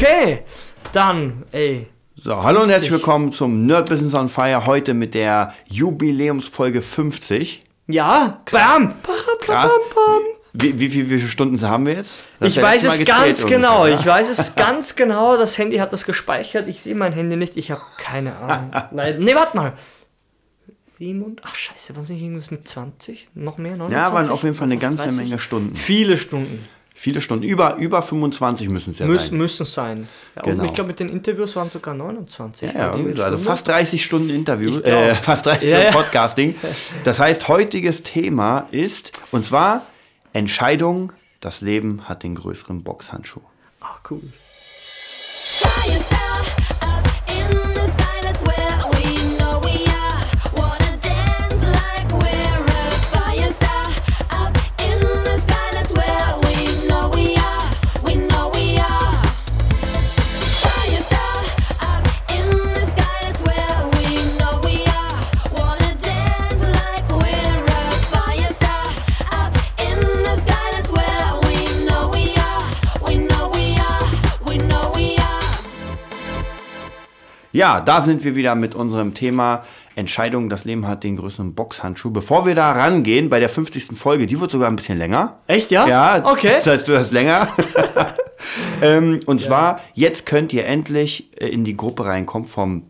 Okay, 0.00 0.44
dann, 0.92 1.44
ey. 1.50 1.88
So, 2.14 2.40
hallo 2.44 2.62
und 2.62 2.68
herzlich 2.68 2.92
willkommen 2.92 3.32
zum 3.32 3.66
Nerd 3.66 3.88
Business 3.88 4.14
on 4.14 4.28
Fire. 4.28 4.64
Heute 4.64 4.94
mit 4.94 5.12
der 5.12 5.54
Jubiläumsfolge 5.68 6.82
50. 6.82 7.64
Ja, 7.88 8.40
bam! 8.52 8.94
Krass. 9.40 9.72
Wie, 10.52 10.78
wie, 10.78 10.92
wie, 10.92 11.10
wie 11.10 11.18
viele 11.18 11.28
Stunden 11.28 11.60
haben 11.62 11.84
wir 11.84 11.94
jetzt? 11.94 12.18
Das 12.38 12.50
Ich 12.50 12.62
weiß 12.62 12.84
es 12.84 13.04
ganz 13.04 13.44
genau. 13.44 13.86
ungefähr, 13.86 13.98
Ich 13.98 14.06
weiß 14.06 14.28
es 14.28 14.54
ganz 14.54 14.94
genau. 14.94 15.36
Das 15.36 15.58
Handy 15.58 15.78
hat 15.78 15.92
das 15.92 16.04
gespeichert. 16.04 16.68
Ich 16.68 16.80
sehe 16.80 16.94
mein 16.94 17.12
Handy 17.12 17.34
nicht. 17.34 17.56
Ich 17.56 17.72
habe 17.72 17.82
keine 17.96 18.36
Ahnung. 18.36 18.70
Nein, 18.92 19.18
nee, 19.18 19.34
warte 19.34 19.56
mal. 19.56 19.72
7 20.96 21.38
Ach, 21.42 21.56
scheiße, 21.56 21.96
was 21.96 22.08
nicht 22.08 22.22
irgendwas 22.22 22.52
mit 22.52 22.68
20? 22.68 23.30
Noch 23.34 23.58
mehr? 23.58 23.76
29? 23.76 23.92
Ja, 23.92 24.12
waren 24.12 24.28
auf 24.28 24.44
jeden 24.44 24.54
Fall 24.54 24.66
eine 24.68 24.78
ganze 24.78 25.08
30? 25.08 25.18
Menge 25.18 25.40
Stunden. 25.40 25.74
Viele 25.74 26.18
Stunden. 26.18 26.68
Viele 27.00 27.20
Stunden. 27.20 27.44
Über, 27.44 27.76
über 27.76 28.02
25 28.02 28.68
müssen 28.68 28.90
es 28.90 28.98
ja 28.98 29.06
Müssen, 29.06 29.30
sein. 29.30 29.38
müssen 29.38 29.64
sein. 29.64 30.08
Ja, 30.34 30.42
Genau. 30.42 30.62
Und 30.62 30.66
ich 30.66 30.72
glaube, 30.72 30.88
mit 30.88 30.98
den 30.98 31.08
Interviews 31.08 31.54
waren 31.54 31.70
sogar 31.70 31.94
29. 31.94 32.72
Ja, 32.72 32.92
so. 33.14 33.22
also 33.22 33.38
fast 33.38 33.68
30 33.68 34.04
Stunden 34.04 34.30
Interview, 34.30 34.80
äh, 34.80 35.14
fast 35.22 35.46
30 35.46 35.62
Ja, 35.68 35.76
Stunden 35.76 35.94
ja. 35.94 36.02
Podcasting. 36.02 36.54
Das 37.04 37.20
heißt, 37.20 37.46
heutiges 37.46 38.02
Thema 38.02 38.66
ist, 38.72 39.12
und 39.30 39.44
zwar 39.44 39.86
Entscheidung, 40.32 41.12
das 41.38 41.60
Leben 41.60 42.08
hat 42.08 42.24
den 42.24 42.34
größeren 42.34 42.82
Boxhandschuh. 42.82 43.42
Ah, 43.80 44.00
cool. 44.10 44.22
Fire 45.60 46.57
Ja, 77.58 77.80
da 77.80 78.00
sind 78.02 78.22
wir 78.22 78.36
wieder 78.36 78.54
mit 78.54 78.76
unserem 78.76 79.14
Thema 79.14 79.64
Entscheidung, 79.96 80.48
das 80.48 80.64
Leben 80.64 80.86
hat 80.86 81.02
den 81.02 81.16
größeren 81.16 81.54
Boxhandschuh. 81.56 82.12
Bevor 82.12 82.46
wir 82.46 82.54
da 82.54 82.70
rangehen, 82.70 83.28
bei 83.30 83.40
der 83.40 83.48
50. 83.48 83.98
Folge, 83.98 84.28
die 84.28 84.40
wird 84.40 84.52
sogar 84.52 84.70
ein 84.70 84.76
bisschen 84.76 84.96
länger. 84.96 85.38
Echt, 85.48 85.72
ja? 85.72 85.88
Ja, 85.88 86.24
Okay. 86.24 86.52
das 86.54 86.68
heißt, 86.68 86.88
du 86.88 86.96
hast 86.96 87.10
länger. 87.10 87.48
ähm, 88.82 89.18
und 89.26 89.40
zwar, 89.40 89.80
jetzt 89.94 90.24
könnt 90.24 90.52
ihr 90.52 90.66
endlich 90.66 91.36
äh, 91.40 91.48
in 91.48 91.64
die 91.64 91.76
Gruppe 91.76 92.04
reinkommen 92.04 92.46
vom 92.46 92.84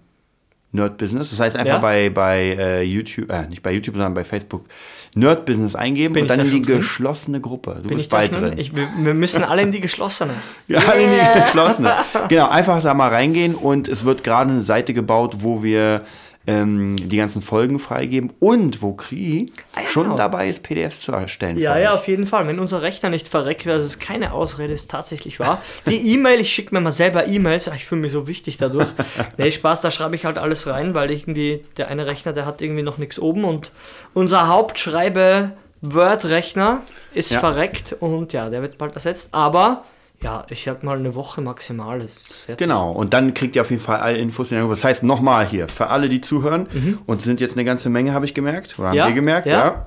Nerd 0.72 0.98
Business. 0.98 1.30
Das 1.30 1.40
heißt, 1.40 1.56
einfach 1.56 1.76
Ja. 1.76 1.78
bei, 1.78 2.10
bei 2.10 2.38
äh, 2.58 2.82
YouTube, 2.82 3.30
äh, 3.30 3.46
nicht 3.48 3.62
bei 3.62 3.72
YouTube, 3.72 3.96
sondern 3.96 4.12
bei 4.12 4.24
Facebook 4.24 4.66
Nerd 5.14 5.44
Business 5.46 5.74
eingeben 5.74 6.14
Bin 6.14 6.22
und 6.24 6.28
dann 6.28 6.38
da 6.38 6.44
in 6.44 6.50
die 6.50 6.62
drin? 6.62 6.76
geschlossene 6.76 7.40
Gruppe. 7.40 7.80
Du 7.82 7.88
Bin 7.88 7.98
bist 7.98 8.10
bald 8.10 8.34
drin. 8.34 8.54
Ich, 8.56 8.72
wir, 8.74 9.14
müssen 9.14 9.44
alle 9.44 9.62
in 9.62 9.72
die 9.72 9.80
geschlossene. 9.80 10.34
Ja, 10.68 10.80
in 10.92 11.10
die 11.10 11.40
geschlossene. 11.44 11.92
Genau, 12.28 12.48
einfach 12.48 12.82
da 12.82 12.94
mal 12.94 13.08
reingehen 13.08 13.54
und 13.54 13.88
es 13.88 14.04
wird 14.04 14.22
gerade 14.22 14.50
eine 14.50 14.62
Seite 14.62 14.92
gebaut, 14.94 15.36
wo 15.40 15.62
wir 15.62 16.00
ähm, 16.48 16.96
die 16.96 17.16
ganzen 17.18 17.42
Folgen 17.42 17.78
freigeben 17.78 18.32
und 18.40 18.82
wo 18.82 18.94
Kri 18.94 19.52
Ah, 19.74 19.82
ja, 19.82 19.86
schon 19.86 20.04
genau. 20.04 20.16
dabei 20.16 20.48
ist, 20.48 20.62
PDFs 20.62 21.00
zu 21.02 21.12
erstellen. 21.12 21.58
Ja, 21.58 21.78
ja, 21.78 21.92
auf 21.92 22.08
jeden 22.08 22.26
Fall. 22.26 22.46
Wenn 22.48 22.58
unser 22.58 22.82
Rechner 22.82 23.10
nicht 23.10 23.28
verreckt 23.28 23.66
wäre, 23.66 23.76
das 23.76 23.86
ist 23.86 24.00
keine 24.00 24.32
Ausrede, 24.32 24.72
ist 24.72 24.90
tatsächlich 24.90 25.38
wahr. 25.38 25.62
Die 25.86 26.14
E-Mail, 26.14 26.40
ich 26.40 26.52
schicke 26.52 26.74
mir 26.74 26.80
mal 26.80 26.90
selber 26.92 27.26
E-Mails, 27.28 27.68
ah, 27.68 27.74
ich 27.76 27.84
fühle 27.84 28.00
mich 28.00 28.12
so 28.12 28.26
wichtig 28.26 28.56
dadurch. 28.56 28.88
nee, 29.36 29.50
Spaß, 29.50 29.82
da 29.82 29.90
schreibe 29.90 30.16
ich 30.16 30.24
halt 30.24 30.38
alles 30.38 30.66
rein, 30.66 30.94
weil 30.94 31.10
irgendwie 31.10 31.64
der 31.76 31.88
eine 31.88 32.06
Rechner, 32.06 32.32
der 32.32 32.46
hat 32.46 32.62
irgendwie 32.62 32.82
noch 32.82 32.98
nichts 32.98 33.18
oben 33.18 33.44
und 33.44 33.70
unser 34.14 34.48
Hauptschreibe 34.48 35.52
Word-Rechner 35.82 36.80
ist 37.14 37.30
Ja. 37.30 37.40
verreckt 37.40 37.94
und 38.00 38.32
ja, 38.32 38.48
der 38.50 38.62
wird 38.62 38.78
bald 38.78 38.94
ersetzt. 38.94 39.28
Aber 39.32 39.84
ja, 40.22 40.44
ich 40.48 40.64
sag 40.64 40.82
mal 40.82 40.98
eine 40.98 41.14
Woche 41.14 41.40
maximal 41.40 42.00
ist 42.00 42.38
fertig. 42.38 42.66
Genau, 42.66 42.90
und 42.90 43.14
dann 43.14 43.34
kriegt 43.34 43.54
ihr 43.56 43.62
auf 43.62 43.70
jeden 43.70 43.82
Fall 43.82 44.00
alle 44.00 44.18
Infos 44.18 44.50
in. 44.50 44.68
Das 44.68 44.84
heißt, 44.84 45.04
nochmal 45.04 45.46
hier, 45.46 45.68
für 45.68 45.88
alle, 45.88 46.08
die 46.08 46.20
zuhören, 46.20 46.66
und 47.06 47.18
es 47.18 47.24
sind 47.24 47.40
jetzt 47.40 47.56
eine 47.56 47.64
ganze 47.64 47.88
Menge, 47.88 48.12
habe 48.12 48.24
ich 48.24 48.34
gemerkt, 48.34 48.78
oder 48.78 48.88
haben 48.88 48.94
Mhm. 48.94 48.98
Ja, 48.98 49.06
wir 49.06 49.14
gemerkt, 49.14 49.46
ja. 49.46 49.58
ja. 49.58 49.86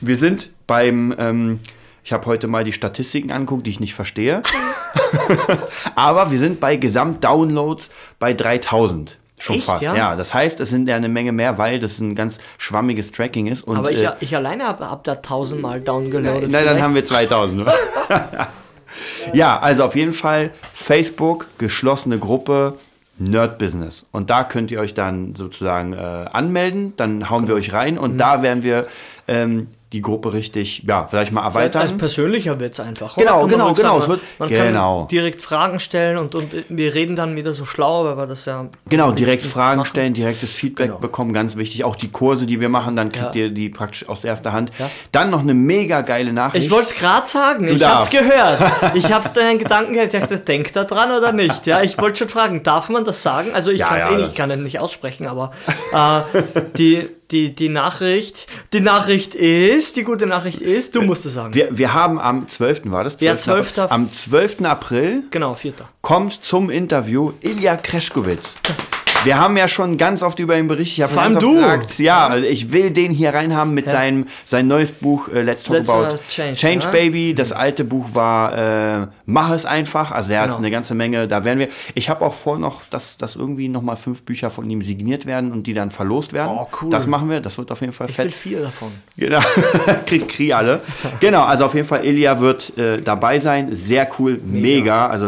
Wir 0.00 0.16
sind 0.16 0.50
beim, 0.66 1.14
ähm, 1.18 1.60
ich 2.04 2.12
habe 2.12 2.26
heute 2.26 2.46
mal 2.46 2.64
die 2.64 2.72
Statistiken 2.72 3.32
angeguckt, 3.32 3.66
die 3.66 3.70
ich 3.70 3.80
nicht 3.80 3.94
verstehe. 3.94 4.42
Aber 5.94 6.30
wir 6.30 6.38
sind 6.38 6.60
bei 6.60 6.76
Gesamtdownloads 6.76 7.90
bei 8.18 8.32
3000. 8.34 9.18
Schon 9.40 9.56
Echt, 9.56 9.64
fast, 9.64 9.82
ja? 9.82 9.96
ja? 9.96 10.16
Das 10.16 10.32
heißt, 10.32 10.60
es 10.60 10.70
sind 10.70 10.88
ja 10.88 10.94
eine 10.94 11.08
Menge 11.08 11.32
mehr, 11.32 11.58
weil 11.58 11.80
das 11.80 11.98
ein 11.98 12.14
ganz 12.14 12.38
schwammiges 12.56 13.10
Tracking 13.10 13.48
ist. 13.48 13.62
Und, 13.62 13.76
Aber 13.76 13.90
ich, 13.90 14.04
äh, 14.04 14.12
ich 14.20 14.36
alleine 14.36 14.64
habe 14.64 14.88
hab 14.88 15.02
da 15.04 15.16
tausendmal 15.16 15.80
downgeloadet. 15.80 16.42
Nein, 16.42 16.52
dann 16.52 16.62
vielleicht. 16.62 16.82
haben 16.82 16.94
wir 16.94 17.04
2000. 17.04 17.66
ja, 19.32 19.58
also 19.58 19.84
auf 19.84 19.96
jeden 19.96 20.12
Fall 20.12 20.50
Facebook, 20.72 21.46
geschlossene 21.58 22.18
Gruppe, 22.18 22.78
Nerd 23.18 23.58
Business. 23.58 24.06
Und 24.10 24.30
da 24.30 24.44
könnt 24.44 24.70
ihr 24.70 24.80
euch 24.80 24.94
dann 24.94 25.34
sozusagen 25.34 25.92
äh, 25.92 25.96
anmelden, 25.96 26.94
dann 26.96 27.30
hauen 27.30 27.46
wir 27.46 27.54
euch 27.54 27.72
rein 27.72 27.96
und 27.96 28.18
da 28.18 28.42
werden 28.42 28.62
wir 28.62 28.86
ähm, 29.28 29.68
die 29.94 30.02
Gruppe 30.02 30.32
richtig, 30.32 30.82
ja, 30.86 31.06
vielleicht 31.08 31.32
mal 31.32 31.44
erweitern. 31.44 31.80
Also 31.82 31.96
persönlicher 31.96 32.58
wird 32.60 32.72
es 32.74 32.80
einfach. 32.80 33.14
Genau, 33.16 33.40
man 33.40 33.48
genau, 33.48 33.64
ruhig 33.68 33.76
genau, 33.76 34.00
sagen. 34.00 34.02
es 34.02 34.08
wird- 34.08 34.20
man 34.38 34.48
genau. 34.48 34.98
kann 35.00 35.08
direkt 35.08 35.40
Fragen 35.40 35.80
stellen 35.80 36.18
und, 36.18 36.34
und 36.34 36.48
wir 36.68 36.94
reden 36.94 37.16
dann 37.16 37.36
wieder 37.36 37.54
so 37.54 37.64
schlau, 37.64 38.04
weil 38.04 38.16
wir 38.16 38.26
das 38.26 38.44
ja. 38.44 38.66
Genau, 38.88 39.12
direkt 39.12 39.44
Fragen 39.44 39.78
machen. 39.78 39.88
stellen, 39.88 40.12
direktes 40.14 40.52
Feedback 40.52 40.88
Genau. 40.88 40.98
bekommen, 40.98 41.32
ganz 41.32 41.56
wichtig. 41.56 41.84
Auch 41.84 41.96
die 41.96 42.10
Kurse, 42.10 42.44
die 42.46 42.60
wir 42.60 42.68
machen, 42.68 42.96
dann 42.96 43.12
kriegt 43.12 43.34
Ja. 43.36 43.42
ihr 43.42 43.50
die 43.50 43.68
praktisch 43.68 44.08
aus 44.08 44.24
erster 44.24 44.52
Hand. 44.52 44.70
Ja. 44.78 44.90
Dann 45.12 45.30
noch 45.30 45.40
eine 45.40 45.54
mega 45.54 46.00
geile 46.02 46.32
Nachricht. 46.32 46.64
Ich 46.66 46.70
wollte 46.72 46.88
es 46.90 46.96
gerade 46.96 47.26
sagen, 47.28 47.68
ich 47.68 47.78
darfst. 47.80 48.12
hab's 48.14 48.28
gehört. 48.28 48.58
Ich 48.94 49.12
hab's 49.12 49.32
deinen 49.32 49.58
Gedanken 49.58 49.92
gehört. 49.94 50.12
Ich 50.12 50.20
dachte, 50.20 50.38
denk 50.40 50.72
da 50.72 50.84
dran 50.84 51.10
oder 51.12 51.32
nicht? 51.32 51.66
Ja, 51.66 51.82
ich 51.82 51.96
wollte 51.98 52.18
schon 52.18 52.28
fragen, 52.28 52.62
darf 52.62 52.88
man 52.88 53.04
das 53.04 53.22
sagen? 53.22 53.50
Also 53.54 53.70
ich 53.70 53.78
Ja, 53.80 53.86
kann 53.86 53.98
es 54.00 54.06
eh 54.06 54.16
nicht, 54.16 54.28
ich 54.30 54.34
kann 54.34 54.50
es 54.50 54.58
nicht 54.58 54.78
aussprechen, 54.80 55.26
aber 55.26 55.52
äh, 55.92 56.20
die, 56.76 57.08
die, 57.30 57.54
die 57.54 57.68
Nachricht, 57.68 58.46
die 58.72 58.80
Nachricht 58.80 59.34
ist, 59.34 59.96
die 59.96 60.04
gute 60.04 60.26
Nachricht 60.26 60.60
ist, 60.60 60.94
du 60.94 61.02
musst 61.02 61.26
es 61.26 61.34
sagen. 61.34 61.54
wir, 61.54 61.76
wir 61.76 61.94
haben 61.94 62.18
am 62.18 62.46
12. 62.46 62.90
war 62.90 63.04
das? 63.04 63.20
Ja, 63.20 63.36
12. 63.36 63.74
12. 63.74 63.92
Am 63.92 64.10
12. 64.10 64.62
April 64.64 65.24
genau, 65.30 65.54
vierter. 65.54 65.88
kommt 66.02 66.44
zum 66.44 66.70
Interview 66.70 67.32
Ilja 67.40 67.76
Kreschkowitz. 67.76 68.54
Wir 69.24 69.38
haben 69.38 69.56
ja 69.56 69.68
schon 69.68 69.96
ganz 69.98 70.22
oft 70.22 70.38
über 70.38 70.56
ihn 70.58 70.68
berichtet. 70.68 70.98
Ich 70.98 71.02
habe 71.02 71.12
Vor 71.12 71.22
allem 71.22 71.38
du. 71.38 71.54
gesagt, 71.54 71.98
ja, 71.98 72.36
ich 72.36 72.72
will 72.72 72.90
den 72.90 73.10
hier 73.10 73.32
reinhaben 73.34 73.74
mit 73.74 73.88
seinem 73.88 74.26
sein 74.44 74.66
neues 74.66 74.92
Buch 74.92 75.28
äh, 75.28 75.42
Let's 75.42 75.62
Talk 75.64 75.76
Let's, 75.78 75.88
About 75.90 76.14
uh, 76.14 76.18
Change, 76.54 76.86
ne? 76.86 76.92
Baby. 76.92 77.34
Das 77.34 77.52
alte 77.52 77.84
Buch 77.84 78.10
war 78.14 79.02
äh, 79.02 79.06
Mach 79.26 79.50
es 79.52 79.66
einfach. 79.66 80.10
Also 80.12 80.32
er 80.32 80.42
Genau. 80.42 80.52
hat 80.54 80.58
eine 80.58 80.70
ganze 80.70 80.94
Menge. 80.94 81.26
Da 81.26 81.44
werden 81.44 81.58
wir. 81.58 81.68
Ich 81.94 82.08
habe 82.10 82.24
auch 82.24 82.34
vor 82.34 82.58
noch, 82.58 82.82
dass, 82.90 83.16
dass 83.16 83.36
irgendwie 83.36 83.68
noch 83.68 83.82
mal 83.82 83.96
fünf 83.96 84.22
Bücher 84.22 84.50
von 84.50 84.68
ihm 84.68 84.82
signiert 84.82 85.26
werden 85.26 85.52
und 85.52 85.66
die 85.66 85.74
dann 85.74 85.90
verlost 85.90 86.32
werden. 86.32 86.52
Oh, 86.58 86.68
cool. 86.82 86.90
Das 86.90 87.06
machen 87.06 87.30
wir. 87.30 87.40
Das 87.40 87.56
wird 87.58 87.70
auf 87.72 87.80
jeden 87.80 87.92
Fall 87.92 88.10
Ich 88.10 88.18
will 88.18 88.26
fett. 88.26 88.34
vier 88.34 88.60
davon. 88.60 88.90
Genau, 89.16 89.40
kriegt 90.06 90.28
Kri 90.28 90.52
alle. 90.52 90.80
Genau, 91.20 91.42
also 91.44 91.64
auf 91.64 91.74
jeden 91.74 91.86
Fall, 91.86 92.04
Ilja 92.04 92.40
wird 92.40 92.76
äh, 92.76 93.00
dabei 93.00 93.38
sein. 93.38 93.68
Sehr 93.74 94.08
cool, 94.18 94.40
mega, 94.44 95.06
also 95.06 95.26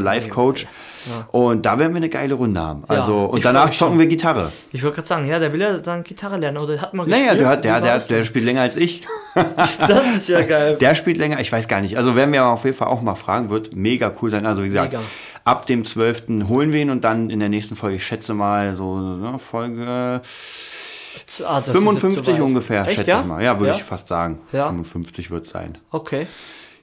Und 1.33 1.65
da 1.67 1.79
werden 1.79 1.93
wir 1.93 1.97
eine 1.99 2.09
geile 2.09 2.35
Runde 2.35 2.61
haben. 2.61 2.85
Also, 2.89 3.25
und 3.27 3.39
ich 3.39 3.43
freu 3.45 3.53
danach 3.53 3.71
zocken 3.71 3.99
wir 3.99 4.07
Gitarre. 4.07 4.51
Ich 4.73 4.83
wollte 4.83 4.97
gerade 4.97 5.09
sagen, 5.09 5.25
ja, 5.29 5.39
der 5.39 5.53
will 5.53 5.61
ja 5.61 5.79
dann 5.79 6.03
Gitarre 6.05 6.39
lernen 6.39 6.59
oder 6.59 6.81
hat 6.81 6.95
Naja, 6.95 7.07
gespielt. 7.35 7.41
der, 7.41 7.49
hat, 7.49 7.65
der, 7.65 7.81
der, 7.81 7.99
der 7.99 8.25
spielt 8.25 8.45
länger 8.45 8.63
als 8.63 8.77
ich. 8.77 9.03
Das 9.87 10.15
ist 10.17 10.29
ja 10.29 10.41
geil. 10.43 10.77
Der 10.81 10.95
spielt 10.95 11.19
länger, 11.19 11.39
ich 11.41 11.53
weiß 11.53 11.69
gar 11.69 11.83
nicht. 11.83 11.99
Also 11.99 12.17
werden 12.17 12.33
wir 12.33 12.47
auf 12.47 12.65
jeden 12.65 12.77
Fall 12.77 12.89
auch 12.89 13.03
mal 13.03 13.17
fragen, 13.17 13.51
wird 13.51 13.75
mega 13.77 14.11
cool 14.23 14.31
sein. 14.31 14.47
Also 14.47 14.63
wie 14.63 14.69
gesagt, 14.69 14.93
Mega. 14.95 15.05
ab 15.45 15.67
dem 15.67 15.85
12. 15.85 16.25
holen 16.49 16.73
wir 16.73 16.81
ihn 16.81 16.89
und 16.89 17.05
dann 17.05 17.29
in 17.29 17.41
der 17.41 17.51
nächsten 17.51 17.77
Folge, 17.77 17.97
ich 17.97 18.07
schätze 18.07 18.33
mal 18.33 18.75
so 18.77 18.97
ne, 18.99 19.39
Folge 19.39 19.85
Ah, 19.87 21.57
das 21.59 21.69
ist 21.69 21.75
jetzt 21.75 21.79
55 21.79 22.25
soweit. 22.27 22.41
ungefähr, 22.41 22.87
Echt, 22.87 22.95
schätze 22.97 23.11
ja? 23.11 23.21
ich 23.21 23.27
mal. 23.27 23.43
Ja, 23.43 23.59
würde 23.59 23.73
Ja? 23.73 23.77
ich 23.77 23.83
fast 23.83 24.09
sagen. 24.09 24.39
Ja. 24.53 24.69
55 24.69 25.31
wird 25.31 25.45
es 25.45 25.51
sein. 25.51 25.77
Okay. 25.91 26.27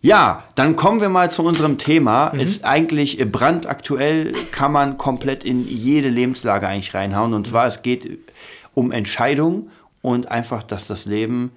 Ja, 0.06 0.44
dann 0.56 0.76
kommen 0.76 1.00
wir 1.00 1.08
mal 1.08 1.32
zu 1.32 1.44
unserem 1.44 1.78
Thema. 1.78 2.32
Mhm. 2.34 2.42
Ist 2.42 2.66
eigentlich 2.66 3.20
äh, 3.22 3.26
brandaktuell, 3.26 4.34
kann 4.52 4.74
man 4.74 4.98
komplett 4.98 5.46
in 5.46 5.66
jede 5.66 6.10
Lebenslage 6.10 6.68
eigentlich 6.68 6.94
reinhauen. 6.94 7.34
Und 7.34 7.48
zwar, 7.48 7.68
es 7.68 7.82
geht 7.84 8.20
um 8.74 8.92
Entscheidungen 8.92 9.72
und 10.02 10.28
einfach, 10.30 10.62
dass 10.62 10.88
das 10.88 11.06
Leben 11.06 11.54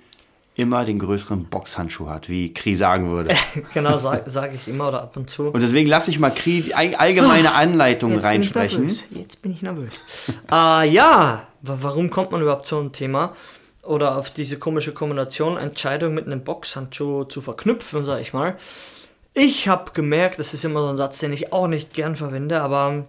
immer 0.55 0.85
den 0.85 1.01
größeren 1.01 1.47
Boxhandschuh 1.47 2.09
hat, 2.09 2.29
wie 2.31 2.55
Kri 2.55 2.77
sagen 2.77 3.11
würde. 3.11 3.35
Genau, 3.75 3.99
sage 3.99 4.23
sag 4.31 4.55
ich 4.55 4.69
immer 4.69 4.89
oder 4.89 5.03
ab 5.03 5.17
und 5.17 5.29
zu. 5.29 5.49
Und 5.49 5.61
deswegen 5.61 5.89
lasse 5.89 6.11
ich 6.13 6.19
mal 6.21 6.31
Kri 6.31 6.63
die 6.63 6.75
all- 6.75 6.95
allgemeine 6.95 7.53
Anleitung 7.55 8.13
Jetzt 8.13 8.21
bin 8.23 8.29
ich 8.31 8.35
reinsprechen. 8.37 8.81
nervös. 8.85 9.05
Jetzt 9.11 9.43
bin 9.43 9.51
ich 9.51 9.63
nervös. 9.63 9.91
äh, 10.53 10.89
ja, 10.89 11.43
wa- 11.63 11.79
warum 11.83 12.11
kommt 12.11 12.31
man 12.31 12.41
überhaupt 12.41 12.65
zu 12.67 12.79
einem 12.79 12.93
Thema? 12.93 13.33
Oder 13.87 14.17
auf 14.17 14.31
diese 14.31 14.59
komische 14.59 14.93
Kombination, 14.93 15.57
Entscheidung 15.57 16.15
mit 16.15 16.27
einem 16.27 16.43
Boxhandschuh 16.43 17.25
zu 17.25 17.41
verknüpfen, 17.41 18.05
sag 18.05 18.21
ich 18.21 18.33
mal. 18.33 18.57
ich 19.35 19.69
habe 19.69 19.93
gemerkt, 19.93 20.39
das 20.39 20.55
ist 20.55 20.65
immer 20.65 20.81
so 20.81 20.89
ein 20.89 20.97
Satz, 20.97 21.19
den 21.19 21.33
ich 21.33 21.53
auch 21.53 21.69
nicht 21.69 21.93
gern 21.93 22.17
verwende, 22.17 22.63
aber 22.63 23.07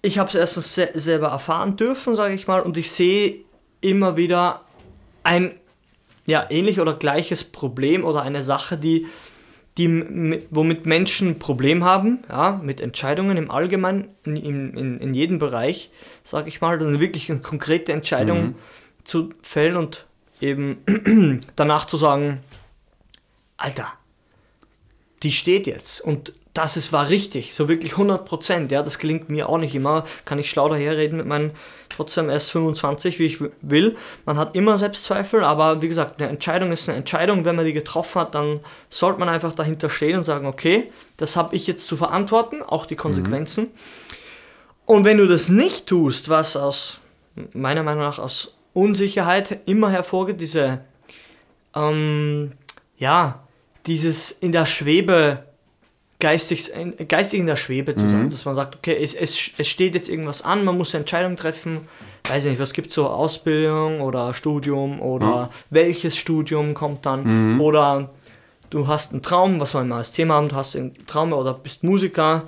ich 0.00 0.18
habe 0.18 0.28
es 0.28 0.34
erstens 0.34 0.74
se 0.74 0.90
selber 0.94 1.28
erfahren 1.28 1.76
dürfen, 1.76 2.14
sage 2.14 2.34
ich 2.34 2.46
mal, 2.46 2.60
und 2.60 2.76
ich 2.76 2.90
sehe 2.90 3.44
immer 3.80 4.16
wieder 4.16 4.62
ein 5.22 5.52
ja, 6.26 6.46
ähnlich 6.50 6.80
oder 6.80 6.94
gleiches 6.94 7.44
Problem 7.44 8.04
oder 8.04 8.22
eine 8.22 8.42
Sache, 8.42 8.78
die, 8.78 9.06
die 9.76 10.42
womit 10.50 10.86
Menschen 10.86 11.28
ein 11.28 11.38
Problem 11.38 11.84
haben, 11.84 12.22
ja, 12.28 12.60
mit 12.62 12.80
Entscheidungen 12.80 13.36
im 13.36 13.50
Allgemeinen, 13.50 14.08
in, 14.24 14.36
in, 14.36 14.98
in, 15.00 15.14
jedem 15.14 15.38
Bereich, 15.38 15.90
sage 16.22 16.48
ich 16.48 16.60
mal, 16.60 16.78
dann 16.78 17.00
wirklich 17.00 17.30
eine 17.30 17.40
konkrete 17.40 17.92
Entscheidung 17.92 18.54
zu 19.04 19.30
fällen 19.42 19.76
und 19.76 20.06
eben 20.40 21.40
danach 21.56 21.86
zu 21.86 21.96
sagen, 21.96 22.42
Alter, 23.56 23.92
die 25.22 25.32
steht 25.32 25.66
jetzt. 25.66 26.00
Und 26.00 26.32
das 26.54 26.76
ist, 26.76 26.92
war 26.92 27.08
richtig, 27.08 27.54
so 27.54 27.68
wirklich 27.68 27.92
100 27.92 28.24
Prozent, 28.24 28.70
ja, 28.70 28.82
das 28.82 28.98
gelingt 28.98 29.28
mir 29.28 29.48
auch 29.48 29.58
nicht 29.58 29.74
immer, 29.74 30.04
kann 30.24 30.38
ich 30.38 30.48
schlau 30.48 30.68
daherreden 30.68 31.18
mit 31.18 31.26
meinen 31.26 31.50
trotzdem 31.88 32.30
erst 32.30 32.52
25, 32.52 33.18
wie 33.18 33.26
ich 33.26 33.38
will. 33.60 33.96
Man 34.24 34.38
hat 34.38 34.54
immer 34.54 34.78
Selbstzweifel, 34.78 35.42
aber 35.42 35.82
wie 35.82 35.88
gesagt, 35.88 36.20
eine 36.20 36.30
Entscheidung 36.30 36.70
ist 36.70 36.88
eine 36.88 36.98
Entscheidung, 36.98 37.44
wenn 37.44 37.56
man 37.56 37.64
die 37.64 37.72
getroffen 37.72 38.20
hat, 38.20 38.36
dann 38.36 38.60
sollte 38.88 39.18
man 39.18 39.28
einfach 39.28 39.52
dahinter 39.52 39.90
stehen 39.90 40.16
und 40.16 40.24
sagen, 40.24 40.46
okay, 40.46 40.92
das 41.16 41.36
habe 41.36 41.56
ich 41.56 41.66
jetzt 41.66 41.86
zu 41.86 41.96
verantworten, 41.96 42.62
auch 42.62 42.86
die 42.86 42.96
Konsequenzen. 42.96 43.70
Und 44.86 45.04
wenn 45.04 45.18
du 45.18 45.26
das 45.26 45.48
nicht 45.48 45.86
tust, 45.86 46.28
was 46.28 46.56
aus 46.56 47.00
meiner 47.52 47.82
Meinung 47.82 48.02
nach 48.02 48.20
aus 48.20 48.53
Unsicherheit 48.74 49.60
immer 49.66 49.90
hervorgeht, 49.90 50.40
diese 50.40 50.80
ähm, 51.74 52.52
ja, 52.98 53.40
dieses 53.86 54.30
in 54.30 54.52
der 54.52 54.66
Schwebe, 54.66 55.44
geistig, 56.20 56.70
geistig 57.08 57.40
in 57.40 57.46
der 57.46 57.56
Schwebe 57.56 57.94
zu 57.94 58.06
sein, 58.08 58.30
dass 58.30 58.44
man 58.44 58.54
sagt, 58.54 58.76
okay, 58.76 58.96
es, 59.02 59.14
es, 59.14 59.50
es 59.58 59.68
steht 59.68 59.94
jetzt 59.94 60.08
irgendwas 60.08 60.42
an, 60.42 60.64
man 60.64 60.78
muss 60.78 60.94
eine 60.94 61.00
Entscheidung 61.00 61.36
treffen, 61.36 61.80
weiß 62.28 62.44
nicht, 62.46 62.58
was 62.58 62.72
gibt 62.72 62.92
so 62.92 63.08
Ausbildung 63.08 64.00
oder 64.00 64.32
Studium 64.32 65.00
oder 65.02 65.50
welches 65.70 66.16
Studium 66.16 66.72
kommt 66.72 67.04
dann? 67.04 67.24
Oder 67.60 68.10
du 68.70 68.86
hast 68.86 69.12
einen 69.12 69.22
Traum, 69.22 69.60
was 69.60 69.74
wir 69.74 69.82
immer 69.82 69.96
als 69.96 70.12
Thema 70.12 70.34
haben, 70.34 70.48
du 70.48 70.56
hast 70.56 70.76
einen 70.76 71.06
Traum 71.06 71.32
oder 71.32 71.52
bist 71.52 71.84
Musiker 71.84 72.44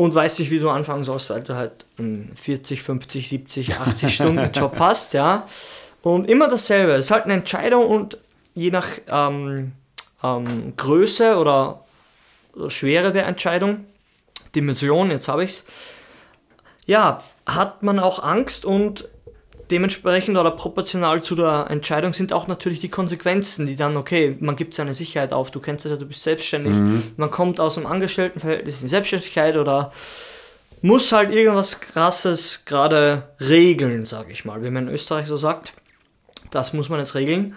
und 0.00 0.14
weißt 0.14 0.38
nicht, 0.38 0.50
wie 0.50 0.58
du 0.58 0.70
anfangen 0.70 1.04
sollst, 1.04 1.28
weil 1.28 1.42
du 1.42 1.54
halt 1.54 1.84
einen 1.98 2.32
40, 2.34 2.82
50, 2.82 3.28
70, 3.28 3.76
80 3.76 4.14
Stunden 4.14 4.50
Job 4.54 4.76
hast, 4.78 5.12
ja. 5.12 5.46
Und 6.00 6.30
immer 6.30 6.48
dasselbe. 6.48 6.92
Es 6.92 7.06
ist 7.06 7.10
halt 7.10 7.24
eine 7.24 7.34
Entscheidung 7.34 7.86
und 7.86 8.16
je 8.54 8.70
nach 8.70 8.88
ähm, 9.08 9.72
ähm, 10.22 10.72
Größe 10.74 11.36
oder 11.36 11.84
Schwere 12.68 13.12
der 13.12 13.26
Entscheidung, 13.26 13.84
Dimension, 14.54 15.10
jetzt 15.10 15.28
habe 15.28 15.44
ich 15.44 15.50
es, 15.50 15.64
ja, 16.86 17.22
hat 17.44 17.82
man 17.82 17.98
auch 17.98 18.22
Angst 18.22 18.64
und 18.64 19.06
dementsprechend 19.70 20.36
oder 20.36 20.50
proportional 20.50 21.22
zu 21.22 21.34
der 21.34 21.66
Entscheidung 21.70 22.12
sind 22.12 22.32
auch 22.32 22.46
natürlich 22.46 22.80
die 22.80 22.88
Konsequenzen, 22.88 23.66
die 23.66 23.76
dann, 23.76 23.96
okay, 23.96 24.36
man 24.40 24.56
gibt 24.56 24.74
seine 24.74 24.94
Sicherheit 24.94 25.32
auf, 25.32 25.50
du 25.50 25.60
kennst 25.60 25.86
es 25.86 25.92
ja, 25.92 25.96
du 25.96 26.06
bist 26.06 26.22
selbstständig, 26.22 26.74
man 27.16 27.30
kommt 27.30 27.60
aus 27.60 27.78
einem 27.78 27.86
Angestelltenverhältnis 27.86 28.82
in 28.82 28.88
Selbstständigkeit 28.88 29.56
oder 29.56 29.92
muss 30.82 31.12
halt 31.12 31.32
irgendwas 31.32 31.80
krasses 31.80 32.64
gerade 32.64 33.24
regeln, 33.40 34.06
sage 34.06 34.32
ich 34.32 34.44
mal, 34.44 34.62
wie 34.62 34.70
man 34.70 34.88
in 34.88 34.94
Österreich 34.94 35.26
so 35.26 35.36
sagt. 35.36 35.74
Das 36.50 36.72
muss 36.72 36.88
man 36.88 36.98
jetzt 36.98 37.14
regeln. 37.14 37.54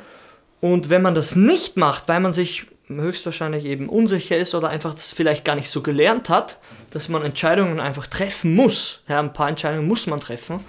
Und 0.62 0.89
wenn 0.89 1.01
man 1.01 1.15
das 1.15 1.36
nicht 1.36 1.77
macht, 1.77 2.07
weil 2.07 2.19
man 2.19 2.33
sich 2.33 2.68
höchstwahrscheinlich 2.88 3.65
eben 3.65 3.89
unsicher 3.89 4.38
ist 4.38 4.56
oder 4.56 4.69
einfach 4.69 4.94
das 4.94 5.12
vielleicht 5.12 5.45
gar 5.45 5.56
nicht 5.56 5.69
so 5.69 5.81
gelernt 5.81 6.30
hat, 6.30 6.57
dass 6.94 7.10
man 7.10 7.24
Entscheidungen 7.24 7.80
einfach 7.80 8.06
treffen 8.06 8.56
muss. 8.56 9.01
Ja, 9.07 9.19
ein 9.19 9.34
paar 9.34 9.50
Entscheidungen 9.50 9.88
muss 9.88 10.06
man 10.06 10.19
treffen. 10.19 10.60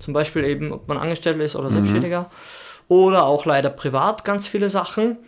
Zum 0.00 0.12
Beispiel 0.12 0.44
eben, 0.44 0.72
ob 0.72 0.88
man 0.88 0.98
Angestellter 0.98 1.40
ist 1.40 1.54
oder 1.54 1.70
Selbstständiger. 1.70 2.30
Oder 2.88 3.24
auch 3.24 3.46
leider 3.46 3.70
privat 3.70 4.24
ganz 4.24 4.48
viele 4.48 4.70
Sachen. 4.70 5.18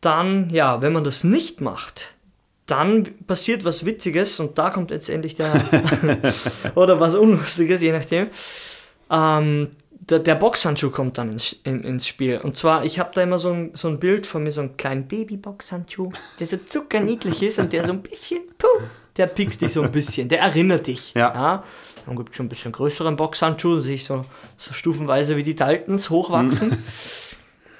Dann, 0.00 0.50
ja, 0.50 0.80
wenn 0.82 0.92
man 0.92 1.02
das 1.02 1.24
nicht 1.24 1.60
macht, 1.60 2.14
dann 2.66 3.08
passiert 3.26 3.64
was 3.64 3.84
Witziges 3.84 4.38
und 4.38 4.56
da 4.56 4.70
kommt 4.70 4.92
jetzt 4.92 5.08
endlich 5.08 5.34
der, 5.34 5.52
oder 6.76 7.00
was 7.00 7.16
Unlustiges, 7.16 7.82
je 7.82 7.90
nachdem. 7.90 8.28
Ähm, 9.10 9.70
der, 9.90 10.20
der 10.20 10.36
Boxhandschuh 10.36 10.90
kommt 10.90 11.18
dann 11.18 11.32
ins, 11.32 11.56
in, 11.64 11.82
ins 11.82 12.06
Spiel. 12.06 12.38
Und 12.38 12.56
zwar, 12.56 12.84
ich 12.84 13.00
habe 13.00 13.10
da 13.14 13.22
immer 13.22 13.40
so 13.40 13.50
ein, 13.50 13.72
so 13.74 13.88
ein 13.88 13.98
Bild 13.98 14.28
von 14.28 14.44
mir, 14.44 14.52
so 14.52 14.60
einen 14.60 14.76
kleinen 14.76 15.08
Baby-Boxhandschuh, 15.08 16.12
der 16.38 16.46
so 16.46 16.56
zuckerniedlich 16.56 17.42
ist 17.42 17.58
und 17.58 17.72
der 17.72 17.84
so 17.84 17.92
ein 17.92 18.02
bisschen, 18.02 18.42
puh, 18.56 18.84
der 19.18 19.26
piekst 19.26 19.60
dich 19.60 19.72
so 19.72 19.82
ein 19.82 19.90
bisschen, 19.90 20.28
der 20.28 20.40
erinnert 20.40 20.86
dich. 20.86 21.12
Ja. 21.14 21.64
Dann 22.06 22.16
gibt 22.16 22.30
es 22.30 22.36
schon 22.36 22.46
ein 22.46 22.48
bisschen 22.48 22.72
größeren 22.72 23.16
Boxhandschuh, 23.16 23.80
sehe 23.80 23.96
ich 23.96 24.04
so, 24.04 24.24
so 24.56 24.72
stufenweise 24.72 25.36
wie 25.36 25.42
die 25.42 25.54
Daltons 25.54 26.08
hochwachsen. 26.08 26.82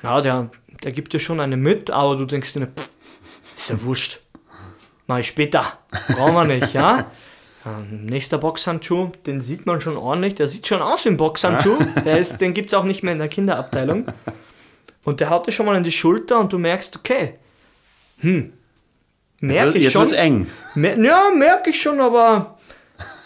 Ja, 0.03 0.21
der, 0.21 0.51
der 0.85 0.93
gibt 0.93 1.13
dir 1.13 1.19
schon 1.19 1.41
eine 1.41 1.57
mit, 1.57 1.91
aber 1.91 2.17
du 2.17 2.25
denkst 2.25 2.53
dir, 2.53 2.67
pff, 2.67 2.91
ist 3.57 3.71
ja 3.71 3.83
wurscht. 3.83 4.21
Mach 5.07 5.19
ich 5.19 5.29
später. 5.29 5.79
Brauchen 6.09 6.35
wir 6.35 6.45
nicht, 6.45 6.75
ja? 6.75 7.11
Ähm, 7.67 8.07
nächster 8.07 8.39
Boxhandschuh, 8.39 9.11
den 9.27 9.41
sieht 9.41 9.67
man 9.67 9.81
schon 9.81 9.97
ordentlich. 9.97 10.35
Der 10.35 10.47
sieht 10.47 10.69
schon 10.69 10.83
aus 10.83 11.05
wie 11.05 11.09
ein 11.09 11.17
Boxhandschuh. 11.17 11.79
Der 12.05 12.19
ist, 12.19 12.41
den 12.41 12.55
gibt 12.55 12.69
es 12.69 12.75
auch 12.75 12.85
nicht 12.85 13.03
mehr 13.03 13.15
in 13.15 13.19
der 13.19 13.29
Kinderabteilung. 13.29 14.07
Und 15.05 15.21
der 15.21 15.31
haut 15.31 15.47
dir 15.47 15.53
schon 15.53 15.67
mal 15.67 15.77
in 15.77 15.85
die 15.85 15.93
Schulter 15.93 16.39
und 16.39 16.53
du 16.53 16.59
merkst, 16.59 16.97
okay, 16.97 17.35
hm, 18.19 18.53
merke 19.41 19.79
ich 19.79 19.85
Jetzt 19.85 19.93
schon. 19.93 20.03
wird's 20.03 20.13
eng. 20.15 20.47
Mer 20.75 20.99
ja, 20.99 21.31
merke 21.35 21.71
ich 21.71 21.81
schon, 21.81 22.01
aber 22.01 22.59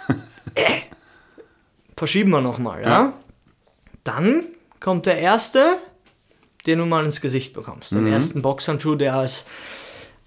äh, 0.54 0.64
verschieben 1.96 2.30
wir 2.30 2.40
nochmal, 2.40 2.82
ja? 2.82 2.88
Ja. 2.88 3.12
Dann 4.04 4.44
kommt 4.80 5.06
der 5.06 5.18
erste, 5.18 5.78
den 6.66 6.78
du 6.78 6.86
mal 6.86 7.04
ins 7.04 7.20
Gesicht 7.20 7.52
bekommst. 7.52 7.92
Den 7.92 8.06
ersten 8.06 8.42
Boxhandschuh, 8.42 8.96
der 8.96 9.14
als 9.14 9.44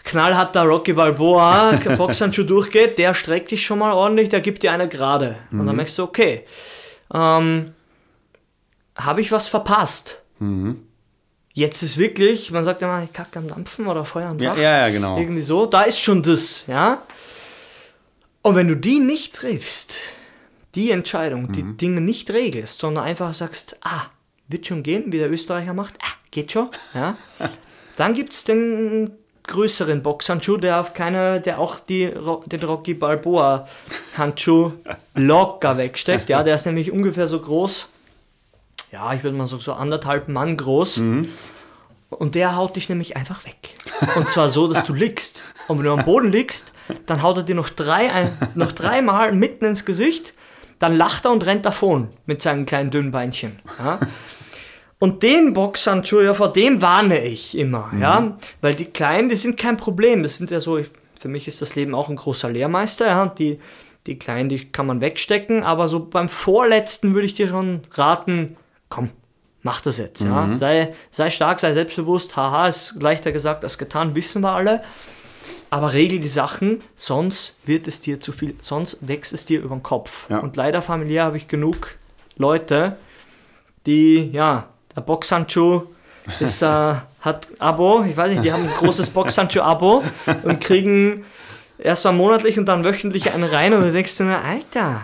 knallharter 0.03 0.63
Rocky 0.63 0.93
Balboa 0.93 1.71
Boxhandschuh 1.97 2.43
durchgeht, 2.43 2.97
der 2.97 3.13
streckt 3.13 3.51
dich 3.51 3.65
schon 3.65 3.79
mal 3.79 3.91
ordentlich, 3.91 4.29
der 4.29 4.41
gibt 4.41 4.63
dir 4.63 4.71
eine 4.71 4.87
gerade. 4.87 5.35
Und 5.51 5.65
dann 5.65 5.75
merkst 5.75 5.97
du, 5.97 6.03
okay, 6.03 6.45
ähm, 7.13 7.73
habe 8.95 9.21
ich 9.21 9.31
was 9.31 9.47
verpasst? 9.47 10.21
Jetzt 11.57 11.81
ist 11.83 11.97
wirklich, 11.97 12.51
man 12.51 12.65
sagt 12.65 12.81
immer, 12.81 13.01
ich 13.01 13.13
kacke 13.13 13.39
am 13.39 13.47
Dampfen 13.47 13.87
oder 13.87 14.03
Feuer 14.03 14.27
am 14.27 14.37
Dach. 14.37 14.57
ja, 14.57 14.87
ja, 14.87 14.89
genau. 14.89 15.17
Irgendwie 15.17 15.41
so, 15.41 15.65
da 15.65 15.83
ist 15.83 15.99
schon 16.01 16.21
das, 16.21 16.67
ja. 16.67 17.01
Und 18.41 18.55
wenn 18.55 18.67
du 18.67 18.75
die 18.75 18.99
nicht 18.99 19.33
triffst, 19.35 19.95
die 20.75 20.91
Entscheidung, 20.91 21.53
die 21.53 21.63
Mhm. 21.63 21.77
Dinge 21.77 22.01
nicht 22.01 22.29
regelst, 22.31 22.81
sondern 22.81 23.05
einfach 23.05 23.33
sagst, 23.33 23.77
ah, 23.81 24.07
wird 24.49 24.67
schon 24.67 24.83
gehen, 24.83 25.13
wie 25.13 25.17
der 25.17 25.31
Österreicher 25.31 25.73
macht, 25.73 25.93
ah, 26.01 26.11
geht 26.29 26.51
schon, 26.51 26.69
ja, 26.93 27.15
dann 27.95 28.13
gibt 28.13 28.33
es 28.33 28.43
den 28.43 29.11
größeren 29.47 30.03
Boxhandschuh, 30.03 30.57
der 30.57 30.81
auf 30.81 30.93
keine, 30.93 31.39
der 31.39 31.59
auch 31.59 31.79
die, 31.79 32.11
den 32.47 32.63
Rocky 32.63 32.95
Balboa 32.95 33.65
Handschuh 34.17 34.73
locker 35.15 35.77
wegsteckt, 35.77 36.27
ja, 36.27 36.43
der 36.43 36.55
ist 36.55 36.65
nämlich 36.65 36.91
ungefähr 36.91 37.27
so 37.27 37.39
groß, 37.39 37.87
ja, 38.91 39.13
ich 39.13 39.23
würde 39.23 39.37
mal 39.37 39.47
so, 39.47 39.57
so 39.57 39.73
anderthalb 39.73 40.27
Mann 40.27 40.57
groß. 40.57 41.01
Und 42.09 42.35
der 42.35 42.55
haut 42.55 42.75
dich 42.75 42.89
nämlich 42.89 43.17
einfach 43.17 43.45
weg. 43.45 43.75
Und 44.15 44.29
zwar 44.29 44.49
so, 44.49 44.67
dass 44.67 44.85
du 44.85 44.93
liegst. 44.93 45.43
Und 45.67 45.79
wenn 45.79 45.85
du 45.85 45.91
am 45.91 46.05
Boden 46.05 46.31
liegst, 46.31 46.71
dann 47.05 47.21
haut 47.21 47.37
er 47.37 47.43
dir 47.43 47.55
noch, 47.55 47.69
drei, 47.69 48.11
ein, 48.11 48.31
noch 48.55 48.71
dreimal 48.71 49.33
mitten 49.33 49.65
ins 49.65 49.85
Gesicht. 49.85 50.33
Dann 50.79 50.95
lacht 50.97 51.25
er 51.25 51.31
und 51.31 51.45
rennt 51.45 51.65
davon 51.65 52.09
mit 52.25 52.41
seinen 52.41 52.65
kleinen 52.65 52.91
dünnen 52.91 53.11
Beinchen. 53.11 53.59
Ja? 53.79 53.99
Und 54.99 55.23
den 55.23 55.53
Boxhandschuh, 55.53 56.21
ja, 56.21 56.33
vor 56.33 56.53
dem 56.53 56.81
warne 56.81 57.23
ich 57.25 57.57
immer. 57.57 57.91
Ja? 57.99 58.37
Weil 58.61 58.75
die 58.75 58.85
Kleinen, 58.85 59.29
die 59.29 59.35
sind 59.35 59.57
kein 59.57 59.77
Problem. 59.77 60.23
Das 60.23 60.37
sind 60.37 60.51
ja 60.51 60.59
so, 60.59 60.77
ich, 60.77 60.89
für 61.19 61.27
mich 61.27 61.47
ist 61.47 61.61
das 61.61 61.75
Leben 61.75 61.95
auch 61.95 62.09
ein 62.09 62.15
großer 62.15 62.49
Lehrmeister. 62.49 63.07
Ja? 63.07 63.27
Die, 63.27 63.59
die 64.05 64.19
Kleinen, 64.19 64.49
die 64.49 64.71
kann 64.71 64.85
man 64.85 65.01
wegstecken. 65.01 65.63
Aber 65.63 65.87
so 65.87 65.99
beim 65.99 66.29
vorletzten 66.29 67.13
würde 67.13 67.25
ich 67.25 67.33
dir 67.33 67.47
schon 67.47 67.81
raten, 67.91 68.57
komm, 68.95 69.09
mach 69.61 69.81
das 69.81 69.97
jetzt. 69.97 70.23
Ja? 70.23 70.57
Sei, 70.57 70.93
sei 71.11 71.29
stark, 71.29 71.59
sei 71.59 71.73
selbstbewusst. 71.73 72.37
Haha, 72.37 72.67
ist 72.67 73.01
leichter 73.01 73.31
gesagt 73.31 73.63
als 73.63 73.77
getan, 73.77 74.15
wissen 74.15 74.41
wir 74.41 74.53
alle. 74.53 74.81
Aber 75.69 75.91
regel 75.91 76.19
die 76.19 76.29
Sachen, 76.29 76.81
sonst 76.95 77.55
wird 77.65 77.87
es 77.87 77.99
dir 77.99 78.21
zu 78.21 78.31
viel, 78.31 78.55
sonst 78.61 78.97
wächst 79.01 79.33
es 79.33 79.45
dir 79.45 79.61
über 79.61 79.75
den 79.75 79.83
Kopf. 79.83 80.29
Ja. 80.29 80.39
Und 80.39 80.55
leider 80.55 80.81
familiär 80.81 81.25
habe 81.25 81.37
ich 81.37 81.47
genug 81.49 81.95
Leute, 82.37 82.95
die, 83.85 84.29
ja, 84.31 84.67
der 84.95 85.01
Boxhandschuh 85.01 85.83
ist, 86.39 86.61
äh, 86.61 86.95
hat 87.21 87.47
Abo, 87.59 88.05
ich 88.07 88.15
weiß 88.15 88.31
nicht, 88.31 88.45
die 88.45 88.53
haben 88.53 88.63
ein 88.63 88.73
großes 88.77 89.09
Boxhandschuh-Abo 89.09 90.03
und 90.43 90.61
kriegen 90.61 91.25
erst 91.77 92.05
mal 92.05 92.13
monatlich 92.13 92.57
und 92.57 92.65
dann 92.65 92.85
wöchentlich 92.85 93.33
einen 93.33 93.43
rein 93.43 93.73
und 93.73 93.81
du 93.81 93.91
denkst 93.91 94.15
dir, 94.17 94.39
Alter, 94.39 95.01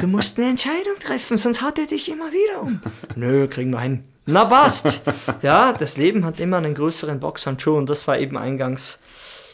du 0.00 0.06
musst 0.06 0.38
eine 0.38 0.50
Entscheidung 0.50 0.94
treffen, 1.04 1.36
sonst 1.38 1.62
haut 1.62 1.78
er 1.78 1.86
dich 1.86 2.10
immer 2.10 2.30
wieder 2.32 2.62
um. 2.62 2.80
Nö, 3.16 3.46
kriegen 3.48 3.70
wir 3.70 3.80
hin. 3.80 4.02
Na 4.26 4.44
passt. 4.44 5.00
Ja, 5.42 5.72
das 5.72 5.96
Leben 5.96 6.24
hat 6.24 6.38
immer 6.40 6.58
einen 6.58 6.74
größeren 6.74 7.18
Boxhandschuh 7.20 7.76
und 7.76 7.88
das 7.88 8.06
war 8.06 8.18
eben 8.18 8.36
eingangs 8.36 8.98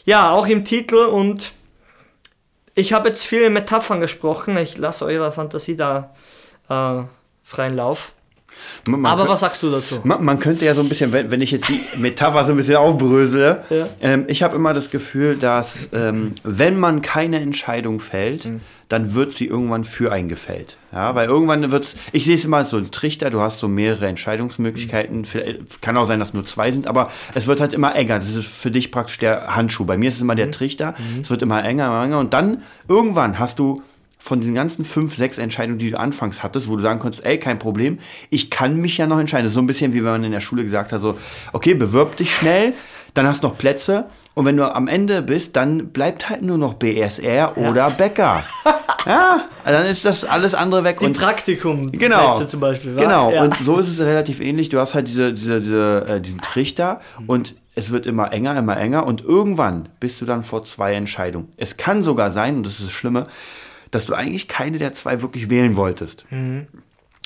Ja, 0.03 0.31
auch 0.31 0.47
im 0.47 0.65
Titel 0.65 0.95
und 0.97 1.53
ich 2.75 2.91
habe 2.93 3.07
jetzt 3.07 3.23
viele 3.23 3.49
Metaphern 3.49 4.01
gesprochen. 4.01 4.57
Ich 4.57 4.77
lasse 4.77 5.05
eurer 5.05 5.31
Fantasie 5.31 5.75
da 5.77 6.13
äh, 6.69 7.03
freien 7.43 7.75
Lauf. 7.75 8.11
Man, 8.85 9.01
man 9.01 9.11
Aber 9.11 9.21
könnt- 9.23 9.31
was 9.33 9.39
sagst 9.41 9.63
du 9.63 9.71
dazu? 9.71 10.01
Man, 10.03 10.23
man 10.23 10.39
könnte 10.39 10.65
ja 10.65 10.73
so 10.73 10.81
ein 10.81 10.89
bisschen, 10.89 11.11
wenn, 11.13 11.31
wenn 11.31 11.41
ich 11.41 11.51
jetzt 11.51 11.67
die 11.69 11.81
Metapher 11.97 12.43
so 12.45 12.51
ein 12.51 12.57
bisschen 12.57 12.75
aufbrösele, 12.77 13.63
Ja. 13.69 13.87
ähm, 14.01 14.25
ich 14.27 14.43
habe 14.43 14.55
immer 14.55 14.73
das 14.73 14.89
Gefühl, 14.91 15.37
dass 15.37 15.89
ähm, 15.93 16.35
wenn 16.43 16.77
man 16.79 17.01
keine 17.01 17.39
Entscheidung 17.39 17.99
fällt, 17.99 18.45
Mhm. 18.45 18.59
Dann 18.89 19.13
wird 19.13 19.31
sie 19.31 19.47
irgendwann 19.47 19.83
für 19.83 20.11
einen 20.11 20.29
gefällt. 20.29 20.77
Ja, 20.91 21.15
weil 21.15 21.27
irgendwann 21.27 21.71
wird 21.71 21.83
es, 21.83 21.95
ich 22.11 22.25
sehe 22.25 22.35
es 22.35 22.45
immer 22.45 22.57
als 22.57 22.69
so 22.69 22.77
ein 22.77 22.89
Trichter, 22.91 23.29
du 23.29 23.41
hast 23.41 23.59
so 23.59 23.67
mehrere 23.67 24.07
Entscheidungsmöglichkeiten, 24.07 25.21
Mhm. 25.21 25.65
Kann 25.81 25.97
auch 25.97 26.05
sein, 26.05 26.19
dass 26.19 26.33
nur 26.33 26.45
zwei 26.45 26.71
sind, 26.71 26.87
aber 26.87 27.09
es 27.33 27.47
wird 27.47 27.59
halt 27.61 27.73
immer 27.73 27.95
enger. 27.95 28.19
Das 28.19 28.29
ist 28.33 28.45
für 28.47 28.71
dich 28.71 28.91
praktisch 28.91 29.17
der 29.17 29.55
Handschuh. 29.55 29.85
Bei 29.85 29.97
mir 29.97 30.09
ist 30.09 30.15
es 30.15 30.21
immer 30.21 30.33
Mhm. 30.33 30.37
der 30.37 30.51
Trichter, 30.51 30.93
es 31.21 31.29
wird 31.29 31.41
immer 31.41 31.63
enger, 31.63 31.87
immer 31.87 32.03
enger 32.03 32.19
und 32.19 32.33
dann 32.33 32.61
irgendwann 32.87 33.39
hast 33.39 33.59
du 33.59 33.81
von 34.17 34.39
diesen 34.39 34.55
ganzen 34.55 34.85
fünf, 34.85 35.15
sechs 35.15 35.37
Entscheidungen, 35.37 35.77
die 35.77 35.91
du 35.91 35.99
anfangs 35.99 36.41
hattest, 36.41 36.67
wo 36.69 36.75
du 36.75 36.81
sagen 36.81 36.99
konntest, 36.99 37.25
ey, 37.25 37.37
kein 37.37 37.59
Problem, 37.59 37.99
ich 38.31 38.49
kann 38.49 38.77
mich 38.77 38.97
ja 38.97 39.05
noch 39.05 39.19
entscheiden. 39.19 39.43
Das 39.45 39.51
ist 39.51 39.55
so 39.55 39.61
ein 39.61 39.67
bisschen 39.67 39.93
wie 39.93 39.97
wenn 40.03 40.11
man 40.11 40.23
in 40.23 40.31
der 40.31 40.39
Schule 40.39 40.63
gesagt 40.63 40.91
hat, 40.93 41.01
so, 41.01 41.17
okay, 41.53 41.73
bewirb 41.75 42.15
dich 42.17 42.33
schnell, 42.35 42.73
dann 43.15 43.27
hast 43.27 43.43
du 43.43 43.47
noch 43.47 43.57
Plätze 43.57 44.05
und 44.35 44.45
wenn 44.45 44.57
du 44.57 44.71
am 44.73 44.87
Ende 44.87 45.21
bist, 45.23 45.55
dann 45.55 45.87
bleibt 45.89 46.29
halt 46.29 46.43
nur 46.43 46.57
noch 46.59 46.75
BSR 46.75 47.57
oder 47.57 47.89
Bäcker. 47.89 48.43
ja, 49.05 49.45
dann 49.63 49.85
ist 49.87 50.05
das 50.05 50.23
alles 50.25 50.53
andere 50.53 50.83
weg. 50.83 50.99
Die 50.99 51.05
und 51.05 51.17
Praktikum 51.17 51.91
Genau. 51.91 52.31
Plätze 52.33 52.47
zum 52.47 52.59
Beispiel. 52.59 52.95
wa? 52.95 53.01
Genau, 53.01 53.31
Ja. 53.31 53.43
und 53.43 53.55
so 53.55 53.77
ist 53.79 53.87
es 53.87 53.99
relativ 54.01 54.39
ähnlich. 54.41 54.69
Du 54.69 54.79
hast 54.79 54.93
halt 54.93 55.07
diese, 55.07 55.33
diese, 55.33 55.59
diese, 55.59 56.05
äh, 56.07 56.21
diesen 56.21 56.41
Trichter 56.41 57.01
und 57.27 57.55
es 57.75 57.91
wird 57.91 58.05
immer 58.05 58.31
enger, 58.31 58.57
immer 58.57 58.77
enger 58.77 59.05
und 59.05 59.21
irgendwann 59.23 59.89
bist 59.99 60.21
du 60.21 60.25
dann 60.25 60.43
vor 60.43 60.63
zwei 60.63 60.93
Entscheidungen. 60.93 61.51
Es 61.57 61.75
kann 61.77 62.03
sogar 62.03 62.31
sein, 62.31 62.57
und 62.57 62.65
das 62.65 62.73
ist 62.79 62.85
das 62.85 62.93
Schlimme, 62.93 63.27
dass 63.91 64.05
du 64.05 64.13
eigentlich 64.13 64.47
keine 64.47 64.77
der 64.77 64.93
zwei 64.93 65.21
wirklich 65.21 65.49
wählen 65.49 65.75
wolltest. 65.77 66.25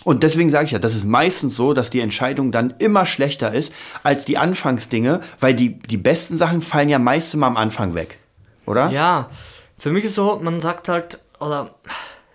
Und 0.05 0.23
deswegen 0.23 0.49
sage 0.49 0.65
ich 0.65 0.71
ja, 0.71 0.79
das 0.79 0.95
ist 0.95 1.05
meistens 1.05 1.55
so, 1.55 1.73
dass 1.73 1.89
die 1.89 1.99
Entscheidung 1.99 2.51
dann 2.51 2.73
immer 2.79 3.05
schlechter 3.05 3.53
ist 3.53 3.73
als 4.03 4.25
die 4.25 4.37
Anfangsdinge, 4.37 5.19
weil 5.39 5.53
die, 5.53 5.77
die 5.77 5.97
besten 5.97 6.37
Sachen 6.37 6.61
fallen 6.61 6.89
ja 6.89 6.99
meist 6.99 7.33
immer 7.33 7.47
am 7.47 7.57
Anfang 7.57 7.95
weg. 7.95 8.17
Oder? 8.65 8.89
Ja, 8.91 9.29
für 9.77 9.91
mich 9.91 10.05
ist 10.05 10.15
so, 10.15 10.39
man 10.41 10.61
sagt 10.61 10.87
halt, 10.87 11.19
oder 11.39 11.75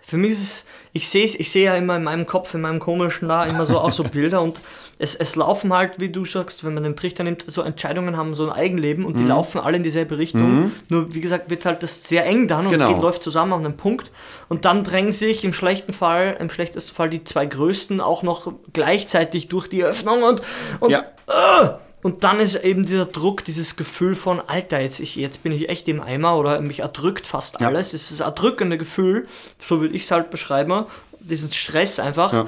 für 0.05 0.17
mich 0.17 0.31
ist 0.31 0.41
es, 0.41 0.65
ich 0.93 1.09
sehe 1.09 1.25
ich 1.25 1.51
sehe 1.51 1.65
ja 1.65 1.75
immer 1.75 1.97
in 1.97 2.03
meinem 2.03 2.25
Kopf, 2.25 2.53
in 2.53 2.61
meinem 2.61 2.79
komischen 2.79 3.27
da 3.27 3.45
immer 3.45 3.65
so 3.65 3.79
auch 3.79 3.93
so 3.93 4.03
Bilder 4.03 4.41
und 4.41 4.59
es, 4.97 5.13
es 5.15 5.35
laufen 5.35 5.73
halt, 5.73 5.99
wie 5.99 6.09
du 6.09 6.23
sagst, 6.25 6.63
wenn 6.63 6.73
man 6.73 6.83
den 6.83 6.95
Trichter 6.95 7.23
nimmt, 7.23 7.43
so 7.47 7.61
Entscheidungen 7.61 8.15
haben 8.15 8.33
so 8.33 8.45
ein 8.49 8.51
Eigenleben 8.51 9.03
und 9.05 9.17
die 9.17 9.23
Mhm. 9.23 9.29
laufen 9.29 9.59
alle 9.59 9.75
in 9.77 9.83
dieselbe 9.83 10.17
Richtung. 10.17 10.71
Nur 10.89 11.13
wie 11.13 11.19
gesagt, 11.21 11.49
wird 11.49 11.65
halt 11.65 11.83
das 11.83 12.03
sehr 12.05 12.25
eng 12.25 12.47
dann 12.47 12.65
und 12.65 12.71
Genau. 12.71 12.93
geht, 12.93 13.01
läuft 13.01 13.21
zusammen 13.23 13.51
auf 13.53 13.59
einen 13.59 13.75
Punkt. 13.75 14.11
Und 14.47 14.63
dann 14.63 14.83
drängen 14.85 15.11
sich 15.11 15.43
im 15.43 15.51
schlechten 15.53 15.91
Fall, 15.91 16.37
im 16.39 16.49
schlechtesten 16.49 16.95
Fall 16.95 17.09
die 17.09 17.23
zwei 17.25 17.45
größten 17.45 17.99
auch 17.99 18.23
noch 18.23 18.53
gleichzeitig 18.71 19.47
durch 19.49 19.67
die 19.67 19.83
Öffnung 19.83 20.23
und, 20.23 20.41
und 20.79 20.91
Ja. 20.91 20.99
äh, 21.27 21.69
und 22.03 22.23
dann 22.23 22.39
ist 22.39 22.55
eben 22.63 22.85
dieser 22.85 23.05
Druck, 23.05 23.43
dieses 23.43 23.75
Gefühl 23.77 24.13
von, 24.13 24.39
Alter, 24.45 24.79
jetzt, 24.79 24.99
ich, 24.99 25.15
jetzt 25.15 25.41
bin 25.41 25.51
ich 25.51 25.69
echt 25.69 25.87
im 25.87 25.99
Eimer 26.01 26.37
oder 26.37 26.61
mich 26.61 26.81
erdrückt 26.81 27.25
fast 27.25 27.59
Ja. 27.59 27.67
alles. 27.67 27.93
Es 27.93 28.03
ist 28.11 28.11
das 28.11 28.19
erdrückende 28.27 28.77
Gefühl, 28.77 29.25
so 29.61 29.81
würde 29.81 29.95
ich 29.95 30.03
es 30.03 30.11
halt 30.11 30.29
beschreiben, 30.29 30.85
diesen 31.19 31.51
Stress 31.51 31.99
einfach. 31.99 32.31
Ja. 32.31 32.45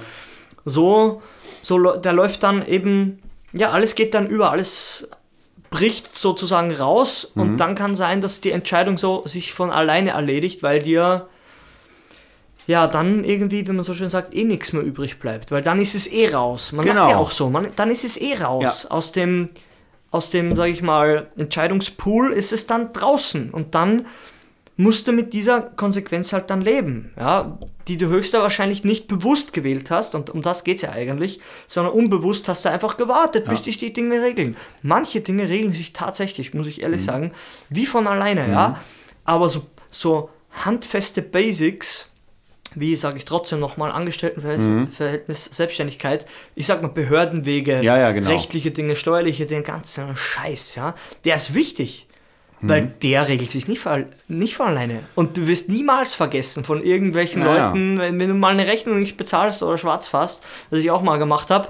So, 0.64 1.22
so, 1.68 1.78
der 1.98 2.14
läuft 2.14 2.44
dann 2.44 2.66
eben, 2.66 3.20
ja, 3.52 3.72
alles 3.72 3.94
geht 3.96 4.14
dann 4.14 4.28
über, 4.28 4.52
alles 4.52 5.08
bricht 5.70 6.16
sozusagen 6.18 6.72
raus 6.74 7.32
Mhm. 7.36 7.42
und 7.42 7.58
dann 7.58 7.76
kann 7.76 7.94
sein, 7.94 8.22
dass 8.22 8.40
die 8.40 8.52
Entscheidung 8.52 8.98
so 8.98 9.24
sich 9.28 9.54
von 9.54 9.70
alleine 9.70 10.12
erledigt, 10.12 10.64
weil 10.64 10.80
dir 10.82 11.28
ja 12.68 12.88
dann 12.88 13.24
irgendwie, 13.26 13.68
wenn 13.68 13.76
man 13.76 13.84
so 13.86 13.94
schön 13.94 14.10
sagt, 14.10 14.34
eh 14.34 14.44
nichts 14.46 14.72
mehr 14.74 14.82
übrig 14.84 15.20
bleibt, 15.20 15.52
weil 15.52 15.62
dann 15.62 15.82
ist 15.82 15.94
es 15.96 16.08
eh 16.08 16.30
raus. 16.34 16.72
Man 16.72 16.86
Genau. 16.86 17.02
sagt 17.02 17.12
ja 17.12 17.18
auch 17.18 17.32
so, 17.32 17.50
man, 17.50 17.68
dann 17.76 17.92
ist 17.92 18.04
es 18.06 18.16
eh 18.20 18.36
raus. 18.36 18.84
Ja. 18.84 18.92
Aus 18.92 19.12
dem, 19.12 19.50
aus 20.12 20.30
dem, 20.30 20.56
sag 20.56 20.68
ich 20.70 20.82
mal, 20.82 21.28
Entscheidungspool 21.38 22.32
ist 22.32 22.54
es 22.54 22.66
dann 22.66 22.94
draußen 22.94 23.50
und 23.52 23.76
dann 23.76 24.06
musst 24.78 25.08
du 25.08 25.12
mit 25.12 25.34
dieser 25.34 25.60
Konsequenz 25.60 26.32
halt 26.34 26.50
dann 26.50 26.62
leben, 26.62 27.12
ja, 27.18 27.58
die 27.88 27.98
du 27.98 28.08
höchstwahrscheinlich 28.08 28.84
nicht 28.84 29.08
bewusst 29.08 29.52
gewählt 29.54 29.90
hast, 29.90 30.14
und 30.14 30.30
um 30.30 30.42
das 30.42 30.64
geht 30.64 30.78
es 30.78 30.82
ja 30.84 30.92
eigentlich, 30.92 31.40
sondern 31.68 31.94
unbewusst 31.94 32.48
hast 32.48 32.64
du 32.64 32.70
einfach 32.70 32.96
gewartet, 32.98 33.48
bis 33.50 33.64
sich 33.64 33.78
die 33.78 33.92
Dinge 33.92 34.22
regeln. 34.22 34.56
Manche 34.84 35.22
Dinge 35.22 35.50
regeln 35.50 35.74
sich 35.74 35.94
tatsächlich, 35.94 36.54
muss 36.54 36.68
ich 36.68 36.82
ehrlich 36.82 37.04
sagen, 37.04 37.32
wie 37.70 37.86
von 37.86 38.08
alleine, 38.08 38.50
ja, 38.50 38.80
aber 39.26 39.50
so, 39.50 39.64
so 39.90 40.30
handfeste 40.52 41.22
Basics, 41.22 42.12
wie 42.76 42.96
sage 42.96 43.18
ich 43.18 43.26
trotzdem 43.26 43.60
nochmal, 43.60 43.92
Angestelltenverhältnis, 43.92 44.96
Verhältnis, 44.96 45.46
Selbstständigkeit, 45.46 46.26
ich 46.54 46.68
sag 46.68 46.82
mal 46.84 46.90
Behördenwege, 46.90 47.82
Ja, 47.82 47.98
ja, 47.98 48.12
genau. 48.12 48.30
rechtliche 48.30 48.72
Dinge, 48.72 48.96
steuerliche, 48.96 49.48
den 49.48 49.64
ganzen 49.64 50.16
Scheiß, 50.16 50.76
ja, 50.76 50.94
der 51.26 51.36
ist 51.36 51.54
wichtig. 51.56 52.07
Weil 52.60 52.82
Mhm. 52.84 52.92
der 53.04 53.28
regelt 53.28 53.52
sich 53.52 53.68
nicht, 53.68 53.80
von- 53.80 54.06
nicht 54.28 54.56
von 54.56 54.68
alleine. 54.68 55.02
Und 55.14 55.38
du 55.38 55.46
wirst 55.48 55.70
niemals 55.70 56.16
vergessen 56.16 56.64
von 56.64 56.82
irgendwelchen 56.84 57.44
Ja, 57.44 57.56
ja. 57.56 57.68
Leuten, 57.70 58.00
wenn, 58.00 58.20
wenn 58.20 58.30
du 58.30 58.34
mal 58.36 58.54
eine 58.54 58.66
Rechnung 58.66 59.00
nicht 59.00 59.16
bezahlst 59.16 59.62
oder 59.62 59.78
schwarz 59.78 60.08
fasst, 60.08 60.44
was 60.72 60.80
ich 60.80 60.90
auch 60.90 61.04
mal 61.04 61.18
gemacht 61.18 61.52
habe, 61.52 61.68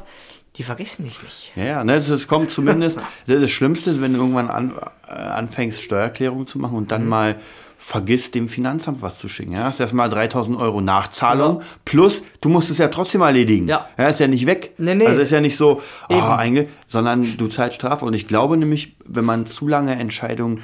die 0.55 0.63
vergessen 0.63 1.03
dich 1.03 1.21
nicht. 1.21 1.51
Ja, 1.57 1.63
ja, 1.65 1.83
ne, 1.83 1.95
das, 1.97 2.07
das 2.07 2.27
kommt 2.27 2.49
zumindest. 2.49 2.99
das, 3.27 3.51
Schlimmste 3.51 3.89
ist, 3.91 4.01
wenn 4.01 4.13
du 4.13 4.19
irgendwann 4.19 4.49
an, 4.49 4.73
äh, 5.07 5.11
anfängst, 5.11 5.81
Steuererklärung 5.81 6.47
zu 6.47 6.57
machen 6.57 6.75
und 6.77 6.83
Mhm. 6.85 6.87
dann 6.87 7.07
mal 7.07 7.35
vergisst, 7.77 8.35
dem 8.35 8.49
Finanzamt 8.49 9.01
was 9.01 9.19
zu 9.19 9.29
schicken. 9.29 9.53
Ja, 9.53 9.65
hast 9.65 9.79
erstmal 9.79 10.09
3000 10.09 10.57
Euro 10.57 10.81
Nachzahlung 10.81 11.61
plus 11.85 12.23
du 12.41 12.49
musst 12.49 12.71
es 12.71 12.79
ja 12.79 12.87
trotzdem 12.87 13.21
erledigen. 13.21 13.67
Ja. 13.67 13.87
ist 13.97 14.19
ja 14.19 14.27
nicht 14.27 14.45
weg. 14.45 14.73
Nee, 14.77 14.95
nee. 14.95 15.05
Also 15.05 15.21
ist 15.21 15.31
ja 15.31 15.41
nicht 15.41 15.57
so, 15.57 15.81
oh, 16.09 16.13
einge 16.13 16.67
sondern 16.87 17.37
du 17.37 17.47
zahlst 17.47 17.75
Strafe. 17.75 18.05
Und 18.05 18.13
ich 18.13 18.27
glaube 18.27 18.57
nämlich, 18.57 18.95
wenn 19.05 19.25
man 19.25 19.45
zu 19.45 19.67
lange 19.67 19.95
Entscheidungen 19.95 20.63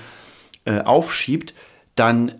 äh, 0.65 0.79
aufschiebt, 0.81 1.53
dann 1.95 2.33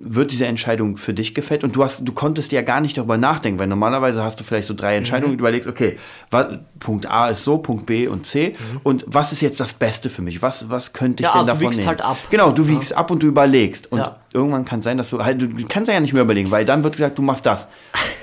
wird 0.00 0.30
diese 0.30 0.46
Entscheidung 0.46 0.96
für 0.96 1.12
dich 1.12 1.34
gefällt 1.34 1.64
und 1.64 1.74
du 1.74 1.82
hast, 1.82 2.06
du 2.06 2.12
konntest 2.12 2.52
ja 2.52 2.62
gar 2.62 2.80
nicht 2.80 2.96
darüber 2.96 3.16
nachdenken, 3.16 3.58
weil 3.58 3.66
normalerweise 3.66 4.22
hast 4.22 4.38
du 4.38 4.44
vielleicht 4.44 4.68
so 4.68 4.74
drei 4.74 4.96
Entscheidungen 4.96 5.32
und 5.32 5.40
überlegst, 5.40 5.68
okay, 5.68 5.98
wa, 6.30 6.60
Punkt 6.78 7.06
A 7.10 7.30
ist 7.30 7.42
so, 7.42 7.58
Punkt 7.58 7.86
B 7.86 8.06
und 8.06 8.24
C 8.24 8.54
und 8.84 9.04
was 9.08 9.32
ist 9.32 9.40
jetzt 9.40 9.58
das 9.58 9.74
Beste 9.74 10.08
für 10.08 10.22
mich? 10.22 10.40
Was, 10.40 10.70
was 10.70 10.92
könnte 10.92 11.22
ich 11.24 11.26
Ja, 11.26 11.32
denn 11.32 11.40
du 11.42 11.46
davon 11.52 11.60
wiegst 11.62 11.78
nehmen? 11.78 11.88
halt 11.88 12.02
ab. 12.02 12.16
Genau, 12.30 12.52
du 12.52 12.68
wiegst 12.68 12.92
ab 12.96 13.10
und 13.10 13.22
du 13.24 13.26
überlegst 13.26 13.90
und 13.90 13.98
Ja. 13.98 14.16
irgendwann 14.32 14.64
kann 14.64 14.78
es 14.78 14.84
sein, 14.84 14.98
dass 14.98 15.10
du 15.10 15.18
halt, 15.24 15.42
du 15.42 15.48
kannst 15.68 15.90
ja 15.90 15.98
nicht 15.98 16.12
mehr 16.12 16.22
überlegen, 16.22 16.52
weil 16.52 16.64
dann 16.64 16.84
wird 16.84 16.92
gesagt, 16.94 17.18
du 17.18 17.22
machst 17.22 17.44
das 17.44 17.68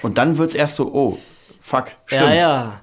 und 0.02 0.18
dann 0.18 0.38
wird 0.38 0.50
es 0.52 0.56
erst 0.56 0.76
so, 0.78 0.94
oh, 0.94 1.18
fuck, 1.60 1.88
stimmt. 2.06 2.22
Ja, 2.24 2.34
ja. 2.34 2.82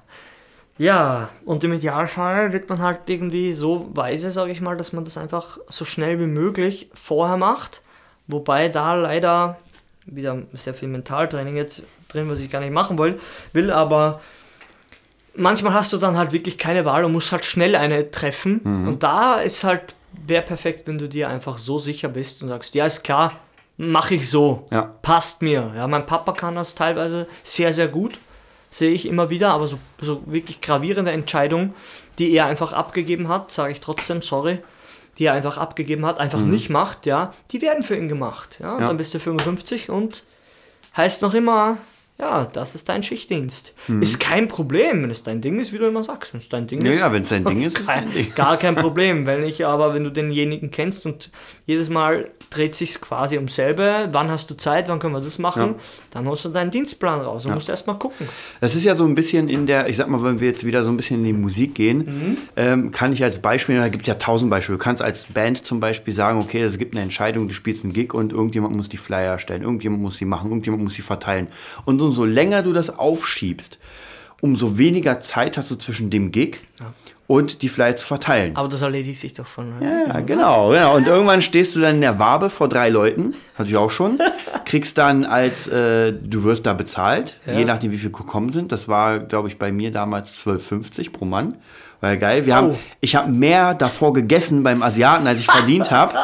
Ja, 0.77 1.29
und 1.45 1.63
im 1.63 1.73
Idealfall 1.73 2.51
wird 2.51 2.67
man 2.67 2.81
halt 2.81 3.01
irgendwie 3.07 3.53
so 3.53 3.89
weise, 3.93 4.31
sage 4.31 4.51
ich 4.51 4.59
mal, 4.59 4.75
dass 4.75 4.91
man 4.91 5.03
das 5.03 5.17
einfach 5.17 5.59
so 5.67 5.85
schnell 5.85 6.19
wie 6.19 6.25
möglich 6.27 6.89
vorher 6.93 7.37
macht. 7.37 7.81
Wobei 8.33 8.67
da 8.69 8.93
leider 8.95 9.57
wieder 10.05 10.41
sehr 10.53 10.73
viel 10.73 10.89
Mentaltraining 10.89 11.55
jetzt 11.55 11.83
drin, 12.09 12.29
was 12.29 12.39
ich 12.39 12.49
gar 12.49 12.59
nicht 12.59 12.73
machen 12.73 12.97
will, 12.97 13.19
will 13.53 13.71
aber 13.71 14.19
manchmal 15.35 15.73
hast 15.73 15.93
du 15.93 15.97
dann 15.97 16.17
halt 16.17 16.31
wirklich 16.31 16.57
keine 16.57 16.85
Wahl 16.85 17.05
und 17.05 17.11
musst 17.11 17.31
halt 17.31 17.45
schnell 17.45 17.75
eine 17.75 18.09
treffen. 18.11 18.59
Und 18.85 19.03
da 19.03 19.35
ist 19.35 19.63
halt, 19.63 19.95
wäre 20.25 20.43
perfekt, 20.43 20.87
wenn 20.87 20.97
du 20.97 21.07
dir 21.07 21.29
einfach 21.29 21.57
so 21.57 21.79
sicher 21.79 22.09
bist 22.09 22.41
und 22.43 22.49
sagst, 22.49 22.75
ja, 22.75 22.85
ist 22.85 23.03
klar, 23.03 23.33
mache 23.77 24.15
ich 24.15 24.29
so. 24.29 24.67
Ja. 24.71 24.93
Passt 25.01 25.41
mir. 25.41 25.71
Ja, 25.75 25.87
mein 25.87 26.05
Papa 26.05 26.33
kann 26.33 26.55
das 26.55 26.75
teilweise 26.75 27.27
sehr, 27.43 27.73
sehr 27.73 27.87
gut. 27.87 28.19
Sehe 28.69 28.91
ich 28.91 29.07
immer 29.07 29.29
wieder, 29.29 29.53
aber 29.53 29.67
so, 29.67 29.77
so 30.01 30.23
wirklich 30.25 30.59
gravierende 30.59 31.11
Entscheidungen, 31.11 31.73
die 32.17 32.31
er 32.31 32.47
einfach 32.47 32.73
abgegeben 32.73 33.27
hat, 33.27 33.51
sage 33.51 33.71
ich 33.71 33.79
trotzdem, 33.79 34.23
sorry, 34.23 34.59
die 35.19 35.25
er 35.25 35.33
einfach 35.33 35.57
abgegeben 35.57 36.05
hat, 36.05 36.19
einfach 36.19 36.41
nicht 36.41 36.69
macht, 36.69 37.05
ja, 37.05 37.31
die 37.51 37.61
werden 37.61 37.83
für 37.83 37.95
ihn 37.95 38.07
gemacht. 38.09 38.57
Ja, 38.61 38.75
und 38.75 38.81
Ja. 38.81 38.87
dann 38.87 38.97
bist 38.97 39.13
du 39.13 39.19
55 39.19 39.89
und 39.89 40.23
heißt 40.97 41.21
noch 41.21 41.33
immer, 41.33 41.77
ja, 42.19 42.45
das 42.45 42.75
ist 42.75 42.87
dein 42.89 43.01
Schichtdienst. 43.03 43.73
Ist 43.99 44.19
kein 44.19 44.47
Problem, 44.47 45.01
wenn 45.03 45.09
es 45.09 45.23
dein 45.23 45.41
Ding 45.41 45.59
ist, 45.59 45.73
wie 45.73 45.79
du 45.79 45.87
immer 45.87 46.03
sagst. 46.03 46.33
Wenn 46.33 46.39
es 46.39 46.47
dein 46.47 46.67
Ding 46.67 46.85
Ja, 46.85 46.91
ist. 46.91 46.99
ja, 46.99 47.11
wenn 47.11 47.23
es 47.23 47.29
dein 47.29 47.43
Ding 47.45 47.59
ist, 47.61 47.85
kein, 47.87 48.05
dein 48.05 48.13
Ding. 48.13 48.35
Gar 48.35 48.57
kein 48.57 48.75
Problem. 48.75 49.25
Wenn 49.25 49.43
ich 49.43 49.65
aber, 49.65 49.93
wenn 49.95 50.03
du 50.03 50.11
denjenigen 50.11 50.69
kennst 50.69 51.05
und 51.07 51.31
jedes 51.65 51.89
Mal 51.89 52.29
dreht 52.55 52.75
sich 52.75 52.99
quasi 53.01 53.37
um 53.37 53.47
selbe, 53.47 54.09
wann 54.11 54.29
hast 54.29 54.49
du 54.49 54.55
Zeit, 54.55 54.87
wann 54.87 54.99
können 54.99 55.13
wir 55.13 55.21
das 55.21 55.39
machen, 55.39 55.61
Ja. 55.61 55.75
dann 56.11 56.27
hast 56.29 56.45
du 56.45 56.49
deinen 56.49 56.71
Dienstplan 56.71 57.21
raus 57.21 57.45
und 57.45 57.53
musst 57.53 57.69
erst 57.69 57.87
mal 57.87 57.95
gucken. 57.95 58.27
Das 58.61 58.75
ist 58.75 58.83
ja 58.83 58.95
so 58.95 59.03
ein 59.05 59.15
bisschen 59.15 59.49
in 59.49 59.65
der, 59.65 59.87
ich 59.89 59.97
sag 59.97 60.07
mal, 60.07 60.21
wenn 60.23 60.39
wir 60.39 60.47
jetzt 60.47 60.65
wieder 60.65 60.83
so 60.83 60.89
ein 60.91 60.97
bisschen 60.97 61.19
in 61.19 61.25
die 61.25 61.33
Musik 61.33 61.75
gehen, 61.75 62.37
ähm, 62.55 62.91
kann 62.91 63.11
ich 63.13 63.23
als 63.23 63.39
Beispiel, 63.41 63.77
da 63.77 63.87
gibt 63.89 64.03
es 64.03 64.07
ja 64.07 64.15
tausend 64.15 64.49
Beispiele, 64.49 64.77
du 64.77 64.83
kannst 64.83 65.01
als 65.01 65.27
Band 65.27 65.65
zum 65.65 65.79
Beispiel 65.79 66.13
sagen, 66.13 66.39
okay, 66.39 66.61
es 66.61 66.77
gibt 66.77 66.93
eine 66.95 67.03
Entscheidung, 67.03 67.47
du 67.47 67.53
spielst 67.53 67.83
einen 67.83 67.93
Gig 67.93 68.13
und 68.13 68.31
irgendjemand 68.33 68.75
muss 68.75 68.89
die 68.89 68.97
Flyer 68.97 69.31
erstellen, 69.31 69.63
irgendjemand 69.63 70.01
muss 70.01 70.17
sie 70.17 70.25
machen, 70.25 70.49
irgendjemand 70.49 70.83
muss 70.83 70.93
sie 70.93 71.01
verteilen. 71.01 71.47
Und 71.85 72.01
umso 72.01 72.25
länger 72.25 72.61
du 72.63 72.73
das 72.73 72.97
aufschiebst, 72.97 73.79
umso 74.41 74.77
weniger 74.77 75.19
Zeit 75.21 75.57
hast 75.57 75.71
du 75.71 75.75
zwischen 75.75 76.09
dem 76.09 76.31
Gig 76.31 76.57
und 77.27 77.61
die 77.61 77.69
Flyer 77.69 77.95
zu 77.95 78.05
verteilen. 78.05 78.55
Aber 78.55 78.67
das 78.67 78.81
erledigt 78.81 79.19
sich 79.19 79.33
doch 79.33 79.47
von. 79.47 79.73
Ja, 79.81 80.19
genau, 80.19 80.69
genau. 80.69 80.95
Und 80.95 81.07
irgendwann 81.07 81.41
stehst 81.41 81.75
du 81.75 81.79
dann 81.81 81.95
in 81.95 82.01
der 82.01 82.19
Wabe 82.19 82.49
vor 82.49 82.67
drei 82.69 82.89
Leuten, 82.89 83.33
hatte 83.55 83.69
ich 83.69 83.77
auch 83.77 83.89
schon, 83.89 84.19
kriegst 84.65 84.97
dann 84.97 85.23
als, 85.25 85.67
äh, 85.67 86.11
du 86.13 86.43
wirst 86.43 86.65
da 86.65 86.73
bezahlt, 86.73 87.39
je 87.45 87.65
nachdem 87.65 87.91
wie 87.91 87.97
viel 87.97 88.11
gekommen 88.11 88.51
sind. 88.51 88.71
Das 88.71 88.87
war, 88.87 89.19
glaube 89.19 89.47
ich, 89.47 89.57
bei 89.57 89.71
mir 89.71 89.91
damals 89.91 90.45
12,50 90.45 91.11
pro 91.13 91.25
Mann. 91.25 91.57
War 92.01 92.11
ja 92.11 92.15
geil. 92.17 92.45
Wir 92.45 92.55
haben, 92.55 92.71
Oh. 92.71 92.77
ich 92.99 93.15
habe 93.15 93.31
mehr 93.31 93.73
davor 93.73 94.11
gegessen 94.13 94.61
beim 94.63 94.83
Asiaten, 94.83 95.25
als 95.25 95.39
ich 95.39 95.45
verdient 95.47 95.91
habe. 95.91 96.15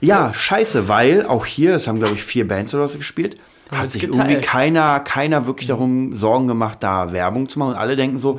Ja, 0.00 0.34
scheiße, 0.34 0.86
weil 0.88 1.24
auch 1.24 1.46
hier, 1.46 1.72
das 1.72 1.86
haben, 1.86 1.98
glaube 1.98 2.12
ich, 2.14 2.22
vier 2.22 2.46
Bands 2.46 2.74
oder 2.74 2.86
so 2.88 2.98
gespielt, 2.98 3.38
hat 3.70 3.90
sich 3.90 4.02
geteilt. 4.02 4.28
irgendwie 4.28 4.46
keiner, 4.46 5.00
keiner 5.00 5.46
wirklich 5.46 5.66
darum 5.66 6.14
Sorgen 6.14 6.46
gemacht, 6.46 6.78
da 6.80 7.12
Werbung 7.12 7.48
zu 7.48 7.58
machen. 7.58 7.70
Und 7.70 7.76
alle 7.78 7.96
denken 7.96 8.18
so, 8.18 8.38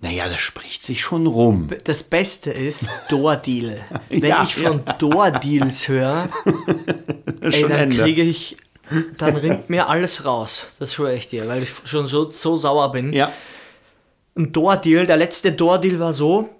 naja, 0.00 0.28
das 0.28 0.40
spricht 0.40 0.82
sich 0.82 1.00
schon 1.00 1.26
rum. 1.26 1.68
Das 1.84 2.02
Beste 2.02 2.50
ist 2.50 2.88
Door-Deal. 3.08 3.80
Wenn 4.10 4.24
Ja, 4.24 4.42
ich 4.44 4.54
von 4.54 4.82
Door-Deals 4.98 5.88
höre, 5.88 6.28
ey, 7.40 7.62
dann 7.62 7.70
Ende. 7.72 7.96
kriege 7.96 8.22
ich, 8.22 8.56
dann 9.16 9.36
rinnt 9.36 9.68
mir 9.70 9.88
alles 9.88 10.24
raus. 10.24 10.66
Das 10.78 10.94
schwöre 10.94 11.14
ich 11.14 11.28
dir, 11.28 11.48
weil 11.48 11.62
ich 11.62 11.70
schon 11.84 12.06
so, 12.08 12.30
so 12.30 12.56
sauer 12.56 12.90
bin. 12.92 13.12
Ja, 13.12 13.32
Ein 14.36 14.52
Door-Deal, 14.52 15.06
der 15.06 15.16
letzte 15.16 15.52
Door-Deal 15.52 15.98
war 15.98 16.12
so, 16.12 16.50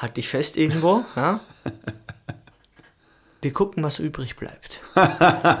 halt 0.00 0.16
dich 0.16 0.28
fest 0.28 0.56
irgendwo, 0.56 1.04
ja. 1.16 1.40
Wir 3.42 3.52
gucken, 3.52 3.82
was 3.84 3.98
übrig 3.98 4.36
bleibt. 4.36 4.80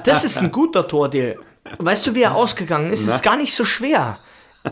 Das 0.04 0.24
ist 0.24 0.38
ein 0.38 0.50
guter 0.50 0.88
Tordeal. 0.88 1.38
Weißt 1.78 2.06
du, 2.06 2.14
wie 2.14 2.22
er 2.22 2.34
ausgegangen 2.34 2.90
ist? 2.90 3.02
Es 3.02 3.14
ist 3.16 3.22
gar 3.22 3.36
nicht 3.36 3.54
so 3.54 3.64
schwer. 3.64 4.18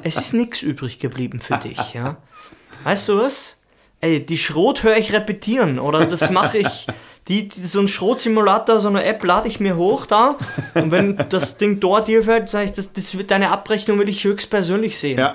Es 0.03 0.17
ist 0.17 0.35
nichts 0.35 0.63
übrig 0.63 0.99
geblieben 0.99 1.41
für 1.41 1.59
dich, 1.59 1.95
ja. 1.95 2.17
Weißt 2.85 3.09
du 3.09 3.19
was? 3.19 3.61
Ey, 4.01 4.25
die 4.25 4.39
Schrot 4.39 4.83
höre 4.83 4.97
ich 4.97 5.13
repetieren 5.13 5.79
oder 5.79 6.05
das 6.05 6.31
mache 6.31 6.59
ich. 6.59 6.87
Die, 7.29 7.49
die, 7.49 7.65
so 7.65 7.81
ein 7.81 7.89
Schrot-Simulator, 7.89 8.81
so 8.81 8.89
eine 8.89 9.03
App 9.05 9.25
lade 9.25 9.49
ich 9.49 9.59
mir 9.59 9.77
hoch 9.77 10.05
da 10.05 10.37
und 10.75 10.91
wenn 10.91 11.17
das 11.31 11.57
Ding 11.57 11.81
dort 11.81 12.05
hier 12.05 12.23
fällt, 12.23 12.51
sage 12.51 12.67
ich, 12.67 12.73
das, 12.73 12.93
das 12.93 13.17
wird 13.17 13.31
deine 13.31 13.51
Abrechnung 13.51 13.99
will 13.99 14.11
ich 14.11 14.25
höchstpersönlich 14.25 14.99
sehen. 14.99 15.19
Ja. 15.19 15.35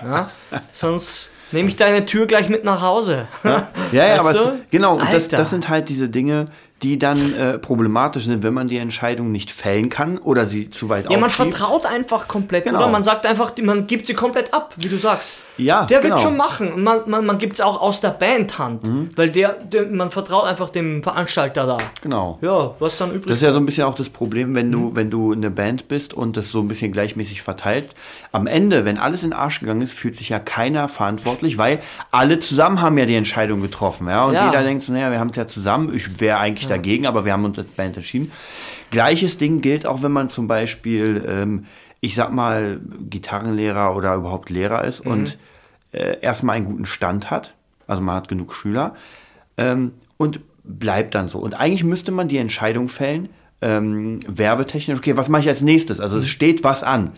Ja. 0.52 0.62
Sonst 0.72 1.32
nehme 1.52 1.68
ich 1.68 1.76
deine 1.76 2.06
Tür 2.06 2.28
gleich 2.28 2.48
mit 2.48 2.64
nach 2.64 2.82
Hause. 2.82 3.28
ja, 3.44 3.72
ja 3.92 4.18
Weißt 4.18 4.20
aber 4.20 4.54
es, 4.54 4.60
genau, 4.70 5.00
das, 5.00 5.30
das 5.30 5.50
sind 5.50 5.68
halt 5.68 5.90
diese 5.90 6.10
Dinge, 6.10 6.46
die 6.82 6.98
dann 7.00 7.34
äh, 7.36 7.58
problematisch 7.60 8.26
sind, 8.26 8.42
wenn 8.44 8.54
man 8.54 8.68
die 8.68 8.78
Entscheidung 8.78 9.32
nicht 9.32 9.52
fällen 9.52 9.90
kann 9.90 10.18
oder 10.18 10.46
sie 10.46 10.70
zu 10.70 10.88
weit 10.90 11.06
Ja, 11.06 11.18
man 11.18 11.26
aufschiebt. 11.26 11.54
vertraut 11.56 11.86
einfach 11.86 12.28
komplett, 12.28 12.64
Genau. 12.66 12.78
oder? 12.80 12.88
Man 12.88 13.04
sagt 13.04 13.26
einfach, 13.26 13.52
man 13.62 13.86
gibt 13.88 14.08
sie 14.08 14.14
komplett 14.14 14.54
ab, 14.54 14.74
wie 14.78 14.88
du 14.88 14.98
sagst. 14.98 15.34
Ja, 15.60 15.86
Der 15.86 16.00
genau. 16.00 16.16
wird 16.16 16.22
schon 16.22 16.38
machen. 16.38 16.82
Man, 16.84 17.02
man, 17.08 17.26
man 17.26 17.38
gibt 17.38 17.54
es 17.54 17.62
auch 17.62 17.80
aus 17.82 18.02
der 18.02 18.10
Bandhand, 18.12 18.88
Mhm. 18.88 19.10
weil 19.16 19.30
der, 19.30 19.50
der, 19.54 19.86
man 19.88 20.10
vertraut 20.12 20.46
einfach 20.46 20.70
dem 20.70 21.04
Veranstalter 21.04 21.66
da. 21.68 21.78
Genau. 22.02 22.40
Ja, 22.42 22.74
was 22.80 22.98
dann 22.98 23.10
übrig 23.12 23.26
Das 23.28 23.38
ist 23.38 23.42
ja 23.44 23.52
so 23.52 23.60
ein 23.60 23.66
bisschen 23.66 23.84
auch 23.84 23.96
das 23.96 24.10
Problem, 24.10 24.56
wenn 24.56 24.68
Mhm. 24.68 24.72
du, 24.72 24.96
wenn 24.96 25.10
du 25.10 25.32
eine 25.34 25.52
Band 25.52 25.88
bist 25.88 26.14
und 26.14 26.38
das 26.38 26.50
so 26.50 26.60
ein 26.62 26.68
bisschen 26.68 26.92
gleichmäßig 26.92 27.42
verteilst. 27.42 27.96
Am 28.32 28.48
Ende, 28.48 28.86
wenn 28.86 28.98
alles 28.98 29.24
in 29.24 29.32
den 29.32 29.40
Arsch 29.40 29.60
gegangen 29.60 29.82
ist, 29.82 29.94
fühlt 29.94 30.16
sich 30.16 30.30
ja 30.30 30.40
keiner 30.40 30.88
verantwortlich, 30.90 31.58
weil 31.58 31.80
alle 32.12 32.40
zusammen 32.40 32.82
haben 32.82 32.98
ja 32.98 33.06
die 33.06 33.16
Entscheidung 33.16 33.62
getroffen. 33.62 34.08
Ja? 34.08 34.26
Und 34.26 34.34
Ja. 34.34 34.46
jeder 34.48 34.64
denkt 34.64 34.84
so, 34.84 34.94
naja, 34.94 35.12
wir 35.12 35.20
haben 35.20 35.30
es 35.32 35.36
ja 35.38 35.46
zusammen. 35.48 35.94
Ich 35.94 36.20
wäre 36.22 36.38
eigentlich 36.38 36.68
dagegen, 36.68 37.06
aber 37.06 37.26
wir 37.26 37.34
haben 37.34 37.44
uns 37.46 37.60
als 37.60 37.68
Band 37.70 37.98
entschieden. 37.98 38.32
Gleiches 38.92 39.38
Ding 39.38 39.62
gilt 39.62 39.86
auch, 39.86 40.02
wenn 40.02 40.12
man 40.12 40.30
zum 40.30 40.48
Beispiel, 40.48 41.24
ähm, 41.28 41.66
ich 42.02 42.16
sag 42.16 42.32
mal, 42.32 42.80
Gitarrenlehrer 43.10 43.96
oder 43.96 44.16
überhaupt 44.16 44.50
Lehrer 44.50 44.84
ist 44.86 45.06
Mhm. 45.06 45.12
und 45.12 45.38
äh, 45.92 46.20
erstmal 46.22 46.56
einen 46.56 46.66
guten 46.66 46.86
Stand 46.86 47.32
hat. 47.32 47.54
Also 47.88 48.02
man 48.02 48.16
hat 48.16 48.28
genug 48.28 48.54
Schüler 48.54 48.96
ähm, 49.58 49.94
und 50.18 50.40
bleibt 50.64 51.16
dann 51.16 51.30
so. 51.30 51.40
Und 51.40 51.56
eigentlich 51.56 51.84
müsste 51.84 52.12
man 52.12 52.28
die 52.28 52.38
Entscheidung 52.38 52.90
fällen, 52.90 53.30
ähm, 53.62 54.20
werbetechnisch, 54.28 54.98
okay, 54.98 55.18
was 55.18 55.30
mache 55.30 55.42
ich 55.42 55.50
als 55.50 55.62
nächstes? 55.62 56.00
Also 56.00 56.20
es 56.20 56.30
steht 56.30 56.64
was 56.64 56.84
an. 56.84 57.12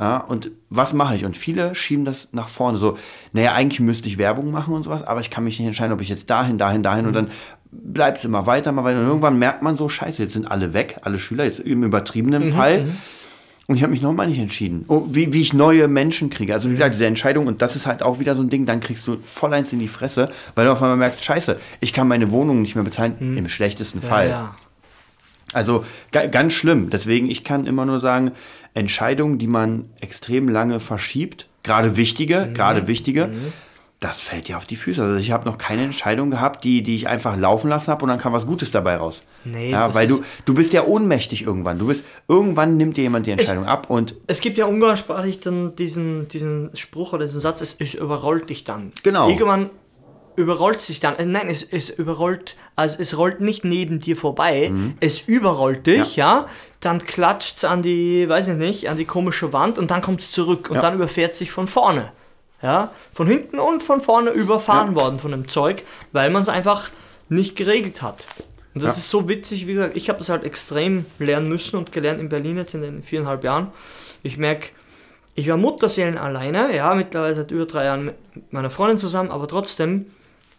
Ja, 0.00 0.16
und 0.16 0.50
was 0.70 0.92
mache 0.92 1.14
ich? 1.14 1.24
Und 1.24 1.36
viele 1.36 1.76
schieben 1.76 2.04
das 2.04 2.30
nach 2.32 2.48
vorne. 2.48 2.78
So, 2.78 2.98
naja, 3.32 3.52
eigentlich 3.52 3.78
müsste 3.78 4.08
ich 4.08 4.18
Werbung 4.18 4.50
machen 4.50 4.74
und 4.74 4.82
sowas, 4.82 5.04
aber 5.04 5.20
ich 5.20 5.30
kann 5.30 5.44
mich 5.44 5.60
nicht 5.60 5.68
entscheiden, 5.68 5.92
ob 5.92 6.00
ich 6.00 6.08
jetzt 6.08 6.30
dahin, 6.30 6.58
dahin, 6.58 6.82
dahin 6.82 7.06
und 7.06 7.12
dann 7.12 7.30
bleibt 7.70 8.18
es 8.18 8.24
immer 8.24 8.46
weiter, 8.46 8.72
mal 8.72 8.82
weiter. 8.82 8.98
Und 8.98 9.06
irgendwann 9.06 9.38
merkt 9.38 9.62
man 9.62 9.76
so, 9.76 9.88
scheiße, 9.88 10.22
jetzt 10.22 10.32
sind 10.32 10.50
alle 10.50 10.74
weg, 10.74 10.96
alle 11.02 11.18
Schüler, 11.18 11.44
jetzt 11.44 11.60
im 11.60 11.84
übertriebenen 11.84 12.42
Fall. 12.50 12.86
Und 13.66 13.76
ich 13.76 13.82
habe 13.82 13.92
mich 13.92 14.02
nochmal 14.02 14.26
nicht 14.26 14.38
entschieden, 14.38 14.84
oh, 14.88 15.04
wie, 15.08 15.32
wie 15.32 15.40
ich 15.40 15.54
neue 15.54 15.88
Menschen 15.88 16.28
kriege. 16.28 16.52
Also 16.52 16.68
wie 16.68 16.74
gesagt, 16.74 16.94
diese 16.94 17.06
Entscheidung, 17.06 17.46
und 17.46 17.62
das 17.62 17.76
ist 17.76 17.86
halt 17.86 18.02
auch 18.02 18.18
wieder 18.20 18.34
so 18.34 18.42
ein 18.42 18.50
Ding, 18.50 18.66
dann 18.66 18.80
kriegst 18.80 19.06
du 19.06 19.16
voll 19.22 19.54
eins 19.54 19.72
in 19.72 19.78
die 19.78 19.88
Fresse, 19.88 20.30
weil 20.54 20.66
du 20.66 20.72
auf 20.72 20.82
einmal 20.82 20.98
merkst, 20.98 21.24
scheiße, 21.24 21.58
ich 21.80 21.92
kann 21.94 22.06
meine 22.06 22.30
Wohnung 22.30 22.60
nicht 22.60 22.74
mehr 22.74 22.84
bezahlen, 22.84 23.14
im 23.38 23.48
schlechtesten 23.48 24.02
Fall. 24.02 24.28
Ja, 24.28 24.54
Also 25.54 25.84
ga, 26.12 26.26
ganz 26.26 26.52
schlimm. 26.52 26.90
Deswegen, 26.90 27.30
ich 27.30 27.42
kann 27.42 27.66
immer 27.66 27.86
nur 27.86 28.00
sagen, 28.00 28.32
Entscheidungen, 28.74 29.38
die 29.38 29.46
man 29.46 29.86
extrem 30.00 30.48
lange 30.48 30.78
verschiebt, 30.80 31.48
gerade 31.62 31.96
wichtige, 31.96 32.48
Mhm. 32.50 32.54
gerade 32.54 32.86
wichtige, 32.86 33.30
das 34.04 34.20
fällt 34.20 34.48
dir 34.48 34.56
auf 34.58 34.66
die 34.66 34.76
Füße. 34.76 35.02
Also 35.02 35.16
ich 35.16 35.30
habe 35.32 35.46
noch 35.46 35.56
keine 35.56 35.82
Entscheidung 35.82 36.30
gehabt, 36.30 36.62
die, 36.64 36.82
die 36.82 36.94
ich 36.94 37.08
einfach 37.08 37.36
laufen 37.36 37.68
lassen 37.70 37.90
habe 37.90 38.02
und 38.02 38.08
dann 38.10 38.18
kam 38.18 38.32
was 38.32 38.46
Gutes 38.46 38.70
dabei 38.70 38.96
raus. 38.96 39.22
Nee, 39.44 39.70
ja, 39.70 39.94
weil 39.94 40.06
du, 40.06 40.22
du 40.44 40.54
bist 40.54 40.72
ja 40.72 40.84
ohnmächtig 40.84 41.42
irgendwann. 41.42 41.78
Du 41.78 41.86
bist, 41.86 42.04
irgendwann 42.28 42.76
nimmt 42.76 42.96
dir 42.96 43.02
jemand 43.02 43.26
die 43.26 43.30
Entscheidung 43.30 43.66
ab 43.66 43.88
und 43.88 44.14
Es 44.26 44.40
gibt 44.40 44.58
ja 44.58 44.66
umgangssprachlich 44.66 45.40
dann 45.40 45.74
diesen, 45.76 46.28
diesen 46.28 46.70
Spruch 46.76 47.12
oder 47.14 47.24
diesen 47.24 47.40
Satz, 47.40 47.60
es, 47.62 47.76
es 47.80 47.94
überrollt 47.94 48.50
dich 48.50 48.64
dann. 48.64 48.92
Genau. 49.02 49.28
Irgendwann 49.28 49.70
überrollt 50.36 50.80
sich 50.80 51.00
dann. 51.00 51.16
äh, 51.16 51.24
Nein, 51.24 51.48
es, 51.48 51.62
es 51.62 51.88
überrollt, 51.90 52.56
also 52.76 52.98
es 53.00 53.16
rollt 53.16 53.40
nicht 53.40 53.64
neben 53.64 54.00
dir 54.00 54.16
vorbei, 54.16 54.72
es 55.00 55.20
überrollt 55.20 55.86
dich, 55.86 56.16
ja. 56.16 56.46
Dann 56.80 56.98
klatscht 57.04 57.56
es 57.58 57.64
an 57.64 57.82
die, 57.82 58.28
weiß 58.28 58.48
ich 58.48 58.54
nicht, 58.56 58.88
an 58.90 58.96
die 58.98 59.04
komische 59.04 59.52
Wand 59.52 59.78
und 59.78 59.90
dann 59.90 60.02
kommt 60.02 60.20
es 60.20 60.32
zurück 60.32 60.68
und 60.70 60.76
Ja. 60.76 60.82
dann 60.82 60.94
überfährt 60.94 61.34
sich 61.34 61.50
von 61.50 61.66
vorne. 61.68 62.12
Ja, 62.64 62.90
von 63.12 63.26
hinten 63.26 63.58
und 63.58 63.82
von 63.82 64.00
vorne 64.00 64.30
überfahren 64.30 64.94
Ja. 64.96 65.00
worden 65.02 65.18
von 65.18 65.30
dem 65.32 65.48
Zeug, 65.48 65.82
weil 66.12 66.30
man 66.30 66.40
es 66.42 66.48
einfach 66.48 66.90
nicht 67.28 67.56
geregelt 67.56 68.00
hat. 68.00 68.26
Und 68.74 68.82
das 68.82 68.94
Ja. 68.96 69.00
ist 69.00 69.10
so 69.10 69.28
witzig, 69.28 69.66
wie 69.66 69.74
gesagt, 69.74 69.96
ich 69.96 70.08
habe 70.08 70.18
das 70.18 70.30
halt 70.30 70.44
extrem 70.44 71.04
lernen 71.18 71.50
müssen 71.50 71.76
und 71.76 71.92
gelernt 71.92 72.20
in 72.20 72.30
Berlin 72.30 72.56
jetzt 72.56 72.72
in 72.74 72.80
den 72.80 73.02
viereinhalb 73.02 73.44
Jahren. 73.44 73.68
Ich 74.22 74.38
merke, 74.38 74.70
ich 75.34 75.46
war 75.48 75.58
Mutterseelen 75.58 76.16
alleine, 76.16 76.74
ja, 76.74 76.94
mittlerweile 76.94 77.34
seit 77.34 77.50
über 77.50 77.66
drei 77.66 77.84
Jahren 77.84 78.06
mit 78.06 78.14
meiner 78.50 78.70
Freundin 78.70 78.98
zusammen, 78.98 79.30
aber 79.30 79.46
trotzdem, 79.46 80.06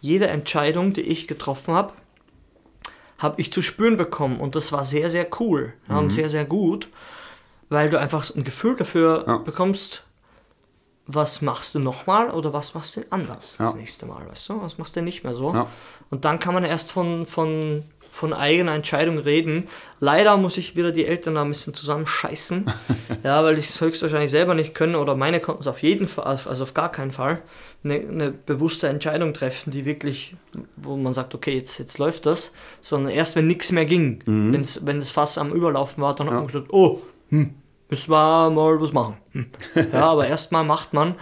jede 0.00 0.28
Entscheidung, 0.28 0.92
die 0.92 1.00
ich 1.02 1.26
getroffen 1.26 1.74
habe, 1.74 1.92
habe 3.18 3.40
ich 3.40 3.52
zu 3.52 3.62
spüren 3.62 3.96
bekommen 3.96 4.38
und 4.38 4.54
das 4.54 4.70
war 4.70 4.84
sehr, 4.84 5.10
sehr 5.10 5.26
cool 5.40 5.72
ja, 5.88 5.98
und 5.98 6.12
sehr, 6.12 6.28
sehr 6.28 6.44
gut, 6.44 6.86
weil 7.68 7.90
du 7.90 7.98
einfach 7.98 8.32
ein 8.36 8.44
Gefühl 8.44 8.76
dafür 8.76 9.24
Ja. 9.26 9.36
bekommst, 9.38 10.04
was 11.06 11.40
machst 11.42 11.74
du 11.74 11.78
nochmal 11.78 12.30
oder 12.30 12.52
was 12.52 12.74
machst 12.74 12.96
du 12.96 13.02
anders 13.10 13.56
das 13.58 13.74
Ja. 13.74 13.78
nächste 13.78 14.06
Mal, 14.06 14.28
weißt 14.28 14.48
du? 14.48 14.60
Was 14.62 14.76
machst 14.78 14.96
du 14.96 15.02
nicht 15.02 15.22
mehr 15.24 15.34
so? 15.34 15.52
Ja. 15.54 15.66
Und 16.10 16.24
dann 16.24 16.38
kann 16.38 16.52
man 16.54 16.64
erst 16.64 16.90
von, 16.90 17.26
von, 17.26 17.84
von 18.10 18.32
eigener 18.32 18.72
Entscheidung 18.74 19.18
reden. 19.18 19.66
Leider 20.00 20.36
muss 20.36 20.56
ich 20.56 20.74
wieder 20.74 20.90
die 20.90 21.04
Eltern 21.06 21.36
da 21.36 21.42
ein 21.42 21.48
bisschen 21.48 21.74
zusammenscheißen, 21.74 22.70
ja, 23.22 23.44
weil 23.44 23.54
die 23.54 23.60
es 23.60 23.80
höchstwahrscheinlich 23.80 24.30
selber 24.32 24.54
nicht 24.54 24.74
können 24.74 24.96
oder 24.96 25.14
meine 25.14 25.38
konnten 25.40 25.60
es 25.60 25.68
auf 25.68 25.82
jeden 25.82 26.08
Fall, 26.08 26.24
also 26.24 26.62
auf 26.62 26.74
gar 26.74 26.90
keinen 26.90 27.12
Fall, 27.12 27.40
eine, 27.84 27.94
eine 27.94 28.30
bewusste 28.32 28.88
Entscheidung 28.88 29.32
treffen, 29.32 29.70
die 29.70 29.84
wirklich, 29.84 30.34
wo 30.76 30.96
man 30.96 31.14
sagt, 31.14 31.34
okay, 31.36 31.54
jetzt, 31.56 31.78
jetzt 31.78 31.98
läuft 31.98 32.26
das, 32.26 32.52
sondern 32.80 33.12
erst 33.12 33.36
wenn 33.36 33.46
nichts 33.46 33.70
mehr 33.70 33.86
ging, 33.86 34.22
wenn's, 34.26 34.80
wenn 34.84 34.98
das 34.98 35.10
Fass 35.10 35.38
am 35.38 35.52
Überlaufen 35.52 36.02
war, 36.02 36.16
dann 36.16 36.26
hat 36.26 36.34
man 36.34 36.46
gesagt, 36.48 36.66
oh, 36.70 37.00
hm, 37.28 37.54
müssen 37.88 38.10
wir 38.10 38.50
mal 38.50 38.80
was 38.80 38.92
machen. 38.92 39.16
Hm. 39.32 39.46
Ja, 39.92 40.06
aber 40.10 40.26
erstmal 40.26 40.64
macht 40.64 40.92
man. 40.92 41.14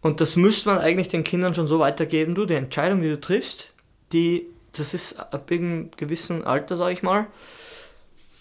Und 0.00 0.20
das 0.20 0.36
müsste 0.36 0.68
man 0.68 0.78
eigentlich 0.78 1.08
den 1.08 1.24
Kindern 1.24 1.54
schon 1.54 1.66
so 1.68 1.78
weitergeben, 1.80 2.34
du, 2.34 2.46
die 2.46 2.54
Entscheidung, 2.54 3.00
die 3.00 3.08
du 3.08 3.20
triffst, 3.20 3.72
die, 4.12 4.46
das 4.72 4.94
ist 4.94 5.18
ab 5.18 5.50
einem 5.50 5.90
gewissen 5.96 6.44
Alter, 6.44 6.76
sag 6.76 6.92
ich 6.92 7.02
mal, 7.02 7.26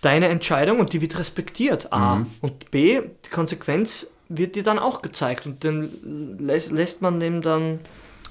deine 0.02 0.28
Entscheidung 0.28 0.80
und 0.80 0.94
die 0.94 1.02
wird 1.02 1.18
respektiert, 1.18 1.92
A. 1.92 2.26
Und 2.42 2.70
B, 2.70 3.02
die 3.26 3.30
Konsequenz 3.30 4.08
wird 4.30 4.56
dir 4.56 4.64
dann 4.64 4.78
auch 4.78 5.02
gezeigt 5.02 5.46
und 5.48 5.64
dann 5.64 6.38
lässt, 6.40 6.72
lässt 6.72 7.02
man 7.02 7.20
dem 7.20 7.42
dann, 7.42 7.80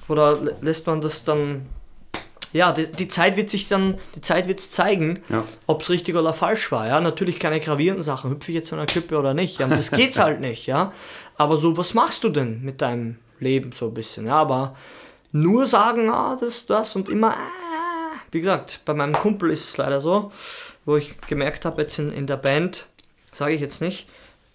oder 0.07 0.33
lä- 0.35 0.53
lässt 0.61 0.87
man 0.87 1.01
das 1.01 1.25
dann, 1.25 1.65
ja, 2.53 2.71
die, 2.71 2.87
die 2.87 3.07
Zeit 3.07 3.37
wird 3.37 3.49
sich 3.49 3.67
dann, 3.67 3.95
die 4.15 4.21
Zeit 4.21 4.47
wird 4.47 4.59
es 4.59 4.71
zeigen, 4.71 5.21
Ja. 5.29 5.43
ob 5.67 5.81
es 5.81 5.89
richtig 5.89 6.15
oder 6.15 6.33
falsch 6.33 6.71
war, 6.71 6.87
ja. 6.87 6.99
Natürlich 7.01 7.39
keine 7.39 7.59
gravierenden 7.59 8.03
Sachen, 8.03 8.31
hüpfe 8.31 8.51
ich 8.51 8.55
jetzt 8.55 8.69
von 8.69 8.79
einer 8.79 8.85
Klippe 8.85 9.17
oder 9.17 9.33
nicht, 9.33 9.59
ja, 9.59 9.67
das 9.67 9.91
geht's 9.91 10.19
halt 10.19 10.39
nicht, 10.39 10.65
ja. 10.67 10.91
Aber 11.37 11.57
so, 11.57 11.77
was 11.77 11.93
machst 11.93 12.23
du 12.23 12.29
denn 12.29 12.61
mit 12.63 12.81
deinem 12.81 13.17
Leben 13.39 13.71
so 13.71 13.87
ein 13.87 13.93
bisschen, 13.93 14.25
ja, 14.27 14.35
aber 14.35 14.75
nur 15.31 15.67
sagen, 15.67 16.09
ah, 16.09 16.37
das, 16.39 16.65
das 16.65 16.95
und 16.95 17.09
immer, 17.09 17.31
ah, 17.35 18.15
wie 18.31 18.39
gesagt, 18.39 18.81
bei 18.85 18.93
meinem 18.93 19.13
Kumpel 19.13 19.51
ist 19.51 19.67
es 19.69 19.77
leider 19.77 20.01
so, 20.01 20.31
wo 20.85 20.97
ich 20.97 21.19
gemerkt 21.27 21.65
habe, 21.65 21.81
jetzt 21.81 21.99
in, 21.99 22.11
in 22.11 22.27
der 22.27 22.37
Band, 22.37 22.85
sage 23.33 23.53
ich 23.53 23.61
jetzt 23.61 23.81
nicht 23.81 24.07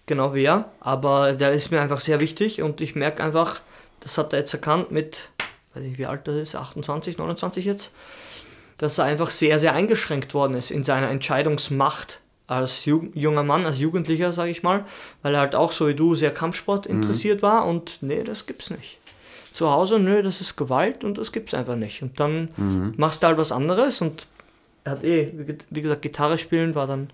genau 0.07 0.35
wer, 0.35 0.73
aber 0.81 1.33
der 1.35 1.53
ist 1.53 1.71
mir 1.71 1.81
einfach 1.81 2.01
sehr 2.01 2.19
wichtig 2.21 2.61
und 2.63 2.81
ich 2.81 2.95
merke 2.97 3.23
einfach, 3.23 3.61
das 4.01 4.19
hat 4.19 4.33
er 4.33 4.41
jetzt 4.41 4.53
erkannt 4.53 4.91
mit, 4.91 5.19
weiß 5.75 5.83
nicht 5.83 5.99
wie 5.99 6.07
alt 6.07 6.27
das 6.29 6.37
ist, 6.37 6.55
28, 6.57 7.19
29 7.19 7.65
jetzt, 7.65 7.91
dass 8.79 8.99
er 8.99 9.05
einfach 9.05 9.31
sehr, 9.31 9.59
sehr 9.59 9.75
eingeschränkt 9.75 10.35
worden 10.35 10.55
ist 10.55 10.71
in 10.71 10.85
seiner 10.85 11.11
Entscheidungsmacht 11.11 12.21
als 12.49 12.85
Ju 12.85 13.09
junger 13.15 13.43
Mann, 13.45 13.65
als 13.65 13.79
Jugendlicher, 13.79 14.33
sage 14.33 14.51
ich 14.51 14.63
mal, 14.63 14.85
weil 15.23 15.35
er 15.35 15.41
halt 15.41 15.55
auch 15.55 15.73
so 15.73 15.89
wie 15.89 15.95
du 15.95 16.15
sehr 16.15 16.33
Kampfsport 16.33 16.87
interessiert 16.87 17.41
war 17.43 17.65
und 17.67 17.99
nee, 18.03 18.23
das 18.25 18.47
gibt's 18.47 18.71
nicht. 18.71 18.99
Zu 19.53 19.71
Hause, 19.71 19.99
nö, 19.99 20.23
das 20.23 20.41
ist 20.41 20.57
Gewalt 20.57 21.05
und 21.05 21.19
das 21.19 21.31
gibt's 21.31 21.55
einfach 21.55 21.77
nicht. 21.77 22.03
Und 22.03 22.19
dann 22.21 22.49
machst 22.97 23.23
du 23.23 23.27
halt 23.27 23.39
was 23.39 23.53
anderes 23.53 24.01
und 24.01 24.27
er 24.85 24.93
hat 24.93 25.05
eh, 25.05 25.31
wie, 25.37 25.45
ge- 25.45 25.59
wie 25.71 25.83
gesagt, 25.83 26.03
Gitarre 26.03 26.37
spielen 26.39 26.75
war 26.75 26.87
dann 26.87 27.11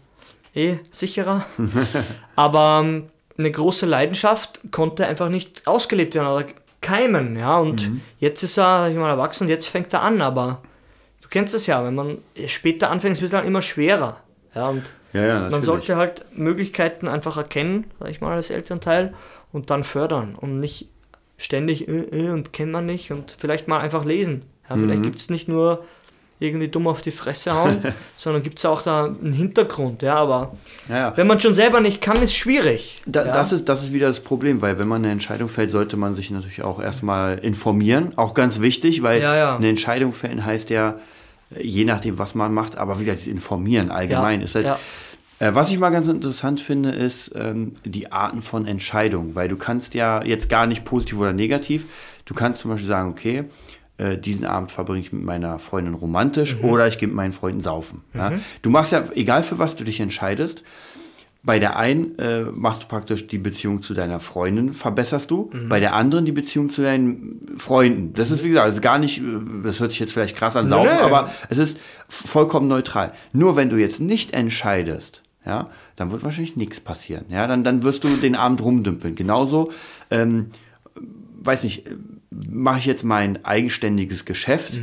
eh 0.54 0.76
sicherer. 0.90 1.44
Aber 2.36 2.80
ähm, 2.84 3.08
eine 3.36 3.50
große 3.50 3.86
Leidenschaft 3.86 4.60
konnte 4.70 5.06
einfach 5.06 5.28
nicht 5.28 5.66
ausgelebt 5.66 6.14
werden 6.14 6.26
keimen, 6.80 7.36
ja. 7.36 7.58
Und 7.58 7.90
jetzt 8.18 8.42
ist 8.42 8.58
er, 8.58 8.88
ich 8.88 8.96
mal, 8.96 9.10
erwachsen 9.10 9.44
und 9.44 9.50
jetzt 9.50 9.66
fängt 9.66 9.92
er 9.92 10.02
an, 10.02 10.20
aber 10.20 10.62
du 11.22 11.28
kennst 11.28 11.54
es 11.54 11.66
ja, 11.66 11.84
wenn 11.84 11.94
man 11.94 12.18
später 12.46 12.90
anfängt, 12.90 13.16
es 13.16 13.22
wird 13.22 13.32
dann 13.32 13.44
immer 13.46 13.62
schwerer. 13.62 14.18
Ja, 14.54 14.68
und 14.68 14.92
Ja, 15.12 15.24
ja, 15.26 15.48
man 15.50 15.62
sollte 15.62 15.96
halt 15.96 16.24
Möglichkeiten 16.36 17.08
einfach 17.08 17.36
erkennen, 17.36 17.86
sag 18.00 18.10
ich 18.10 18.20
mal, 18.20 18.36
als 18.36 18.50
Elternteil 18.50 19.14
und 19.52 19.70
dann 19.70 19.82
fördern 19.84 20.34
und 20.34 20.60
nicht 20.60 20.88
ständig 21.36 21.88
äh, 21.88 22.00
äh, 22.26 22.30
und 22.30 22.52
kennt 22.52 22.72
man 22.72 22.86
nicht 22.86 23.10
und 23.12 23.34
vielleicht 23.38 23.68
mal 23.68 23.78
einfach 23.80 24.04
lesen. 24.04 24.44
Ja, 24.68 24.76
Mhm. 24.76 24.80
vielleicht 24.80 25.02
gibt 25.04 25.18
es 25.18 25.30
nicht 25.30 25.48
nur 25.48 25.84
irgendwie 26.40 26.68
dumm 26.68 26.86
auf 26.86 27.00
die 27.02 27.10
Fresse 27.10 27.52
hauen, 27.54 27.82
sondern 28.16 28.42
gibt 28.42 28.58
es 28.58 28.64
auch 28.64 28.82
da 28.82 29.06
einen 29.06 29.32
Hintergrund, 29.32 30.02
ja, 30.02 30.16
aber 30.16 30.52
Ja, 30.88 31.16
wenn 31.16 31.26
man 31.26 31.40
schon 31.40 31.54
selber 31.54 31.80
nicht 31.80 32.00
kann, 32.00 32.22
ist 32.22 32.34
schwierig. 32.34 33.02
Da, 33.06 33.26
ja. 33.26 33.32
das, 33.32 33.52
ist, 33.52 33.68
das 33.68 33.82
ist 33.82 33.92
wieder 33.92 34.08
das 34.08 34.20
Problem, 34.20 34.62
weil 34.62 34.78
wenn 34.78 34.88
man 34.88 35.02
eine 35.02 35.12
Entscheidung 35.12 35.48
fällt, 35.48 35.70
sollte 35.70 35.96
man 35.96 36.14
sich 36.14 36.30
natürlich 36.30 36.62
auch 36.62 36.80
erstmal 36.80 37.38
informieren. 37.38 38.12
Auch 38.16 38.34
ganz 38.34 38.60
wichtig, 38.60 39.02
weil 39.02 39.20
Ja, 39.20 39.56
eine 39.56 39.68
Entscheidung 39.68 40.12
fällen 40.12 40.44
heißt 40.44 40.70
ja, 40.70 40.96
äh, 41.54 41.62
je 41.62 41.84
nachdem, 41.84 42.18
was 42.18 42.34
man 42.34 42.54
macht, 42.54 42.76
aber 42.76 43.00
wieder 43.00 43.14
das 43.14 43.26
Informieren 43.26 43.90
allgemein 43.90 44.40
ist 44.40 44.54
halt. 44.54 44.66
Äh, 45.40 45.54
was 45.54 45.70
ich 45.70 45.78
mal 45.78 45.90
ganz 45.90 46.08
interessant 46.08 46.60
finde, 46.60 46.90
ist 46.90 47.32
ähm, 47.36 47.76
die 47.84 48.10
Arten 48.10 48.42
von 48.42 48.66
Entscheidungen, 48.66 49.34
weil 49.34 49.48
du 49.48 49.56
kannst 49.56 49.94
ja 49.94 50.24
jetzt 50.24 50.48
gar 50.48 50.66
nicht 50.66 50.84
positiv 50.84 51.18
oder 51.18 51.32
negativ, 51.32 51.86
du 52.24 52.34
kannst 52.34 52.62
zum 52.62 52.72
Beispiel 52.72 52.88
sagen, 52.88 53.10
okay, 53.10 53.44
äh, 53.98 54.16
diesen 54.16 54.46
Abend 54.46 54.70
verbringe 54.70 55.00
ich 55.00 55.12
mit 55.12 55.22
meiner 55.24 55.58
Freundin 55.58 55.94
romantisch 55.94 56.56
Mhm. 56.56 56.64
oder 56.64 56.88
ich 56.88 56.98
gehe 56.98 57.08
mit 57.08 57.16
meinen 57.16 57.32
Freunden 57.32 57.60
saufen. 57.60 58.02
Ja? 58.14 58.32
Du 58.62 58.70
machst 58.70 58.92
ja, 58.92 59.04
egal 59.14 59.42
für 59.42 59.58
was 59.58 59.76
du 59.76 59.84
dich 59.84 60.00
entscheidest, 60.00 60.62
bei 61.44 61.58
der 61.60 61.76
einen 61.76 62.18
äh, 62.18 62.42
machst 62.52 62.82
du 62.82 62.86
praktisch 62.88 63.28
die 63.28 63.38
Beziehung 63.38 63.80
zu 63.80 63.94
deiner 63.94 64.18
Freundin, 64.20 64.72
verbesserst 64.74 65.30
du. 65.30 65.50
Mhm. 65.52 65.68
Bei 65.68 65.78
der 65.80 65.94
anderen 65.94 66.24
die 66.24 66.32
Beziehung 66.32 66.68
zu 66.68 66.82
deinen 66.82 67.46
Freunden. 67.56 68.12
Das 68.14 68.30
ist, 68.32 68.42
wie 68.44 68.48
gesagt, 68.48 68.66
also 68.66 68.80
gar 68.80 68.98
nicht, 68.98 69.18
äh, 69.18 69.22
das 69.62 69.78
hört 69.80 69.92
sich 69.92 70.00
jetzt 70.00 70.12
vielleicht 70.12 70.36
krass 70.36 70.56
an, 70.56 70.66
saufen, 70.66 70.96
nö. 70.96 71.00
aber 71.00 71.30
es 71.48 71.58
ist 71.58 71.78
vollkommen 72.08 72.66
neutral. 72.68 73.12
Nur 73.32 73.54
wenn 73.56 73.70
du 73.70 73.76
jetzt 73.76 74.00
nicht 74.00 74.32
entscheidest, 74.34 75.22
ja, 75.46 75.70
dann 75.96 76.10
wird 76.10 76.22
wahrscheinlich 76.24 76.56
nichts 76.56 76.80
passieren. 76.80 77.24
Ja, 77.30 77.46
dann, 77.46 77.64
dann 77.64 77.82
wirst 77.84 78.04
du 78.04 78.08
den 78.16 78.34
Abend 78.34 78.60
rumdümpeln. 78.62 79.14
Genauso, 79.14 79.70
ähm, 80.10 80.46
weiß 81.40 81.64
nicht, 81.64 81.84
mache 82.30 82.78
ich 82.78 82.86
jetzt 82.86 83.04
mein 83.04 83.44
eigenständiges 83.44 84.24
Geschäft 84.24 84.78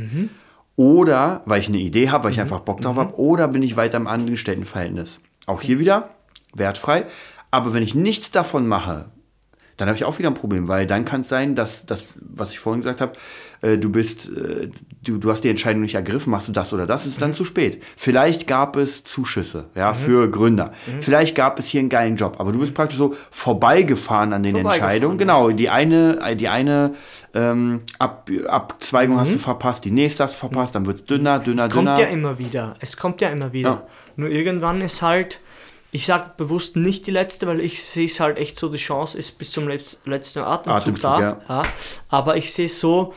oder 0.76 1.42
weil 1.46 1.60
ich 1.60 1.68
eine 1.68 1.78
Idee 1.78 2.10
habe, 2.10 2.24
weil 2.24 2.32
ich 2.32 2.40
einfach 2.40 2.60
Bock 2.60 2.80
drauf 2.80 2.96
habe, 2.96 3.18
oder 3.18 3.48
bin 3.48 3.62
ich 3.62 3.76
weiter 3.76 3.96
im 3.96 4.06
Angestelltenverhältnis. 4.06 5.20
Auch 5.46 5.62
hier 5.62 5.78
wieder 5.78 6.10
wertfrei. 6.54 7.06
Aber 7.50 7.72
wenn 7.72 7.82
ich 7.82 7.94
nichts 7.94 8.30
davon 8.30 8.66
mache, 8.66 9.06
dann 9.76 9.88
habe 9.88 9.96
ich 9.96 10.04
auch 10.04 10.18
wieder 10.18 10.30
ein 10.30 10.34
Problem, 10.34 10.68
weil 10.68 10.86
dann 10.86 11.04
kann 11.04 11.20
es 11.20 11.28
sein, 11.28 11.54
dass 11.54 11.86
das, 11.86 12.18
was 12.22 12.50
ich 12.50 12.58
vorhin 12.58 12.80
gesagt 12.80 13.00
habe, 13.00 13.12
äh, 13.62 13.78
du 13.78 13.90
bist, 13.90 14.28
äh, 14.28 14.70
du, 15.02 15.18
du 15.18 15.30
hast 15.30 15.42
die 15.42 15.50
Entscheidung 15.50 15.82
nicht 15.82 15.94
ergriffen, 15.94 16.30
machst 16.30 16.48
du 16.48 16.52
das 16.52 16.72
oder 16.72 16.86
das, 16.86 17.06
ist 17.06 17.20
dann 17.20 17.32
zu 17.32 17.44
spät. 17.44 17.82
Vielleicht 17.96 18.46
gab 18.46 18.76
es 18.76 19.04
Zuschüsse, 19.04 19.66
ja, 19.74 19.94
für 19.94 20.30
Gründer. 20.30 20.72
Vielleicht 21.00 21.34
gab 21.34 21.58
es 21.58 21.66
hier 21.66 21.80
einen 21.80 21.88
geilen 21.88 22.16
Job, 22.16 22.36
aber 22.38 22.52
du 22.52 22.58
bist 22.58 22.74
praktisch 22.74 22.98
so 22.98 23.14
vorbeigefahren 23.30 24.32
an 24.32 24.42
den 24.42 24.54
Vorbeigefahren, 24.54 24.82
Entscheidungen. 24.82 25.18
Genau, 25.18 25.50
die 25.50 25.68
eine, 25.68 26.36
die 26.36 26.48
eine 26.48 26.92
ähm, 27.34 27.82
Ab, 27.98 28.30
Abzweigung 28.46 29.18
hast 29.18 29.34
du 29.34 29.38
verpasst, 29.38 29.84
die 29.84 29.90
nächste 29.90 30.24
hast 30.24 30.36
du 30.36 30.38
verpasst, 30.40 30.74
dann 30.74 30.86
wird 30.86 30.96
es 30.98 31.04
dünner, 31.04 31.38
dünner, 31.38 31.66
Es 31.66 31.70
kommt 31.70 31.88
dünner. 31.88 32.00
ja 32.00 32.06
immer 32.06 32.38
wieder. 32.38 32.76
Es 32.80 32.96
kommt 32.96 33.20
ja 33.20 33.28
immer 33.28 33.52
wieder. 33.52 33.68
Ja. 33.68 33.86
Nur 34.16 34.30
irgendwann 34.30 34.80
ist 34.80 35.02
halt, 35.02 35.40
ich 35.96 36.06
sag 36.06 36.36
bewusst 36.36 36.76
nicht 36.76 37.06
die 37.06 37.10
letzte, 37.10 37.46
weil 37.46 37.60
ich 37.60 37.82
sehe 37.82 38.06
es 38.06 38.20
halt 38.20 38.38
echt 38.38 38.58
so, 38.58 38.68
die 38.68 38.76
Chance 38.78 39.16
ist 39.18 39.38
bis 39.38 39.50
zum 39.50 39.66
letz- 39.66 39.96
letzten 40.04 40.40
Atemzug, 40.40 40.72
Atemzug, 40.72 41.02
da. 41.02 41.20
ja. 41.20 41.40
Ja. 41.48 41.62
Aber 42.08 42.36
ich 42.36 42.52
sehe 42.52 42.66
es 42.66 42.78
so, 42.80 43.14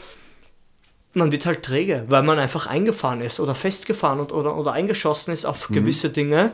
man 1.14 1.32
wird 1.32 1.46
halt 1.46 1.64
träge, 1.64 2.06
weil 2.08 2.24
man 2.24 2.40
einfach 2.40 2.68
eingefahren 2.68 3.22
ist 3.22 3.40
oder 3.40 3.56
festgefahren 3.56 4.20
und, 4.20 4.32
oder, 4.32 4.56
oder 4.58 4.74
eingeschossen 4.74 5.34
ist 5.34 5.44
Mhm. 5.44 5.50
auf 5.50 5.68
gewisse 5.70 6.10
Dinge. 6.10 6.52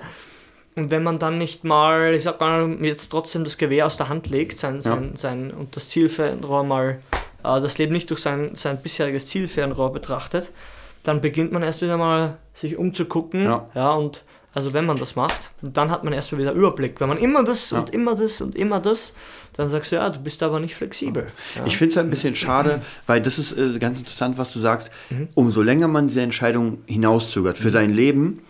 Und 0.75 0.89
wenn 0.91 1.03
man 1.03 1.19
dann 1.19 1.37
nicht 1.37 1.63
mal, 1.63 2.13
ich 2.13 2.23
sag 2.23 2.39
mal, 2.41 2.77
jetzt 2.81 3.09
trotzdem 3.09 3.43
das 3.43 3.57
Gewehr 3.57 3.85
aus 3.85 3.97
der 3.97 4.09
Hand 4.09 4.27
legt, 4.29 4.57
sein, 4.57 4.81
sein, 4.81 5.15
sein, 5.15 5.51
und 5.51 5.75
das 5.75 5.87
Zielfernrohr 5.89 6.63
mal, 6.63 6.99
äh, 7.43 7.61
das 7.61 7.77
Leben 7.77 7.93
nicht 7.93 8.09
durch 8.09 8.19
sein, 8.21 8.51
sein 8.55 8.81
bisheriges 8.81 9.27
Zielfernrohr 9.27 9.93
betrachtet, 9.93 10.49
dann 11.03 11.21
beginnt 11.21 11.51
man 11.53 11.61
erst 11.63 11.81
wieder 11.81 11.97
mal 11.97 12.37
sich 12.53 12.75
umzugucken. 12.77 13.43
Ja. 13.45 13.69
Ja, 13.75 13.91
und 13.93 14.23
also 14.55 14.73
wenn 14.73 14.85
man 14.85 14.97
das 14.97 15.15
macht, 15.15 15.51
dann 15.61 15.91
hat 15.91 16.03
man 16.03 16.13
erst 16.13 16.31
mal 16.31 16.39
wieder 16.39 16.53
Überblick. 16.53 16.99
Wenn 17.01 17.09
man 17.09 17.17
immer 17.19 17.43
das 17.43 17.71
und 17.73 17.91
immer 17.91 18.15
das 18.15 18.41
und 18.41 18.55
immer 18.55 18.79
das, 18.79 19.13
dann 19.53 19.69
sagst 19.69 19.91
du, 19.91 19.97
ja, 19.97 20.09
du 20.09 20.19
bist 20.19 20.41
aber 20.41 20.59
nicht 20.59 20.73
flexibel. 20.75 21.27
Ja. 21.55 21.63
Ich 21.65 21.77
finde 21.77 21.91
es 21.91 21.97
halt 21.97 22.07
ein 22.07 22.09
bisschen 22.09 22.35
schade, 22.35 22.81
weil 23.05 23.21
das 23.21 23.37
ist 23.37 23.57
äh, 23.57 23.77
ganz 23.79 23.99
interessant, 23.99 24.37
was 24.37 24.53
du 24.53 24.59
sagst. 24.59 24.89
Mhm. 25.11 25.27
Umso 25.35 25.61
länger 25.61 25.87
man 25.87 26.07
diese 26.07 26.21
Entscheidung 26.21 26.79
hinauszögert 26.87 27.57
für 27.57 27.69
sein 27.69 27.89
Leben, 27.93 28.41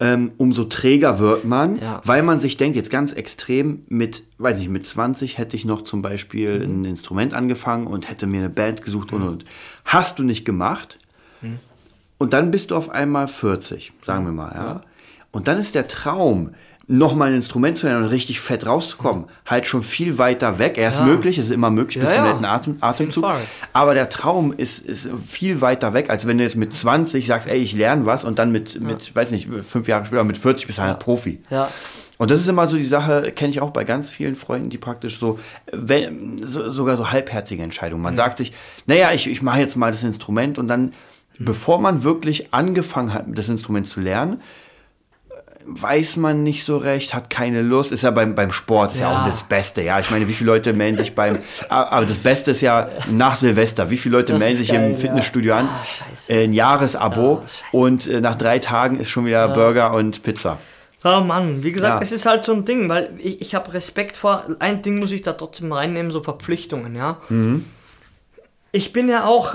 ähm, 0.00 0.32
umso 0.38 0.64
träger 0.64 1.20
wird 1.20 1.44
man, 1.44 1.76
Ja. 1.80 2.02
weil 2.04 2.24
man 2.24 2.40
sich 2.40 2.56
denkt, 2.56 2.76
jetzt 2.76 2.90
ganz 2.90 3.12
extrem, 3.12 3.84
mit, 3.88 4.24
weiß 4.38 4.58
nicht, 4.58 4.68
mit 4.70 4.84
20 4.84 5.38
hätte 5.38 5.56
ich 5.56 5.64
noch 5.64 5.82
zum 5.82 6.02
Beispiel 6.02 6.66
Mhm. 6.66 6.80
ein 6.82 6.84
Instrument 6.84 7.32
angefangen 7.32 7.86
und 7.86 8.10
hätte 8.10 8.26
mir 8.26 8.38
eine 8.38 8.50
Band 8.50 8.82
gesucht 8.82 9.12
und, 9.12 9.22
und. 9.22 9.44
Hast 9.84 10.18
du 10.18 10.24
nicht 10.24 10.44
gemacht. 10.44 10.98
Mhm. 11.42 11.60
Und 12.18 12.32
dann 12.32 12.50
bist 12.50 12.72
du 12.72 12.76
auf 12.76 12.90
einmal 12.90 13.28
40, 13.28 13.92
sagen 14.04 14.24
wir 14.24 14.32
mal, 14.32 14.52
ja. 14.52 14.82
Und 15.34 15.48
dann 15.48 15.58
ist 15.58 15.74
der 15.74 15.86
Traum, 15.88 16.54
nochmal 16.86 17.28
ein 17.30 17.36
Instrument 17.36 17.78
zu 17.78 17.86
lernen 17.86 18.04
und 18.04 18.10
richtig 18.10 18.40
fett 18.40 18.66
rauszukommen, 18.66 19.24
halt 19.46 19.66
schon 19.66 19.82
viel 19.82 20.18
weiter 20.18 20.58
weg. 20.58 20.76
Er 20.76 20.90
ist 20.90 20.98
Ja. 20.98 21.04
möglich, 21.06 21.38
es 21.38 21.46
ist 21.46 21.50
immer 21.50 21.70
möglich, 21.70 21.98
bis 21.98 22.10
Ja, 22.10 22.16
zum 22.16 22.24
ja. 22.24 22.30
letzten 22.30 22.44
Atem, 22.44 22.76
Atemzug. 22.80 23.24
Aber 23.72 23.94
der 23.94 24.10
Traum 24.10 24.52
ist, 24.54 24.84
ist 24.86 25.08
viel 25.26 25.62
weiter 25.62 25.94
weg, 25.94 26.10
als 26.10 26.26
wenn 26.26 26.36
du 26.36 26.44
jetzt 26.44 26.56
mit 26.56 26.74
20 26.74 27.26
sagst, 27.26 27.48
ey, 27.48 27.58
ich 27.58 27.72
lerne 27.72 28.04
was 28.04 28.24
und 28.26 28.38
dann 28.38 28.52
mit, 28.52 28.80
mit 28.82 29.16
weiß 29.16 29.30
nicht, 29.30 29.48
fünf 29.64 29.88
Jahre 29.88 30.04
später, 30.04 30.24
mit 30.24 30.36
40 30.36 30.66
bist 30.66 30.78
du 30.78 30.82
halt 30.82 30.98
Profi. 30.98 31.40
Ja. 31.48 31.68
Und 32.18 32.30
das 32.30 32.40
ist 32.40 32.48
immer 32.48 32.68
so 32.68 32.76
die 32.76 32.84
Sache, 32.84 33.32
kenne 33.32 33.50
ich 33.50 33.60
auch 33.62 33.70
bei 33.70 33.84
ganz 33.84 34.10
vielen 34.10 34.36
Freunden, 34.36 34.68
die 34.70 34.78
praktisch 34.78 35.18
so, 35.18 35.38
wenn, 35.72 36.36
so 36.46 36.70
sogar 36.70 36.96
so 36.98 37.10
halbherzige 37.10 37.62
Entscheidungen. 37.62 38.02
Man 38.02 38.14
sagt 38.14 38.36
sich, 38.38 38.52
naja, 38.86 39.10
ich, 39.12 39.26
ich 39.28 39.40
mache 39.42 39.58
jetzt 39.60 39.76
mal 39.76 39.90
das 39.90 40.04
Instrument 40.04 40.58
und 40.58 40.68
dann, 40.68 40.92
bevor 41.38 41.80
man 41.80 42.02
wirklich 42.04 42.52
angefangen 42.52 43.12
hat, 43.14 43.24
das 43.28 43.48
Instrument 43.48 43.88
zu 43.88 44.00
lernen, 44.00 44.40
weiß 45.66 46.16
man 46.18 46.42
nicht 46.42 46.64
so 46.64 46.76
recht, 46.76 47.14
hat 47.14 47.30
keine 47.30 47.62
Lust. 47.62 47.90
Ist 47.92 48.02
ja 48.02 48.10
beim, 48.10 48.34
beim 48.34 48.52
Sport, 48.52 48.92
ist 48.92 49.00
ja. 49.00 49.10
Ja. 49.10 49.22
auch 49.22 49.26
das 49.26 49.44
Beste. 49.44 49.82
Ja, 49.82 49.98
ich 49.98 50.10
meine, 50.10 50.28
wie 50.28 50.32
viele 50.32 50.50
Leute 50.52 50.72
melden 50.72 50.96
sich 50.96 51.14
beim, 51.14 51.38
aber 51.68 52.06
das 52.06 52.18
Beste 52.18 52.50
ist 52.52 52.60
ja 52.60 52.88
nach 53.10 53.36
Silvester. 53.36 53.90
Wie 53.90 53.96
viele 53.96 54.16
Leute 54.18 54.32
Das 54.34 54.40
melden 54.40 54.56
sich 54.56 54.68
geil, 54.68 54.84
im 54.86 54.92
ja. 54.92 54.98
Fitnessstudio 54.98 55.54
an? 55.54 55.68
Ah, 55.68 55.84
scheiße. 55.84 56.32
Äh, 56.32 56.44
ein 56.44 56.52
Jahresabo 56.52 57.40
Ja, 57.42 57.48
scheiße. 57.48 57.64
und 57.72 58.06
äh, 58.06 58.20
nach 58.20 58.36
drei 58.36 58.58
Tagen 58.58 58.98
ist 59.00 59.10
schon 59.10 59.26
wieder 59.26 59.48
Burger 59.48 59.92
und 59.94 60.22
Pizza. 60.22 60.58
Oh 61.06 61.20
Mann, 61.20 61.62
wie 61.62 61.72
gesagt, 61.72 61.96
Ja. 61.96 62.00
es 62.02 62.12
ist 62.12 62.24
halt 62.24 62.44
so 62.44 62.52
ein 62.54 62.64
Ding, 62.64 62.88
weil 62.88 63.10
ich, 63.18 63.40
ich 63.42 63.54
habe 63.54 63.72
Respekt 63.74 64.16
vor, 64.16 64.44
ein 64.58 64.80
Ding 64.82 64.98
muss 64.98 65.10
ich 65.12 65.20
da 65.22 65.34
trotzdem 65.34 65.70
reinnehmen, 65.72 66.10
so 66.10 66.22
Verpflichtungen, 66.22 66.94
ja. 66.96 67.18
Mhm. 67.28 67.66
Ich 68.72 68.92
bin 68.92 69.08
ja 69.08 69.24
auch, 69.24 69.54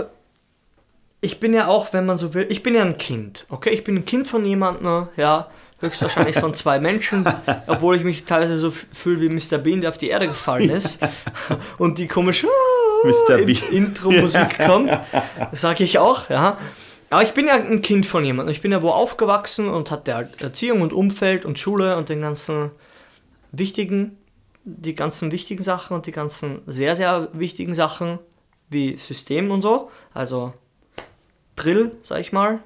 ich 1.22 1.40
bin 1.40 1.54
ja 1.54 1.68
auch, 1.68 1.92
wenn 1.92 2.06
man 2.06 2.18
so 2.18 2.34
will, 2.34 2.46
ich 2.50 2.64
bin 2.64 2.76
ja 2.76 2.84
ein 2.84 2.98
Kind, 2.98 3.46
okay? 3.50 3.72
Ich 3.72 3.84
bin 3.84 3.96
ein 3.98 4.06
Kind 4.06 4.28
von 4.28 4.46
jemandem, 4.46 5.08
ja, 5.18 5.48
höchstwahrscheinlich 5.80 6.38
von 6.38 6.54
zwei 6.54 6.80
Menschen, 6.80 7.26
obwohl 7.68 7.96
ich 7.96 8.04
mich 8.04 8.26
teilweise 8.26 8.58
so 8.58 8.72
fühle 8.72 9.22
wie 9.22 9.30
Mr. 9.30 9.58
Bean, 9.58 9.82
der 9.82 9.90
auf 9.90 9.98
die 9.98 10.10
Erde 10.10 10.28
gefallen 10.28 10.70
ist 10.70 11.00
und 11.78 11.98
die 11.98 12.08
komische 12.08 12.48
Bean. 13.66 13.72
Intro-Musik 13.72 14.60
kommt, 14.66 14.98
sage 15.54 15.84
ich 15.84 16.00
auch, 16.00 16.30
ja. 16.30 16.58
Aber 17.10 17.24
ich 17.24 17.32
bin 17.32 17.48
ja 17.48 17.54
ein 17.54 17.82
Kind 17.82 18.06
von 18.06 18.24
jemandem. 18.24 18.52
Ich 18.52 18.62
bin 18.62 18.72
ja 18.72 18.84
wo 18.84 18.90
aufgewachsen 18.90 19.68
und 19.68 19.90
hatte 19.90 20.14
halt 20.14 20.42
Erziehung 20.42 20.82
und 20.82 20.94
Umfeld 20.94 21.44
und 21.44 21.58
Schule 21.58 21.98
und 21.98 22.10
den 22.10 22.22
ganzen 22.22 22.72
wichtigen, 23.52 24.18
die 24.64 24.94
ganzen 24.94 25.32
wichtigen 25.32 25.64
Sachen 25.64 25.96
und 25.96 26.06
die 26.06 26.12
ganzen 26.12 26.62
sehr, 26.68 26.96
sehr 26.96 27.30
wichtigen 27.34 27.74
Sachen 27.74 28.20
wie 28.70 28.98
System 28.98 29.50
und 29.50 29.64
so. 29.64 29.90
Also 30.14 30.54
Drill, 31.56 31.92
sag 32.04 32.20
ich 32.20 32.32
mal. 32.32 32.60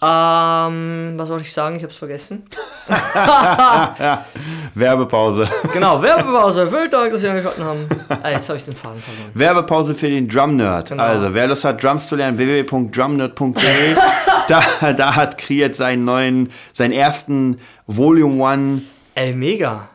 Ähm, 0.00 1.14
was 1.16 1.28
wollte 1.28 1.42
ich 1.44 1.52
sagen? 1.52 1.74
Ich 1.76 1.82
habe 1.82 1.90
es 1.92 1.98
vergessen. 1.98 2.44
Werbepause. 4.74 5.48
Genau, 5.72 6.00
Werbepause. 6.00 6.68
Vielen 6.68 6.90
Dank, 6.90 7.10
dass 7.12 7.20
Sie 7.20 7.28
angeschaltet 7.28 7.64
haben. 7.64 7.86
Ah, 8.22 8.30
jetzt 8.30 8.48
habe 8.48 8.58
ich 8.58 8.64
den 8.64 8.76
Faden 8.76 9.00
verloren. 9.00 9.30
Werbepause 9.34 9.94
für 9.94 10.08
den 10.08 10.28
Drum 10.28 10.56
Nerd. 10.56 10.90
Genau. 10.90 11.02
Also, 11.02 11.34
wer 11.34 11.46
Lust 11.48 11.64
hat, 11.64 11.82
Drums 11.82 12.06
zu 12.08 12.16
lernen, 12.16 12.38
www.drumnerd.de. 12.38 13.96
da, 14.48 14.62
da 14.92 15.16
hat 15.16 15.36
Kriet 15.38 15.74
seinen 15.74 16.04
neuen, 16.04 16.50
seinen 16.72 16.92
ersten 16.92 17.58
Volume 17.86 18.40
One. 18.42 18.82
Ey, 19.14 19.34
mega. 19.34 19.88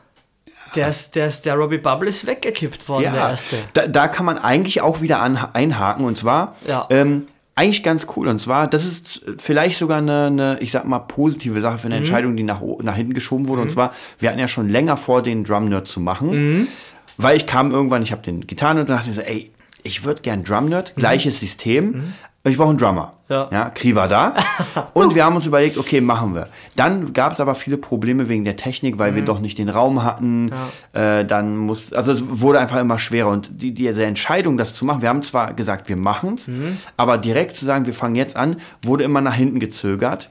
Der, 0.74 0.88
ist, 0.88 1.14
der, 1.14 1.28
ist, 1.28 1.46
der 1.46 1.54
Robbie 1.54 1.78
Bubble 1.78 2.08
ist 2.08 2.26
weggekippt 2.26 2.88
worden, 2.88 3.04
der 3.04 3.14
Ja, 3.14 3.30
erste. 3.30 3.56
da, 3.74 3.86
da 3.86 4.08
kann 4.08 4.26
man 4.26 4.38
eigentlich 4.38 4.80
auch 4.80 5.00
wieder 5.02 5.20
an, 5.20 5.38
einhaken. 5.52 6.04
Und 6.04 6.16
zwar, 6.16 6.56
Ja. 6.66 6.86
ähm, 6.90 7.26
eigentlich 7.56 7.82
ganz 7.82 8.06
cool. 8.16 8.26
Und 8.28 8.40
zwar, 8.40 8.66
das 8.66 8.84
ist 8.84 9.24
vielleicht 9.38 9.78
sogar 9.78 9.98
eine, 9.98 10.26
eine 10.26 10.56
ich 10.60 10.72
sag 10.72 10.84
mal, 10.86 10.98
positive 11.00 11.60
Sache 11.60 11.74
Mhm. 11.74 11.78
für 11.78 11.86
eine 11.86 11.96
Entscheidung, 11.96 12.36
die 12.36 12.42
nach, 12.42 12.60
nach 12.82 12.96
hinten 12.96 13.14
geschoben 13.14 13.48
wurde. 13.48 13.62
Und 13.62 13.70
zwar, 13.70 13.92
wir 14.18 14.28
hatten 14.28 14.40
ja 14.40 14.48
schon 14.48 14.68
länger 14.68 14.96
vor, 14.96 15.22
den 15.22 15.44
Drum 15.44 15.68
Nerd 15.68 15.86
zu 15.86 16.00
machen. 16.00 16.30
Mhm. 16.60 16.68
Weil 17.16 17.36
ich 17.36 17.46
kam 17.46 17.70
irgendwann, 17.70 18.02
ich 18.02 18.10
habe 18.12 18.22
den 18.22 18.46
Gitarren 18.46 18.78
und 18.78 18.90
dachte 18.90 19.12
so, 19.12 19.20
ey, 19.20 19.52
ich 19.84 20.02
würde 20.04 20.22
gern 20.22 20.42
Drum 20.42 20.68
Nerd, 20.68 20.94
gleiches 20.96 21.38
System. 21.40 22.12
Ich 22.46 22.58
brauche 22.58 22.68
einen 22.68 22.78
Drummer. 22.78 23.14
Ja. 23.30 23.48
ja 23.50 23.70
Kri 23.70 23.94
war 23.94 24.06
da. 24.06 24.34
und 24.92 25.14
wir 25.14 25.24
haben 25.24 25.34
uns 25.34 25.46
überlegt, 25.46 25.78
okay, 25.78 26.02
machen 26.02 26.34
wir. 26.34 26.48
Dann 26.76 27.14
gab 27.14 27.32
es 27.32 27.40
aber 27.40 27.54
viele 27.54 27.78
Probleme 27.78 28.28
wegen 28.28 28.44
der 28.44 28.56
Technik, 28.56 28.98
weil 28.98 29.14
wir 29.14 29.22
Mhm. 29.22 29.26
doch 29.26 29.40
nicht 29.40 29.56
den 29.56 29.70
Raum 29.70 30.02
hatten. 30.04 30.50
Äh, 30.92 31.24
dann 31.24 31.56
muss, 31.56 31.94
also 31.94 32.12
es 32.12 32.22
wurde 32.40 32.60
einfach 32.60 32.78
immer 32.80 32.98
schwerer. 32.98 33.28
Und 33.30 33.50
die, 33.62 33.72
diese 33.72 34.04
Entscheidung, 34.04 34.58
das 34.58 34.74
zu 34.74 34.84
machen, 34.84 35.00
wir 35.00 35.08
haben 35.08 35.22
zwar 35.22 35.54
gesagt, 35.54 35.88
wir 35.88 35.96
machen 35.96 36.34
es, 36.34 36.46
Mhm. 36.48 36.76
aber 36.98 37.16
direkt 37.16 37.56
zu 37.56 37.64
sagen, 37.64 37.86
wir 37.86 37.94
fangen 37.94 38.14
jetzt 38.14 38.36
an, 38.36 38.56
wurde 38.82 39.04
immer 39.04 39.22
nach 39.22 39.34
hinten 39.34 39.58
gezögert. 39.58 40.28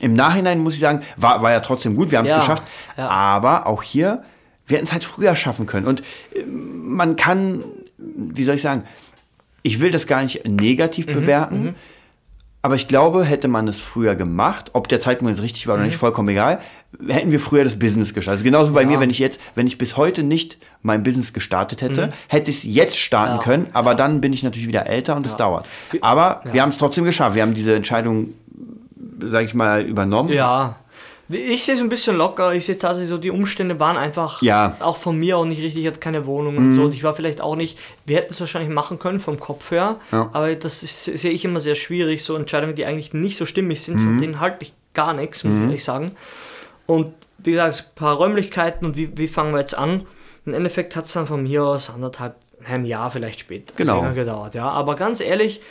Im 0.00 0.14
Nachhinein 0.14 0.58
muss 0.58 0.74
ich 0.74 0.80
sagen, 0.80 1.02
war, 1.16 1.40
war 1.42 1.52
ja 1.52 1.60
trotzdem 1.60 1.94
gut, 1.94 2.10
wir 2.10 2.18
haben 2.18 2.24
es 2.26 2.32
Ja, 2.32 2.38
geschafft. 2.40 2.64
ja. 2.96 3.06
Aber 3.06 3.68
auch 3.68 3.84
hier, 3.84 4.24
wir 4.66 4.78
hätten 4.78 4.86
es 4.86 4.92
halt 4.92 5.04
früher 5.04 5.36
schaffen 5.36 5.66
können. 5.66 5.86
Und 5.86 6.00
äh, 6.34 6.42
man 6.44 7.14
kann, 7.14 7.62
wie 7.98 8.42
soll 8.42 8.56
ich 8.56 8.62
sagen, 8.62 8.82
ich 9.64 9.80
will 9.80 9.90
das 9.90 10.06
gar 10.06 10.22
nicht 10.22 10.46
negativ 10.48 11.08
Mhm, 11.08 11.12
bewerten, 11.12 11.74
aber 12.62 12.76
ich 12.76 12.86
glaube, 12.88 13.24
hätte 13.24 13.48
man 13.48 13.66
es 13.68 13.80
früher 13.80 14.14
gemacht, 14.14 14.70
ob 14.74 14.88
der 14.88 15.00
Zeitpunkt 15.00 15.34
jetzt 15.34 15.42
richtig 15.42 15.66
war 15.66 15.74
oder 15.74 15.82
Mhm. 15.82 15.88
nicht, 15.88 15.98
vollkommen 15.98 16.28
egal, 16.28 16.60
hätten 17.08 17.30
wir 17.32 17.40
früher 17.40 17.64
das 17.64 17.78
Business 17.78 18.14
gestartet. 18.14 18.38
Also 18.38 18.44
genauso 18.44 18.72
bei 18.72 18.86
mir, 18.86 19.00
wenn 19.00 19.10
ich 19.10 19.18
jetzt, 19.18 19.40
wenn 19.56 19.66
ich 19.66 19.76
bis 19.78 19.96
heute 19.96 20.22
nicht 20.22 20.58
mein 20.82 21.02
Business 21.02 21.32
gestartet 21.32 21.82
hätte, 21.82 22.10
hätte 22.28 22.50
ich 22.52 22.58
es 22.58 22.64
jetzt 22.64 22.96
starten 22.96 23.32
Mhm. 23.34 23.38
Ja. 23.38 23.42
können, 23.42 23.66
aber 23.72 23.94
dann 23.94 24.20
bin 24.20 24.32
ich 24.32 24.42
natürlich 24.44 24.68
wieder 24.68 24.86
älter 24.86 25.16
und 25.16 25.26
es 25.26 25.34
dauert. 25.36 25.66
Aber 26.00 26.42
wir 26.52 26.62
haben 26.62 26.70
es 26.70 26.78
trotzdem 26.78 27.04
geschafft. 27.04 27.34
Wir 27.34 27.42
haben 27.42 27.54
diese 27.54 27.74
Entscheidung, 27.74 28.28
sage 29.20 29.46
ich 29.46 29.54
mal, 29.54 29.82
übernommen. 29.82 30.30
Ja. 30.30 30.76
Ich 31.28 31.64
sehe 31.64 31.74
es 31.74 31.80
ein 31.80 31.88
bisschen 31.88 32.16
locker. 32.16 32.52
Ich 32.52 32.66
sehe 32.66 32.76
tatsächlich 32.76 33.08
so, 33.08 33.16
die 33.18 33.30
Umstände 33.30 33.80
waren 33.80 33.96
einfach 33.96 34.42
Ja. 34.42 34.76
auch 34.80 34.96
von 34.98 35.18
mir 35.18 35.38
auch 35.38 35.46
nicht 35.46 35.62
richtig. 35.62 35.82
Ich 35.82 35.86
hatte 35.88 35.98
keine 36.00 36.26
Wohnung 36.26 36.56
und 36.58 36.72
so. 36.72 36.82
Und 36.84 36.94
ich 36.94 37.02
war 37.02 37.14
vielleicht 37.14 37.40
auch 37.40 37.56
nicht, 37.56 37.78
wir 38.04 38.16
hätten 38.16 38.32
es 38.32 38.40
wahrscheinlich 38.40 38.70
machen 38.70 38.98
können 38.98 39.20
vom 39.20 39.40
Kopf 39.40 39.70
her. 39.70 39.96
Ja. 40.12 40.28
Aber 40.34 40.54
das 40.54 40.80
sehe 40.80 41.30
ich 41.32 41.44
immer 41.44 41.60
sehr 41.60 41.76
schwierig. 41.76 42.22
So 42.24 42.36
Entscheidungen, 42.36 42.74
die 42.74 42.84
eigentlich 42.84 43.14
nicht 43.14 43.36
so 43.38 43.46
stimmig 43.46 43.82
sind, 43.82 43.98
von 44.00 44.20
denen 44.20 44.38
halte 44.40 44.58
ich 44.60 44.72
gar 44.92 45.14
nichts, 45.14 45.44
muss 45.44 45.54
ich 45.56 45.62
ehrlich 45.62 45.84
sagen. 45.84 46.12
Und 46.86 47.14
wie 47.38 47.52
gesagt, 47.52 47.72
es 47.72 47.80
ein 47.80 47.94
paar 47.94 48.16
Räumlichkeiten 48.16 48.86
und 48.86 48.96
wie, 48.96 49.16
wie 49.16 49.28
fangen 49.28 49.52
wir 49.54 49.60
jetzt 49.60 49.76
an? 49.76 50.06
Im 50.46 50.52
Endeffekt 50.52 50.94
hat 50.94 51.06
es 51.06 51.12
dann 51.14 51.26
von 51.26 51.42
mir 51.42 51.64
aus 51.64 51.88
anderthalb, 51.88 52.36
ein 52.70 52.84
Jahr 52.84 53.10
vielleicht 53.10 53.40
später 53.40 53.72
Genau. 53.76 53.96
länger 54.02 54.12
gedauert. 54.14 54.54
Ja. 54.54 54.68
Aber 54.68 54.94
ganz 54.94 55.20
ehrlich, 55.20 55.62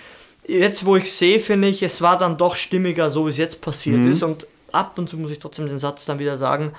jetzt 0.47 0.85
wo 0.85 0.95
ich 0.95 1.11
sehe, 1.13 1.39
finde 1.39 1.67
ich, 1.67 1.83
es 1.83 2.01
war 2.01 2.17
dann 2.17 2.37
doch 2.37 2.55
stimmiger, 2.55 3.09
so 3.11 3.25
wie 3.27 3.29
es 3.29 3.37
jetzt 3.37 3.61
passiert 3.61 3.99
Mhm. 3.99 4.11
ist. 4.11 4.23
Und 4.23 4.47
ab 4.73 4.97
und 4.97 5.09
zu 5.09 5.17
muss 5.17 5.31
ich 5.31 5.39
trotzdem 5.39 5.67
den 5.67 5.79
Satz 5.79 6.05
dann 6.05 6.19
wieder 6.19 6.37
sagen, 6.37 6.73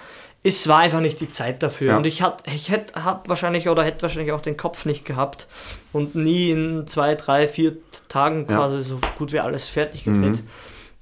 es 0.46 0.68
war 0.68 0.80
einfach 0.80 1.00
nicht 1.00 1.20
die 1.20 1.30
Zeit 1.30 1.62
dafür. 1.62 1.92
Ja. 1.92 1.96
Und 1.96 2.06
ich, 2.06 2.20
hat, 2.20 2.42
ich 2.52 2.70
hätte 2.70 3.02
hab 3.02 3.28
wahrscheinlich 3.28 3.68
oder 3.68 3.82
hätte 3.82 4.02
wahrscheinlich 4.02 4.32
auch 4.32 4.42
den 4.42 4.58
Kopf 4.58 4.84
nicht 4.84 5.06
gehabt 5.06 5.46
und 5.92 6.14
nie 6.14 6.50
in 6.50 6.86
zwei, 6.86 7.14
drei, 7.14 7.48
vier 7.48 7.76
Tagen 8.08 8.46
Ja. 8.48 8.52
Mhm. 8.52 8.58
quasi 8.58 8.82
so 8.82 9.00
gut 9.16 9.32
wie 9.32 9.40
alles 9.40 9.68
fertig 9.70 10.04
gedreht 10.04 10.42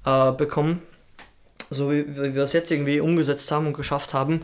äh, 0.05 0.31
bekommen. 0.31 0.81
So 1.69 1.91
wie, 1.91 2.05
wie 2.07 2.35
wir 2.35 2.43
es 2.43 2.53
jetzt 2.53 2.71
irgendwie 2.71 3.01
umgesetzt 3.01 3.51
haben 3.51 3.67
und 3.67 3.73
geschafft 3.73 4.13
haben. 4.13 4.41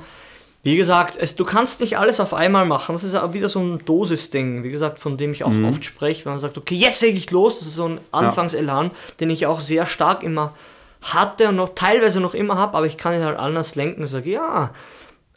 Wie 0.64 0.76
gesagt, 0.76 1.18
es, 1.18 1.36
du 1.36 1.46
kannst 1.46 1.80
nicht 1.80 1.98
alles 1.98 2.20
auf 2.20 2.34
einmal 2.34 2.66
machen. 2.66 2.94
Das 2.94 3.06
ist 3.06 3.16
auch 3.16 3.32
wieder 3.34 3.48
so 3.48 3.62
ein 3.62 3.86
Dosis-Ding, 3.86 4.64
wie 4.64 4.72
gesagt, 4.72 5.00
von 5.00 5.16
dem 5.16 5.32
ich 5.32 5.46
auch 5.46 5.54
oft 5.64 5.86
spreche, 5.86 6.26
wenn 6.26 6.34
man 6.34 6.42
sagt, 6.42 6.58
okay, 6.58 6.76
jetzt 6.76 7.02
lege 7.02 7.18
ich 7.18 7.32
los. 7.32 7.60
Das 7.60 7.68
ist 7.70 7.76
so 7.76 7.88
ein 7.88 8.00
Anfangselan, 8.12 8.92
den 9.22 9.30
ich 9.30 9.46
auch 9.46 9.62
sehr 9.62 9.86
stark 9.86 10.24
immer 10.24 10.54
hatte 11.02 11.50
und 11.50 11.56
noch 11.56 11.76
teilweise 11.76 12.20
noch 12.20 12.34
immer 12.34 12.58
habe, 12.58 12.78
aber 12.78 12.86
ich 12.86 12.98
kann 12.98 13.14
ihn 13.14 13.24
halt 13.24 13.38
anders 13.40 13.76
lenken 13.76 14.02
und 14.02 14.08
sage, 14.08 14.30
ja, 14.30 14.72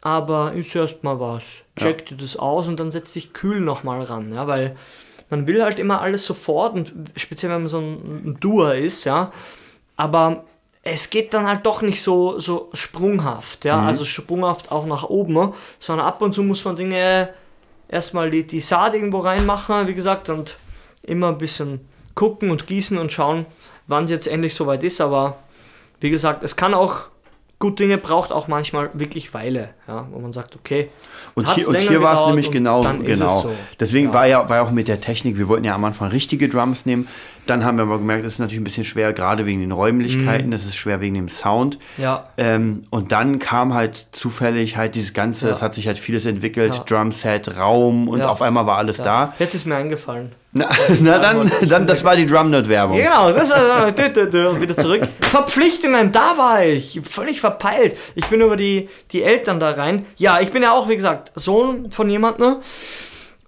aber 0.01 0.51
ist 0.53 0.75
erst 0.75 1.03
mal 1.03 1.19
was. 1.19 1.63
Check 1.77 2.05
dir 2.07 2.17
das 2.17 2.35
aus 2.35 2.67
und 2.67 2.79
dann 2.79 2.91
setz 2.91 3.13
dich 3.13 3.33
kühl 3.33 3.61
nochmal 3.61 4.01
ran, 4.03 4.33
ja, 4.33 4.47
weil 4.47 4.75
man 5.29 5.47
will 5.47 5.63
halt 5.63 5.79
immer 5.79 6.01
alles 6.01 6.25
sofort 6.25 6.75
und 6.75 6.93
speziell 7.15 7.51
wenn 7.51 7.61
man 7.61 7.69
so 7.69 7.79
ein, 7.79 8.37
Doer 8.39 8.75
ist, 8.75 9.05
ja, 9.05 9.31
aber 9.95 10.43
es 10.83 11.09
geht 11.09 11.33
dann 11.33 11.47
halt 11.47 11.65
doch 11.65 11.81
nicht 11.81 12.01
so, 12.01 12.37
so 12.39 12.69
sprunghaft, 12.73 13.63
ja, 13.63 13.81
also 13.81 14.03
sprunghaft 14.03 14.71
auch 14.71 14.85
nach 14.85 15.05
oben, 15.05 15.53
sondern 15.79 16.05
ab 16.05 16.21
und 16.21 16.33
zu 16.33 16.43
muss 16.43 16.65
man 16.65 16.75
Dinge 16.75 17.29
erstmal 17.87 18.29
die, 18.29 18.45
die 18.45 18.59
Saat 18.59 18.93
irgendwo 18.93 19.19
reinmachen, 19.19 19.87
wie 19.87 19.93
gesagt, 19.93 20.29
und 20.29 20.57
immer 21.01 21.29
ein 21.29 21.37
bisschen 21.37 21.87
gucken 22.15 22.51
und 22.51 22.67
gießen 22.67 22.97
und 22.97 23.13
schauen, 23.13 23.45
wann 23.87 24.03
es 24.03 24.11
jetzt 24.11 24.27
endlich 24.27 24.53
soweit 24.53 24.83
ist, 24.83 24.99
aber 24.99 25.37
wie 26.03 26.09
gesagt, 26.09 26.43
es 26.43 26.57
kann 26.57 26.73
auch, 26.73 27.03
gut 27.59 27.79
Dinge 27.79 27.97
braucht 27.97 28.33
auch 28.33 28.49
manchmal 28.49 28.89
wirklich 28.93 29.33
Weile, 29.33 29.69
ja, 29.87 30.05
wo 30.11 30.19
man 30.19 30.33
sagt, 30.33 30.53
okay, 30.57 30.89
Und 31.33 31.49
hier, 31.55 31.65
und 31.69 31.77
hier 31.77 32.01
war 32.01 32.13
es 32.15 32.19
gedauert 32.19 32.27
nämlich 32.27 32.51
genau. 32.51 32.81
es 32.81 33.05
genau. 33.19 33.39
so. 33.39 33.51
Deswegen 33.79 34.07
Ja. 34.07 34.13
war 34.13 34.27
ja 34.27 34.49
war 34.49 34.63
auch 34.63 34.71
mit 34.71 34.89
der 34.89 34.99
Technik, 34.99 35.37
wir 35.37 35.47
wollten 35.47 35.63
ja 35.63 35.73
am 35.73 35.85
Anfang 35.85 36.09
richtige 36.09 36.49
Drums 36.49 36.85
nehmen. 36.85 37.07
Dann 37.45 37.63
haben 37.63 37.77
wir 37.77 37.83
aber 37.83 37.99
gemerkt, 37.99 38.25
es 38.25 38.33
ist 38.33 38.39
natürlich 38.39 38.59
ein 38.59 38.65
bisschen 38.65 38.83
schwer, 38.83 39.13
gerade 39.13 39.45
wegen 39.45 39.61
den 39.61 39.71
Räumlichkeiten, 39.71 40.51
es 40.51 40.65
ist 40.65 40.75
schwer 40.75 40.99
wegen 40.99 41.15
dem 41.15 41.29
Sound. 41.29 41.79
Mhm. 41.97 42.03
Ja. 42.03 42.27
Ähm, 42.35 42.83
und 42.89 43.13
dann 43.13 43.39
kam 43.39 43.73
halt 43.73 44.07
zufällig 44.11 44.75
halt 44.75 44.95
dieses 44.95 45.13
Ganze, 45.13 45.47
Ja. 45.47 45.53
es 45.53 45.61
hat 45.61 45.73
sich 45.73 45.87
halt 45.87 45.97
vieles 45.97 46.25
entwickelt. 46.25 46.83
Drumset, 46.89 47.55
Raum 47.57 48.09
und 48.09 48.21
auf 48.23 48.41
einmal 48.41 48.65
war 48.65 48.77
alles 48.77 48.97
da. 48.97 49.33
Jetzt 49.39 49.55
ist 49.55 49.65
mir 49.65 49.75
eingefallen. 49.77 50.31
Na, 50.53 50.69
na 50.99 51.17
dann, 51.17 51.51
dann, 51.67 51.87
das 51.87 52.03
war 52.03 52.15
die 52.15 52.27
Drumnut-Werbung. 52.27 52.97
Ja, 52.97 53.27
genau, 53.27 53.37
das 53.37 53.49
war 53.49 53.87
und 53.87 54.61
wieder 54.61 54.77
zurück. 54.77 55.01
Verpflichtungen, 55.21 56.11
da 56.11 56.37
war 56.37 56.63
ich. 56.63 57.01
Völlig 57.09 57.41
verpeilt. 57.41 57.97
Ich 58.13 58.27
bin 58.27 58.39
über 58.39 58.55
die, 58.55 58.87
die 59.11 59.23
Eltern 59.23 59.59
da 59.59 59.71
rein. 59.71 60.05
Ja, 60.17 60.39
ich 60.39 60.51
bin 60.51 60.61
ja 60.61 60.71
auch, 60.71 60.87
wie 60.87 60.95
gesagt, 60.95 61.31
Sohn 61.35 61.91
von 61.91 62.07
jemandem. 62.07 62.57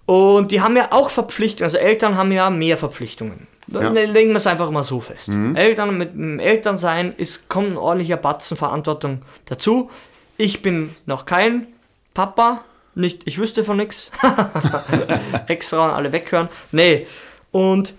Und 0.04 0.50
die 0.50 0.60
haben 0.60 0.76
ja 0.76 0.88
auch 0.90 1.10
Verpflichtungen. 1.10 1.64
Also 1.64 1.78
Eltern 1.78 2.16
haben 2.16 2.32
ja 2.32 2.50
mehr 2.50 2.76
Verpflichtungen. 2.76 3.46
Dann 3.68 3.94
legen 3.94 4.30
wir 4.30 4.36
es 4.36 4.46
einfach 4.46 4.70
mal 4.70 4.84
so 4.84 5.00
fest. 5.00 5.30
Eltern 5.54 5.98
mit 5.98 6.14
dem 6.14 6.38
Elternsein 6.38 7.14
ist, 7.16 7.48
kommt 7.48 7.72
ein 7.72 7.76
ordentlicher 7.76 8.16
Batzen 8.16 8.56
Verantwortung 8.56 9.22
dazu. 9.46 9.90
Ich 10.36 10.62
bin 10.62 10.94
noch 11.04 11.24
kein 11.24 11.66
Papa. 12.14 12.64
Nicht, 12.96 13.22
ich 13.26 13.38
wüsste 13.38 13.62
von 13.62 13.76
nichts. 13.76 14.10
Ex-Frauen 15.46 15.90
alle 15.90 16.12
weghören. 16.12 16.48
Nee. 16.72 17.06
Und 17.52 17.94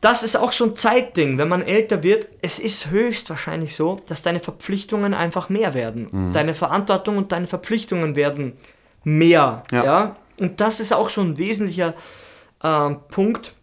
das 0.00 0.22
ist 0.22 0.36
auch 0.36 0.52
so 0.52 0.64
ein 0.64 0.76
Zeitding, 0.76 1.38
wenn 1.38 1.48
man 1.48 1.62
älter 1.62 2.02
wird. 2.02 2.28
Es 2.40 2.58
ist 2.58 2.90
höchstwahrscheinlich 2.90 3.74
so, 3.74 3.98
dass 4.06 4.22
deine 4.22 4.38
Verpflichtungen 4.38 5.14
einfach 5.14 5.48
mehr 5.48 5.74
werden. 5.74 6.32
Deine 6.32 6.54
Verantwortung 6.54 7.16
und 7.16 7.32
deine 7.32 7.48
Verpflichtungen 7.48 8.14
werden 8.14 8.56
mehr. 9.02 9.64
Ja. 9.72 9.84
Ja. 9.84 10.16
Und 10.38 10.60
das 10.60 10.78
ist 10.78 10.92
auch 10.92 11.08
schon 11.08 11.30
ein 11.30 11.38
wesentlicher 11.38 11.94
ähm, 12.62 12.98
Punkt, 13.08 13.54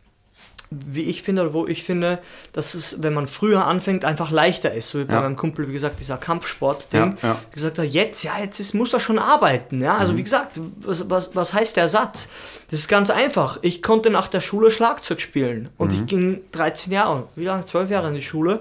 wie 0.88 1.04
ich 1.04 1.22
finde, 1.22 1.42
oder 1.44 1.54
wo 1.54 1.68
ich 1.68 1.84
finde, 1.84 2.20
dass 2.54 2.74
es, 2.74 3.02
wenn 3.04 3.14
man 3.14 3.28
früher 3.28 3.66
anfängt, 3.68 4.06
einfach 4.06 4.32
leichter 4.32 4.74
ist. 4.74 4.90
So 4.90 5.00
wie 5.00 5.06
bei 5.06 5.14
Ja. 5.14 5.22
meinem 5.22 5.36
Kumpel, 5.36 5.68
wie 5.70 5.74
gesagt, 5.74 6.00
dieser 6.00 6.18
Kampfsport-Ding. 6.18 7.18
Ja, 7.22 7.30
ja. 7.30 7.38
Gesagt 7.54 7.80
hat, 7.80 7.86
jetzt, 7.86 8.24
ja, 8.24 8.34
jetzt 8.40 8.60
ist, 8.60 8.74
muss 8.74 8.94
er 8.94 9.00
schon 9.00 9.20
arbeiten. 9.20 9.82
Ja, 9.82 9.94
Mhm. 9.96 10.00
also 10.00 10.18
wie 10.18 10.24
gesagt, 10.24 10.60
was, 10.82 11.10
was, 11.10 11.36
was 11.36 11.54
heißt 11.54 11.78
der 11.78 11.90
Satz? 11.90 12.28
Das 12.72 12.80
ist 12.80 12.88
ganz 12.88 13.10
einfach. 13.10 13.60
Ich 13.62 13.82
konnte 13.82 14.10
nach 14.10 14.28
der 14.28 14.42
Schule 14.42 14.72
Schlagzeug 14.72 15.22
spielen 15.22 15.70
und 15.78 15.92
Mhm. 15.92 15.98
ich 15.98 16.06
ging 16.06 16.42
13 16.52 16.92
Jahre, 16.94 17.28
wie 17.36 17.46
lange? 17.46 17.66
12 17.66 17.90
Jahre 17.90 18.08
in 18.10 18.16
die 18.16 18.22
Schule. 18.22 18.60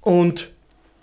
Und 0.00 0.50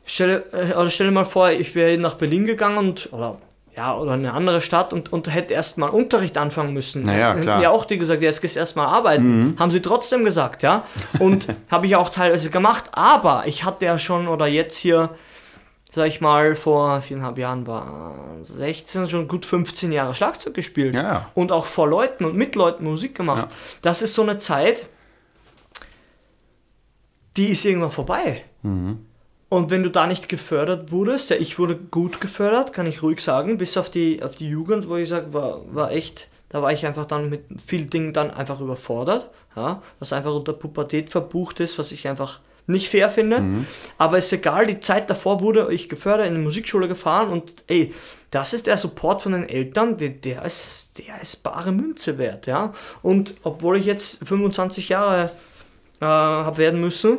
stelle, 0.06 0.44
äh, 0.52 0.74
oder 0.76 0.90
stelle 0.90 1.12
mal 1.12 1.26
vor, 1.26 1.52
ich 1.52 1.76
wäre 1.76 1.98
nach 1.98 2.16
Berlin 2.16 2.46
gegangen 2.46 2.78
und, 2.78 3.10
oder 3.14 3.38
ja, 3.80 3.96
oder 3.96 4.16
in 4.16 4.26
eine 4.26 4.34
andere 4.34 4.60
Stadt 4.60 4.92
und, 4.92 5.14
und 5.14 5.34
hätte 5.34 5.54
erstmal 5.54 5.90
Unterricht 5.90 6.38
anfangen 6.38 6.74
müssen. 6.74 7.04
Naja, 7.04 7.32
Hätten 7.32 7.44
klar. 7.44 7.62
Ja, 7.62 7.70
auch 7.70 7.86
die 7.86 7.98
gesagt, 7.98 8.22
jetzt 8.22 8.42
gehst 8.42 8.58
du 8.58 8.60
erstmal 8.60 8.88
arbeiten. 8.88 9.56
Haben 9.58 9.72
sie 9.72 9.82
trotzdem 9.82 10.26
gesagt, 10.26 10.64
ja. 10.64 10.84
Und 11.20 11.48
habe 11.72 11.86
ich 11.86 11.96
auch 11.96 12.10
teilweise 12.10 12.50
gemacht. 12.50 12.90
Aber 12.92 13.44
ich 13.46 13.64
hatte 13.64 13.86
ja 13.86 13.98
schon, 13.98 14.28
oder 14.28 14.48
jetzt 14.48 14.76
hier, 14.76 15.12
sag 15.94 16.08
ich 16.08 16.20
mal, 16.20 16.58
vor 16.58 17.00
viereinhalb 17.00 17.38
Jahren 17.38 17.68
war 17.68 18.16
16, 18.42 19.10
schon 19.10 19.30
gut 19.30 19.46
15 19.46 19.94
Jahre 19.94 20.14
Schlagzeug 20.14 20.56
gespielt. 20.56 20.94
Ja. 20.94 21.32
Und 21.34 21.54
auch 21.54 21.66
vor 21.66 21.88
Leuten 21.88 22.26
und 22.26 22.36
mit 22.36 22.56
Leuten 22.56 22.84
Musik 22.84 23.16
gemacht. 23.16 23.48
Das 23.82 24.02
ist 24.02 24.14
so 24.14 24.24
eine 24.24 24.38
Zeit, 24.40 24.88
die 27.38 27.48
ist 27.48 27.64
irgendwann 27.64 27.92
vorbei. 27.92 28.44
Und 29.50 29.72
wenn 29.72 29.82
du 29.82 29.90
da 29.90 30.06
nicht 30.06 30.30
gefördert 30.30 30.92
wurdest, 30.92 31.32
ja, 31.32 31.36
ich 31.36 31.58
wurde 31.58 31.76
gut 31.76 32.22
gefördert, 32.22 32.72
kann 32.72 32.86
ich 32.86 33.02
ruhig 33.02 33.20
sagen, 33.20 33.58
bis 33.58 33.78
auf 33.78 33.90
die, 33.90 34.22
auf 34.22 34.36
die 34.36 34.48
Jugend, 34.48 34.88
wo 34.88 34.96
ich 34.96 35.10
sage, 35.10 35.34
war, 35.34 35.62
war 35.74 35.92
echt, 35.92 36.28
da 36.50 36.62
war 36.62 36.72
ich 36.72 36.86
einfach 36.86 37.06
dann 37.06 37.30
mit 37.30 37.46
vielen 37.64 37.90
Dingen 37.90 38.14
dann 38.14 38.30
einfach 38.30 38.62
überfordert, 38.62 39.30
ja, 39.56 39.82
was 39.98 40.14
einfach 40.14 40.34
unter 40.34 40.54
Pubertät 40.54 41.10
verbucht 41.10 41.60
ist, 41.60 41.80
was 41.80 41.92
ich 41.92 42.08
einfach 42.08 42.40
nicht 42.68 42.90
fair 42.90 43.10
finde. 43.10 43.38
Aber 43.98 44.20
ist 44.20 44.32
egal, 44.32 44.68
die 44.68 44.80
Zeit 44.80 45.10
davor 45.10 45.42
wurde 45.42 45.74
ich 45.74 45.90
gefördert, 45.90 46.28
in 46.28 46.36
die 46.36 46.42
Musikschule 46.42 46.88
gefahren 46.88 47.30
und 47.30 47.52
ey, 47.66 47.92
das 48.30 48.54
ist 48.54 48.68
der 48.68 48.78
Support 48.78 49.24
von 49.24 49.32
den 49.32 49.50
Eltern, 49.50 49.98
der, 49.98 50.10
der, 50.10 50.46
ist, 50.46 50.92
der 51.00 51.20
ist 51.20 51.42
bare 51.42 51.72
Münze 51.72 52.20
wert, 52.20 52.46
ja. 52.46 52.74
Und 53.02 53.34
obwohl 53.42 53.78
ich 53.78 53.88
jetzt 53.88 54.20
25 54.28 54.90
Jahre 54.90 55.32
äh, 56.00 56.06
habe 56.06 56.58
werden 56.58 56.80
müssen, 56.80 57.18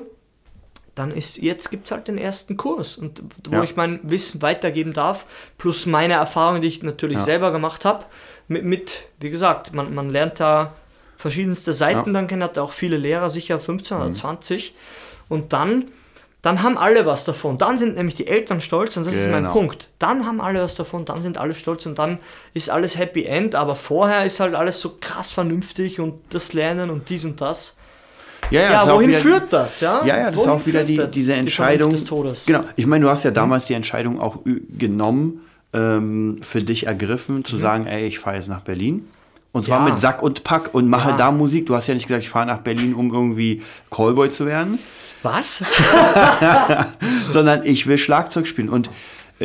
dann 1.01 1.11
ist 1.11 1.39
jetzt 1.39 1.71
gibt 1.71 1.87
es 1.87 1.93
halt 1.93 2.09
den 2.09 2.19
ersten 2.19 2.57
Kurs 2.57 2.97
und 2.97 3.23
wo 3.49 3.57
Ja. 3.57 3.63
ich 3.65 3.75
mein 3.77 4.01
Wissen 4.03 4.43
weitergeben 4.43 4.93
darf, 4.93 5.25
plus 5.59 5.87
meine 5.87 6.15
Erfahrungen, 6.15 6.63
die 6.63 6.69
ich 6.69 6.83
natürlich 6.83 7.19
Ja. 7.19 7.25
selber 7.25 7.51
gemacht 7.53 7.85
habe, 7.85 8.05
mit, 8.49 8.65
mit, 8.65 9.03
wie 9.21 9.31
gesagt, 9.31 9.73
man, 9.75 9.95
man 9.95 10.11
lernt 10.11 10.41
da 10.41 10.73
verschiedenste 11.17 11.73
Seiten 11.73 11.99
Ja. 11.99 12.07
Mhm. 12.07 12.15
dann 12.15 12.27
kennen, 12.29 12.43
hat 12.43 12.59
auch 12.59 12.73
viele 12.73 12.97
Lehrer, 12.97 13.31
sicher 13.31 13.59
15 13.61 13.97
oder 13.97 14.13
20 14.13 14.75
und 15.29 15.53
dann, 15.53 15.85
dann 16.43 16.63
haben 16.63 16.79
alle 16.79 17.05
was 17.05 17.25
davon. 17.27 17.59
Dann 17.59 17.79
sind 17.79 17.97
nämlich 17.97 18.15
die 18.15 18.27
Eltern 18.27 18.61
stolz 18.63 18.97
und 18.97 19.07
das 19.07 19.15
ist 19.15 19.27
mein 19.29 19.43
Genau. 19.43 19.53
Punkt. 19.53 19.89
Dann 19.99 20.27
haben 20.27 20.41
alle 20.41 20.61
was 20.63 20.75
davon, 20.75 21.05
dann 21.05 21.21
sind 21.23 21.37
alle 21.37 21.55
stolz 21.55 21.85
und 21.87 21.99
dann 21.99 22.19
ist 22.55 22.71
alles 22.71 22.97
Happy 22.97 23.25
End, 23.25 23.55
aber 23.55 23.77
vorher 23.77 24.25
ist 24.25 24.41
halt 24.41 24.55
alles 24.55 24.81
so 24.81 24.97
krass 25.01 25.31
vernünftig 25.31 26.01
und 26.01 26.15
das 26.31 26.53
Lernen 26.55 26.89
und 26.91 27.09
dies 27.11 27.25
und 27.27 27.41
das. 27.41 27.77
Ja, 28.51 28.61
Ja, 28.63 28.93
wohin 28.95 29.09
wieder- 29.11 29.19
führt 29.19 29.53
das? 29.53 29.81
Ja, 29.81 30.05
Ja, 30.05 30.17
ja, 30.19 30.31
das 30.31 30.41
ist 30.41 30.47
auch 30.49 30.67
wieder 30.67 30.85
die, 30.85 30.97
das? 30.97 31.11
diese 31.11 31.33
Die 31.35 31.39
Entscheidung. 31.39 31.91
Vernunft 31.91 32.03
des 32.03 32.05
Todes. 32.09 32.47
Genau. 32.47 32.61
Ich 32.77 32.87
meine, 32.87 33.05
du 33.05 33.11
hast 33.11 33.23
ja 33.25 33.31
damals 33.31 33.67
die 33.67 33.75
Entscheidung 33.75 34.21
auch 34.21 34.39
genommen, 34.77 35.41
ähm, 35.73 36.39
für 36.43 36.63
dich 36.63 36.87
ergriffen, 36.87 37.45
zu 37.45 37.57
sagen, 37.57 37.87
ey, 37.87 38.07
ich 38.07 38.19
fahre 38.19 38.37
jetzt 38.37 38.49
nach 38.49 38.61
Berlin. 38.63 39.07
Und 39.53 39.65
zwar 39.65 39.81
Mhm. 39.81 39.87
Ja. 39.87 39.93
mit 39.93 40.01
Sack 40.01 40.23
und 40.23 40.43
Pack 40.45 40.71
und 40.75 40.89
mache 40.89 41.11
Ja. 41.11 41.17
da 41.17 41.31
Musik. 41.31 41.67
Du 41.67 41.75
hast 41.75 41.87
ja 41.87 41.95
nicht 41.95 42.07
gesagt, 42.07 42.23
ich 42.25 42.29
fahre 42.31 42.47
nach 42.47 42.59
Berlin, 42.59 42.95
um 42.95 43.13
irgendwie 43.13 43.63
Callboy 43.91 44.31
zu 44.31 44.47
werden, 44.47 44.79
Was? 45.23 45.63
sondern 47.29 47.65
ich 47.65 47.87
will 47.87 47.99
Schlagzeug 47.99 48.47
spielen. 48.47 48.69
Und 48.69 48.91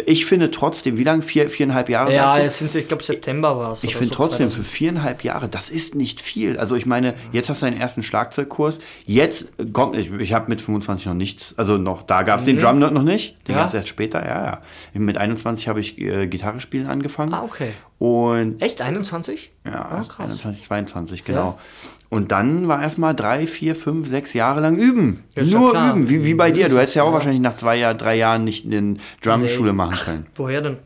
ich 0.05 0.25
finde 0.25 0.51
trotzdem, 0.51 0.97
wie 0.97 1.03
lange? 1.03 1.21
Vier, 1.23 1.49
viereinhalb 1.49 1.87
Jahre? 1.87 2.13
Ja, 2.13 2.37
jetzt 2.37 2.57
sind 2.57 2.75
ich 2.75 2.87
glaube 2.87 3.01
September 3.03 3.57
war 3.57 3.71
es. 3.71 3.83
Ich 3.83 3.93
finde 3.95 4.09
so, 4.09 4.15
trotzdem 4.15 4.49
2000. 4.49 4.53
für 4.53 4.63
viereinhalb 4.69 5.23
Jahre, 5.23 5.47
das 5.47 5.69
ist 5.69 5.95
nicht 5.95 6.19
viel. 6.19 6.57
Also 6.57 6.75
ich 6.75 6.85
meine, 6.85 7.13
jetzt 7.31 7.49
hast 7.49 7.61
du 7.61 7.67
deinen 7.67 7.79
ersten 7.79 8.03
Schlagzeugkurs. 8.03 8.79
Jetzt 9.05 9.53
kommt, 9.71 9.95
ich, 9.95 10.11
ich 10.11 10.33
habe 10.33 10.49
mit 10.49 10.61
25 10.61 11.05
noch 11.05 11.13
nichts, 11.13 11.53
also 11.57 11.77
noch, 11.77 12.01
da 12.01 12.23
gab 12.23 12.39
es 12.41 12.45
den 12.45 12.57
Drumnut 12.57 12.91
noch 12.91 13.03
nicht. 13.03 13.37
Den 13.47 13.53
Mhm. 13.53 13.57
Ja. 13.57 13.61
gab 13.61 13.67
es 13.69 13.73
erst 13.75 13.87
später, 13.87 14.25
ja, 14.25 14.45
ja. 14.45 14.61
Mit 14.99 15.17
21 15.17 15.67
habe 15.69 15.79
ich 15.79 15.97
äh, 15.97 16.27
Gitarre 16.27 16.59
spielen 16.59 16.87
angefangen. 16.87 17.33
Ah, 17.33 17.43
okay. 17.43 17.71
Und 17.97 18.61
Echt? 18.61 18.81
21? 18.81 19.51
ja, 19.65 19.95
erst 19.95 20.11
krass. 20.11 20.25
21, 20.25 20.63
22, 20.65 21.23
genau. 21.23 21.57
Und 22.15 22.31
dann 22.31 22.69
war 22.69 22.81
erstmal 22.81 23.13
drei, 23.13 23.45
vier, 23.45 23.75
fünf, 23.75 24.07
sechs 24.07 24.33
Jahre 24.33 24.61
lang 24.61 24.77
üben. 24.77 25.23
Ja, 25.35 25.41
ist 25.41 25.51
ja 25.51 25.59
Nur 25.59 25.71
klar. 25.71 25.91
üben, 25.95 26.09
wie, 26.09 26.23
wie 26.23 26.33
bei 26.33 26.49
dir. 26.49 26.69
Du 26.69 26.77
hättest 26.77 26.95
ja 26.95 27.03
auch 27.03 27.07
ja. 27.09 27.13
wahrscheinlich 27.13 27.41
nach 27.41 27.55
zwei 27.55 27.75
Jahr, 27.75 27.93
drei 27.93 28.15
Jahren 28.15 28.45
nicht 28.45 28.65
eine 28.65 28.95
Drumschule 29.21 29.71
Nee. 29.71 29.75
machen 29.75 29.97
können. 30.05 30.25
Woher 30.35 30.61
denn? 30.61 30.77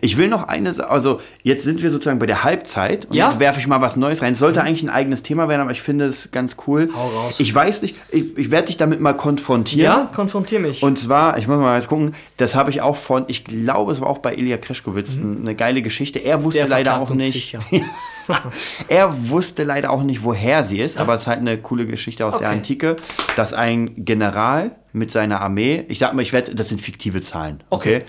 Ich 0.00 0.16
will 0.16 0.28
noch 0.28 0.44
eine, 0.48 0.72
also 0.88 1.20
jetzt 1.42 1.64
sind 1.64 1.82
wir 1.82 1.90
sozusagen 1.90 2.18
bei 2.18 2.26
der 2.26 2.44
Halbzeit 2.44 3.04
und 3.06 3.14
Ja. 3.14 3.28
jetzt 3.28 3.38
werfe 3.40 3.60
ich 3.60 3.66
mal 3.66 3.80
was 3.80 3.96
Neues 3.96 4.22
rein. 4.22 4.32
Es 4.32 4.38
sollte 4.38 4.62
eigentlich 4.62 4.82
ein 4.82 4.88
eigenes 4.90 5.22
Thema 5.22 5.48
werden, 5.48 5.60
aber 5.62 5.70
ich 5.72 5.82
finde 5.82 6.06
es 6.06 6.30
ganz 6.32 6.56
cool. 6.66 6.88
Hau 6.94 7.08
raus. 7.08 7.34
Ich 7.38 7.54
weiß 7.54 7.82
nicht, 7.82 7.96
ich, 8.10 8.36
ich 8.36 8.50
werde 8.50 8.66
dich 8.66 8.76
damit 8.76 9.00
mal 9.00 9.12
konfrontieren. 9.14 9.84
Ja, 9.84 10.10
konfrontier 10.14 10.60
mich. 10.60 10.82
Und 10.82 10.98
zwar, 10.98 11.38
ich 11.38 11.46
muss 11.48 11.58
mal 11.58 11.74
jetzt 11.76 11.88
gucken, 11.88 12.14
das 12.36 12.54
habe 12.54 12.70
ich 12.70 12.80
auch 12.80 12.96
von, 12.96 13.24
ich 13.28 13.44
glaube, 13.44 13.92
es 13.92 14.00
war 14.00 14.08
auch 14.08 14.18
bei 14.18 14.34
Ilya 14.34 14.56
Kreschkowitz 14.58 15.18
eine 15.18 15.54
geile 15.54 15.82
Geschichte. 15.82 16.18
Er 16.18 16.42
wusste 16.44 16.56
Mhm. 16.62 16.68
Der 16.68 16.76
leider 16.78 17.00
auch 17.00 17.10
nicht. 17.10 17.58
er 18.88 19.28
wusste 19.30 19.64
leider 19.64 19.90
auch 19.90 20.02
nicht, 20.02 20.24
woher 20.24 20.64
sie 20.64 20.78
ist, 20.80 20.98
aber 20.98 21.14
es 21.14 21.22
ist 21.22 21.26
halt 21.26 21.38
eine 21.40 21.58
coole 21.58 21.86
Geschichte 21.86 22.26
aus 22.26 22.38
der 22.38 22.48
Okay. 22.48 22.56
Antike, 22.56 22.96
dass 23.36 23.52
ein 23.52 24.04
General 24.04 24.72
mit 24.92 25.10
seiner 25.10 25.40
Armee, 25.42 25.84
ich 25.88 25.98
sag 25.98 26.14
mal, 26.14 26.22
ich 26.22 26.32
wette, 26.32 26.54
das 26.54 26.70
sind 26.70 26.80
fiktive 26.80 27.20
Zahlen, 27.20 27.62
okay, 27.70 27.96
Okay. 27.96 28.04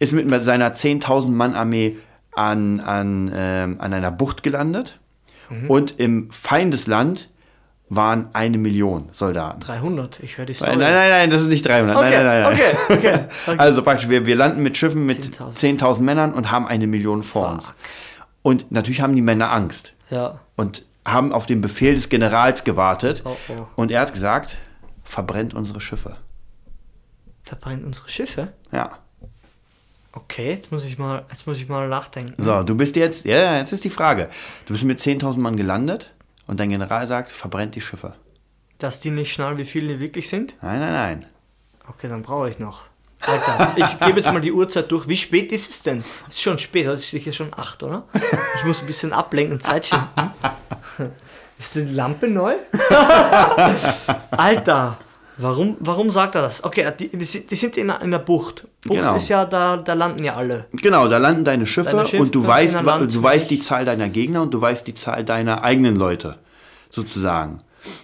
ist 0.00 0.12
mit 0.12 0.42
seiner 0.42 0.74
10.000 0.74 1.11
Mann 1.20 1.54
Armee 1.54 1.96
an, 2.34 2.80
an, 2.80 3.30
ähm, 3.34 3.76
an 3.80 3.92
einer 3.92 4.10
Bucht 4.10 4.42
gelandet 4.42 4.98
Mhm. 5.50 5.68
und 5.70 6.00
im 6.00 6.30
Feindesland 6.30 7.28
waren 7.90 8.30
eine 8.32 8.56
Million 8.56 9.10
Soldaten. 9.12 9.60
300, 9.60 10.20
ich 10.20 10.38
höre 10.38 10.46
die 10.46 10.54
Story. 10.54 10.70
Nein, 10.76 10.94
nein, 10.94 11.10
nein, 11.10 11.30
das 11.30 11.42
ist 11.42 11.48
nicht 11.48 11.66
300. 11.68 11.94
Okay, 11.96 12.10
nein, 12.10 12.24
nein, 12.24 12.42
nein, 12.42 12.42
nein. 12.42 12.52
okay, 12.54 12.96
okay, 12.96 13.20
okay. 13.48 13.54
Also 13.58 13.82
praktisch, 13.82 14.08
wir, 14.08 14.24
wir 14.24 14.34
landen 14.36 14.62
mit 14.62 14.78
Schiffen 14.78 15.04
mit 15.04 15.18
10.000. 15.36 15.78
10.000 15.80 16.00
Männern 16.02 16.32
und 16.32 16.50
haben 16.50 16.66
eine 16.66 16.86
Million 16.86 17.22
vor 17.22 17.50
uns. 17.50 17.66
Fuck. 17.66 17.74
Und 18.40 18.72
natürlich 18.72 19.02
haben 19.02 19.14
die 19.14 19.20
Männer 19.20 19.52
Angst 19.52 19.92
Ja. 20.08 20.40
und 20.56 20.86
haben 21.04 21.32
auf 21.34 21.44
den 21.44 21.60
Befehl 21.60 21.94
des 21.94 22.08
Generals 22.08 22.64
gewartet. 22.64 23.22
Oh, 23.26 23.36
oh. 23.50 23.66
Und 23.76 23.90
er 23.90 24.00
hat 24.00 24.14
gesagt, 24.14 24.56
verbrennt 25.04 25.52
unsere 25.52 25.80
Schiffe. 25.82 26.16
Verbrennen 27.42 27.84
unsere 27.84 28.08
Schiffe? 28.08 28.52
Ja. 28.72 28.90
Okay, 30.14 30.50
jetzt 30.50 30.70
muss 30.70 30.84
ich 30.84 30.98
mal, 30.98 31.24
jetzt 31.30 31.46
muss 31.46 31.58
ich 31.58 31.68
mal 31.68 31.88
nachdenken. 31.88 32.34
So, 32.42 32.62
du 32.62 32.74
bist 32.74 32.96
jetzt, 32.96 33.24
ja, 33.24 33.58
jetzt 33.58 33.72
ist 33.72 33.84
die 33.84 33.90
Frage. 33.90 34.28
Du 34.66 34.74
bist 34.74 34.84
mit 34.84 34.98
10.000 34.98 35.38
Mann 35.38 35.56
gelandet 35.56 36.12
und 36.46 36.60
dein 36.60 36.68
General 36.68 37.06
sagt, 37.06 37.30
verbrennt 37.30 37.74
die 37.74 37.80
Schiffe. 37.80 38.12
Dass 38.78 39.00
die 39.00 39.10
nicht 39.10 39.32
schnallen, 39.32 39.56
wie 39.56 39.64
viele 39.64 39.94
die 39.94 40.00
wirklich 40.00 40.28
sind? 40.28 40.54
Nein, 40.60 40.80
nein, 40.80 40.92
nein. 40.92 41.26
Okay, 41.88 42.08
dann 42.08 42.22
brauche 42.22 42.50
ich 42.50 42.58
noch. 42.58 42.84
Alter, 43.20 43.72
ich 43.76 44.00
gebe 44.00 44.18
jetzt 44.18 44.32
mal 44.32 44.40
die 44.40 44.52
Uhrzeit 44.52 44.90
durch. 44.90 45.08
Wie 45.08 45.16
spät 45.16 45.52
ist 45.52 45.70
es 45.70 45.82
denn? 45.82 45.98
Es 45.98 46.34
ist 46.34 46.42
schon 46.42 46.58
spät, 46.58 46.86
heute 46.86 46.96
ist 46.96 47.10
sicher 47.10 47.32
schon 47.32 47.54
8, 47.54 47.82
oder? 47.84 48.04
Ich 48.56 48.64
muss 48.64 48.82
ein 48.82 48.86
bisschen 48.86 49.12
ablenken, 49.12 49.60
Zeit 49.60 49.86
schinden. 49.86 50.08
Ist 51.58 51.76
die 51.76 51.82
Lampe 51.82 52.26
neu? 52.26 52.54
Alter, 54.32 54.98
warum, 55.38 55.76
warum 55.80 56.10
sagt 56.10 56.34
er 56.34 56.42
das? 56.42 56.62
Okay, 56.64 56.90
die, 56.98 57.08
die 57.10 57.54
sind 57.56 57.76
in 57.76 57.90
einer, 57.90 58.00
in 58.02 58.08
einer 58.14 58.18
Bucht. 58.18 58.66
Bucht 58.84 58.98
Genau. 58.98 59.14
ist 59.16 59.28
ja, 59.28 59.44
da, 59.44 59.76
da 59.76 59.92
landen 59.94 60.22
ja 60.22 60.34
alle. 60.34 60.66
Genau, 60.72 61.08
da 61.08 61.18
landen 61.18 61.44
deine 61.44 61.66
Schiffe, 61.66 61.90
Deine 61.92 62.06
Schiffe 62.08 62.22
und 62.22 62.34
du 62.34 62.46
weißt, 62.46 62.82
Land- 62.82 63.14
du 63.14 63.22
weißt 63.22 63.50
die 63.50 63.58
Zahl 63.58 63.84
deiner 63.84 64.08
Gegner 64.08 64.42
und 64.42 64.52
du 64.52 64.60
weißt 64.60 64.86
die 64.86 64.94
Zahl 64.94 65.24
deiner 65.24 65.62
eigenen 65.62 65.96
Leute, 65.96 66.38
sozusagen. 66.88 67.58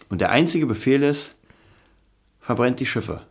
Und 0.09 0.21
der 0.21 0.31
einzige 0.31 0.67
Befehl 0.67 1.03
ist, 1.03 1.37
verbrennt 2.41 2.81
die 2.81 2.87
Schiffe. 2.87 3.23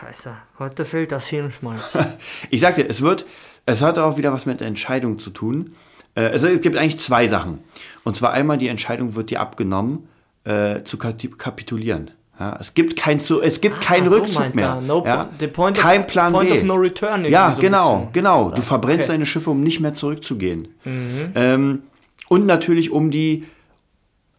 Scheiße, 0.00 0.32
heute 0.58 0.84
fehlt 0.84 1.12
das 1.12 1.26
Hirnschmalz. 1.26 1.96
Ich 2.50 2.60
sag 2.60 2.76
dir, 2.76 2.88
es 2.88 3.02
wird, 3.02 3.26
es 3.66 3.82
hat 3.82 3.98
auch 3.98 4.16
wieder 4.16 4.32
was 4.32 4.46
mit 4.46 4.60
Entscheidung 4.62 5.18
zu 5.18 5.30
tun. 5.30 5.74
Äh, 6.14 6.30
Es, 6.30 6.42
gibt 6.60 6.76
eigentlich 6.76 6.98
zwei 6.98 7.26
Sachen. 7.26 7.58
Und 8.04 8.16
zwar 8.16 8.32
einmal 8.32 8.58
die 8.58 8.68
Entscheidung 8.68 9.14
wird 9.14 9.30
dir 9.30 9.40
abgenommen, 9.40 10.08
äh, 10.44 10.82
zu 10.84 10.98
kapitulieren. 10.98 12.10
Ja, 12.40 12.56
es 12.60 12.72
gibt 12.74 12.94
kein 12.96 13.18
zu, 13.18 13.40
es 13.40 13.60
gibt 13.60 13.80
keinen 13.80 14.06
Ah, 14.06 14.10
so 14.10 14.16
Rückzug 14.18 14.54
mehr. 14.54 14.80
No 14.80 15.04
ja? 15.04 15.28
point 15.52 15.76
of- 15.76 15.82
Kein 15.82 16.06
Plan 16.06 16.32
point 16.32 16.50
B. 16.50 16.56
of 16.58 16.62
no 16.64 16.74
return 16.74 17.24
Ja, 17.24 17.50
so 17.52 17.60
genau, 17.60 18.08
genau. 18.12 18.50
Du 18.50 18.62
verbrennst 18.62 19.04
Okay. 19.04 19.08
Mhm. 19.08 19.14
deine 19.14 19.26
Schiffe, 19.26 19.50
um 19.50 19.62
nicht 19.62 19.80
mehr 19.80 19.92
zurückzugehen. 19.94 20.68
Ähm, 20.86 21.82
und 22.28 22.46
natürlich 22.46 22.90
um 22.92 23.10
die 23.10 23.44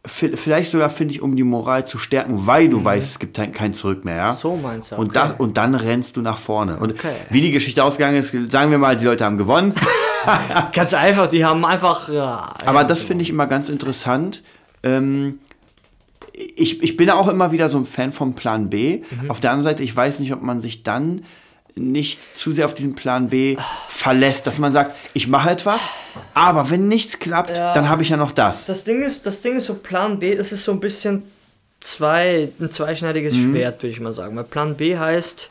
vi- 0.07 0.37
Vielleicht 0.37 0.71
sogar 0.71 0.89
finde 0.89 1.13
ich, 1.13 1.21
um 1.21 1.35
die 1.35 1.43
Moral 1.43 1.85
zu 1.85 1.97
stärken, 1.97 2.47
weil 2.47 2.69
du 2.69 2.83
weißt, 2.83 3.09
es 3.11 3.19
gibt 3.19 3.35
kein, 3.53 3.73
Zurück 3.73 4.05
mehr. 4.05 4.15
Ja? 4.15 4.27
Mhm. 4.27 4.31
So 4.33 4.55
meinst 4.55 4.91
du, 4.93 4.95
Und, 4.95 5.09
okay. 5.09 5.19
das, 5.29 5.33
und 5.37 5.57
dann 5.57 5.75
rennst 5.75 6.15
du 6.15 6.21
nach 6.21 6.37
vorne. 6.37 6.77
Und 6.77 6.93
Okay. 6.93 7.11
wie 7.31 7.41
die 7.41 7.51
Geschichte 7.51 7.83
ausgegangen 7.83 8.15
ist, 8.17 8.33
sagen 8.49 8.71
wir 8.71 8.77
mal, 8.77 8.95
die 8.95 9.03
Leute 9.05 9.25
haben 9.25 9.37
gewonnen. 9.37 9.73
Ganz 10.73 10.93
einfach, 10.93 11.27
die 11.27 11.43
haben 11.43 11.65
einfach. 11.65 12.07
Ja, 12.09 12.53
Aber 12.65 12.85
das 12.85 13.03
finde 13.03 13.23
ich 13.23 13.29
immer 13.29 13.47
ganz 13.47 13.67
interessant. 13.69 14.41
Ähm, 14.83 15.39
ich, 16.55 16.81
ich 16.81 16.95
bin 16.97 17.09
auch 17.09 17.27
immer 17.27 17.51
wieder 17.51 17.69
so 17.69 17.77
ein 17.77 17.85
Fan 17.85 18.11
vom 18.11 18.33
Plan 18.33 18.69
B. 18.69 19.01
Mhm. 19.21 19.29
Auf 19.29 19.39
der 19.39 19.51
anderen 19.51 19.63
Seite, 19.71 19.83
ich 19.83 19.95
weiß 19.95 20.19
nicht, 20.21 20.31
ob 20.33 20.41
man 20.41 20.61
sich 20.61 20.83
dann 20.83 21.25
nicht 21.75 22.35
zu 22.37 22.51
sehr 22.51 22.65
auf 22.65 22.73
diesen 22.73 22.95
Plan 22.95 23.29
B 23.29 23.55
verlässt, 23.87 24.47
dass 24.47 24.59
man 24.59 24.71
sagt, 24.71 24.95
ich 25.13 25.27
mache 25.27 25.51
etwas, 25.51 25.89
aber 26.33 26.69
wenn 26.69 26.87
nichts 26.87 27.19
klappt, 27.19 27.51
dann 27.51 27.87
habe 27.89 28.01
ich 28.01 28.09
ja 28.09 28.17
noch 28.17 28.31
das. 28.31 28.65
Das 28.65 28.83
Ding 28.83 29.01
ist, 29.01 29.25
das 29.25 29.41
Ding 29.41 29.55
ist 29.57 29.65
so 29.65 29.75
Plan 29.75 30.19
B, 30.19 30.35
das 30.35 30.51
ist 30.51 30.63
so 30.63 30.71
ein 30.73 30.79
bisschen 30.79 31.23
zwei, 31.79 32.49
ein 32.59 32.71
zweischneidiges 32.71 33.33
Mhm. 33.35 33.51
Schwert, 33.53 33.81
würde 33.83 33.91
ich 33.93 33.99
mal 34.01 34.11
sagen. 34.11 34.35
Weil 34.35 34.43
Plan 34.45 34.75
B 34.75 34.97
heißt, 34.97 35.49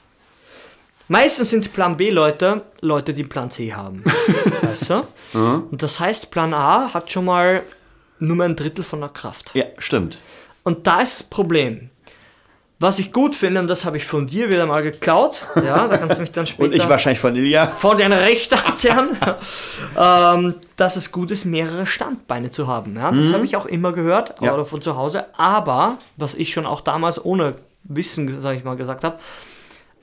meistens 1.09 1.51
sind 1.51 1.72
Plan 1.72 1.97
B 1.97 2.11
Leute, 2.11 2.62
Leute, 2.82 3.14
die 3.14 3.24
Plan 3.24 3.51
C 3.51 3.72
haben. 3.72 4.05
weißt 4.62 4.91
du? 4.91 5.05
Und 5.70 5.80
das 5.82 5.99
heißt, 6.01 6.30
Plan 6.30 6.53
A 6.53 6.93
hat 6.93 7.11
schon 7.11 7.24
mal 7.24 7.62
nur 8.18 8.36
mehr 8.36 8.47
ein 8.47 8.57
Drittel 8.57 8.84
von 8.84 9.01
der 9.01 9.09
Kraft. 9.11 9.53
Ja, 9.55 9.64
stimmt. 9.78 10.18
Und 10.69 10.87
da 10.87 11.01
ist 11.01 11.21
das 11.21 11.23
Problem. 11.31 11.89
Was 12.79 12.99
ich 12.99 13.11
gut 13.11 13.35
finde, 13.35 13.61
und 13.61 13.69
das 13.69 13.87
habe 13.87 13.97
ich 13.97 14.05
von 14.05 14.27
dir 14.27 14.51
wieder 14.51 14.66
mal 14.66 14.83
geklaut, 14.83 15.43
ja, 15.57 15.89
da 15.89 15.97
kannst 15.97 16.19
du 16.19 16.21
mich 16.21 16.31
dann 16.31 16.47
später 16.47 16.64
Und 16.69 16.75
ich 16.75 16.87
wahrscheinlich 16.87 17.19
von 17.19 17.35
Ilja. 17.35 17.66
von 17.66 17.97
deiner 17.97 18.21
Rechte 18.21 18.55
erzählen, 18.55 19.16
ähm, 19.99 20.55
dass 20.77 20.97
es 20.97 21.11
gut 21.11 21.31
ist, 21.31 21.47
mehrere 21.47 21.87
Standbeine 21.87 22.51
zu 22.51 22.66
haben. 22.66 22.97
Ja? 22.97 23.11
Das 23.11 23.33
habe 23.33 23.47
ich 23.47 23.57
auch 23.57 23.64
immer 23.64 23.93
gehört, 23.93 24.35
Ja. 24.43 24.53
oder 24.53 24.66
von 24.66 24.83
zu 24.83 24.95
Hause. 24.97 25.25
Aber, 25.39 25.97
was 26.19 26.35
ich 26.35 26.53
schon 26.53 26.66
auch 26.66 26.83
damals 26.83 27.25
ohne 27.25 27.55
Wissen, 27.85 28.41
sage 28.43 28.59
ich 28.59 28.64
mal, 28.64 28.77
gesagt 28.77 29.05
habe, 29.05 29.19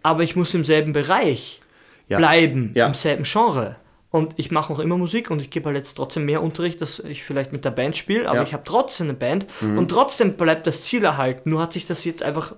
aber 0.01 0.23
ich 0.23 0.35
muss 0.35 0.51
im 0.55 0.63
selben 0.65 0.91
Bereich 0.93 1.61
Ja. 2.09 2.17
bleiben, 2.17 2.71
Ja. 2.73 2.87
im 2.87 2.93
selben 2.95 3.23
Genre. 3.23 3.75
Und 4.15 4.33
ich 4.37 4.49
mache 4.49 4.71
noch 4.71 4.79
immer 4.79 4.97
Musik 4.97 5.29
und 5.29 5.41
ich 5.41 5.49
gebe 5.49 5.65
halt 5.65 5.77
jetzt 5.77 5.95
trotzdem 5.95 6.23
mehr 6.25 6.41
Unterricht, 6.41 6.79
dass 6.79 6.99
ich 6.99 7.23
vielleicht 7.23 7.51
mit 7.51 7.65
der 7.65 7.71
Band 7.71 7.97
spiele, 7.97 8.27
aber 8.29 8.37
Ja. 8.37 8.43
ich 8.43 8.53
habe 8.53 8.63
trotzdem 8.63 9.07
eine 9.09 9.17
Band 9.17 9.45
Mhm. 9.59 9.77
und 9.77 9.89
trotzdem 9.89 10.33
bleibt 10.37 10.65
das 10.67 10.83
Ziel 10.83 11.03
erhalten. 11.03 11.49
Nur 11.49 11.61
hat 11.61 11.73
sich 11.73 11.85
das 11.85 12.05
jetzt 12.05 12.23
einfach 12.23 12.53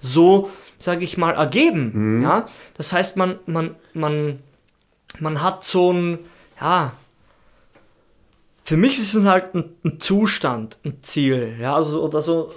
so, 0.00 0.48
sage 0.78 1.04
ich 1.04 1.18
mal, 1.18 1.32
ergeben. 1.34 1.90
Mhm. 2.18 2.22
Ja? 2.22 2.46
Das 2.76 2.92
heißt, 2.92 3.16
man, 3.18 3.38
man, 3.46 3.74
man, 3.92 4.38
man 5.18 5.42
hat 5.42 5.62
so 5.64 5.92
ein, 5.92 6.18
ja, 6.60 6.92
für 8.64 8.76
mich 8.78 8.94
ist 8.98 9.14
es 9.14 9.24
halt 9.24 9.54
ein, 9.54 9.64
ein 9.84 10.00
Zustand, 10.00 10.78
ein 10.84 11.02
Ziel, 11.02 11.56
ja, 11.60 11.74
also 11.74 12.02
oder 12.02 12.22
so 12.22 12.52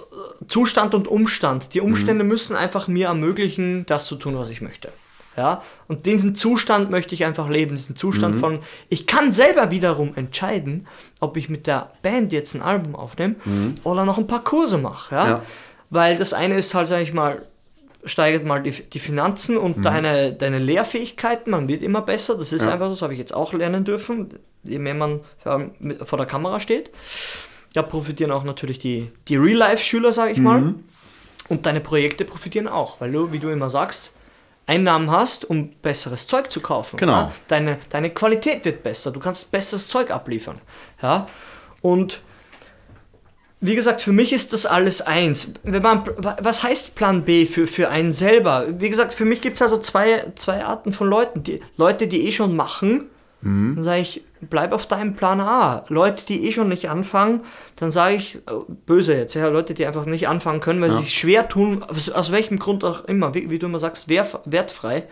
Zustand 0.48 0.94
und 0.94 1.08
Umstand. 1.08 1.74
Die 1.74 1.80
Umstände 1.80 2.22
müssen 2.24 2.56
einfach 2.56 2.86
mir 2.88 3.08
ermöglichen, 3.08 3.84
das 3.86 4.06
zu 4.06 4.14
tun, 4.16 4.38
was 4.38 4.48
ich 4.48 4.60
möchte. 4.60 4.90
Ja, 5.36 5.62
und 5.88 6.06
diesen 6.06 6.34
Zustand 6.36 6.90
möchte 6.90 7.14
ich 7.14 7.24
einfach 7.24 7.48
leben, 7.48 7.74
diesen 7.76 7.96
Zustand 7.96 8.36
von, 8.36 8.60
ich 8.88 9.06
kann 9.06 9.32
selber 9.32 9.70
wiederum 9.72 10.12
entscheiden, 10.14 10.86
ob 11.18 11.36
ich 11.36 11.48
mit 11.48 11.66
der 11.66 11.90
Band 12.02 12.32
jetzt 12.32 12.54
ein 12.54 12.62
Album 12.62 12.94
aufnehme 12.94 13.34
oder 13.82 14.04
noch 14.04 14.16
ein 14.18 14.28
paar 14.28 14.44
Kurse 14.44 14.78
mache, 14.78 15.14
ja? 15.14 15.26
Ja. 15.28 15.42
weil 15.90 16.16
das 16.16 16.32
eine 16.34 16.56
ist 16.56 16.72
halt, 16.74 16.86
sag 16.86 17.00
ich 17.02 17.12
mal, 17.12 17.42
steigert 18.04 18.44
mal 18.44 18.62
die, 18.62 18.70
die 18.70 18.98
Finanzen 19.00 19.56
und 19.56 19.84
deine, 19.84 20.32
deine 20.32 20.58
Lehrfähigkeiten, 20.58 21.50
man 21.50 21.66
wird 21.68 21.82
immer 21.82 22.02
besser, 22.02 22.36
das 22.36 22.52
ist 22.52 22.66
Ja. 22.66 22.72
einfach 22.72 22.86
so, 22.86 22.92
das 22.92 23.02
habe 23.02 23.12
ich 23.14 23.18
jetzt 23.18 23.34
auch 23.34 23.52
lernen 23.54 23.84
dürfen, 23.84 24.28
je 24.62 24.78
mehr 24.78 24.94
man 24.94 25.20
vor 26.04 26.18
der 26.18 26.26
Kamera 26.26 26.60
steht. 26.60 26.90
Da 27.72 27.82
profitieren 27.82 28.30
auch 28.30 28.44
natürlich 28.44 28.78
die, 28.78 29.10
die 29.26 29.36
Real-Life-Schüler, 29.36 30.12
sage 30.12 30.30
ich 30.32 30.38
mal. 30.38 30.74
Und 31.48 31.66
deine 31.66 31.80
Projekte 31.80 32.24
profitieren 32.24 32.68
auch, 32.68 33.00
weil 33.00 33.10
du, 33.10 33.32
wie 33.32 33.38
du 33.40 33.48
immer 33.48 33.68
sagst, 33.68 34.12
Einnahmen 34.66 35.10
hast, 35.10 35.44
um 35.48 35.70
besseres 35.70 36.26
Zeug 36.26 36.50
zu 36.50 36.60
kaufen. 36.60 36.96
Genau. 36.96 37.12
Ja? 37.12 37.32
Deine, 37.48 37.78
deine 37.90 38.10
Qualität 38.10 38.64
wird 38.64 38.82
besser, 38.82 39.10
du 39.10 39.20
kannst 39.20 39.52
besseres 39.52 39.88
Zeug 39.88 40.10
abliefern. 40.10 40.60
Ja? 41.02 41.26
Und 41.82 42.20
wie 43.60 43.74
gesagt, 43.74 44.02
für 44.02 44.12
mich 44.12 44.32
ist 44.32 44.52
das 44.52 44.66
alles 44.66 45.00
eins. 45.00 45.52
Wenn 45.62 45.82
man, 45.82 46.04
was 46.16 46.62
heißt 46.62 46.94
Plan 46.94 47.24
B 47.24 47.46
für, 47.46 47.66
für 47.66 47.88
einen 47.88 48.12
selber? 48.12 48.66
Wie 48.78 48.90
gesagt, 48.90 49.14
für 49.14 49.24
mich 49.24 49.40
gibt 49.40 49.56
es 49.56 49.62
also 49.62 49.78
zwei, 49.78 50.32
zwei 50.36 50.64
Arten 50.64 50.92
von 50.92 51.08
Leuten. 51.08 51.42
Die 51.42 51.60
Leute, 51.78 52.06
die 52.06 52.26
eh 52.26 52.32
schon 52.32 52.56
machen, 52.56 53.08
dann 53.44 53.84
sage 53.84 54.00
ich, 54.00 54.24
bleib 54.40 54.72
auf 54.72 54.86
deinem 54.86 55.14
Plan 55.14 55.40
A. 55.40 55.84
Leute, 55.88 56.24
die 56.24 56.46
eh 56.46 56.52
schon 56.52 56.68
nicht 56.68 56.88
anfangen, 56.88 57.42
dann 57.76 57.90
sage 57.90 58.14
ich, 58.14 58.36
äh, 58.36 58.40
böse 58.86 59.14
jetzt, 59.16 59.34
ja, 59.34 59.48
Leute, 59.48 59.74
die 59.74 59.86
einfach 59.86 60.06
nicht 60.06 60.28
anfangen 60.28 60.60
können, 60.60 60.80
weil 60.80 60.90
sie 60.90 61.02
sich 61.02 61.14
schwer 61.14 61.48
tun, 61.48 61.82
aus, 61.82 62.32
welchem 62.32 62.58
Grund 62.58 62.84
auch 62.84 63.04
immer, 63.04 63.34
wie, 63.34 63.50
wie 63.50 63.58
du 63.58 63.66
immer 63.66 63.78
sagst, 63.78 64.08
wer, 64.08 64.26
wertfrei, 64.46 65.06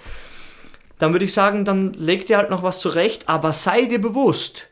dann 0.98 1.12
würde 1.12 1.24
ich 1.24 1.32
sagen, 1.32 1.64
dann 1.64 1.92
leg 1.92 2.26
dir 2.26 2.38
halt 2.38 2.50
noch 2.50 2.62
was 2.62 2.80
zurecht, 2.80 3.28
aber 3.28 3.52
sei 3.52 3.84
dir 3.84 4.00
bewusst, 4.00 4.68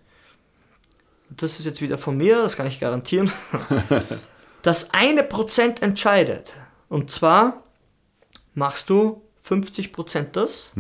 das 1.29 1.59
ist 1.59 1.67
jetzt 1.67 1.83
wieder 1.83 1.99
von 1.99 2.17
mir, 2.17 2.43
das 2.43 2.57
kann 2.57 2.67
ich 2.67 2.81
garantieren, 2.81 3.31
das 4.63 4.95
eine 4.95 5.23
Prozent 5.23 5.83
entscheidet. 5.83 6.55
Und 6.89 7.11
zwar 7.11 7.63
machst 8.55 8.91
du 8.91 9.23
50 9.43 9.93
Prozent 9.93 10.37
das 10.37 10.73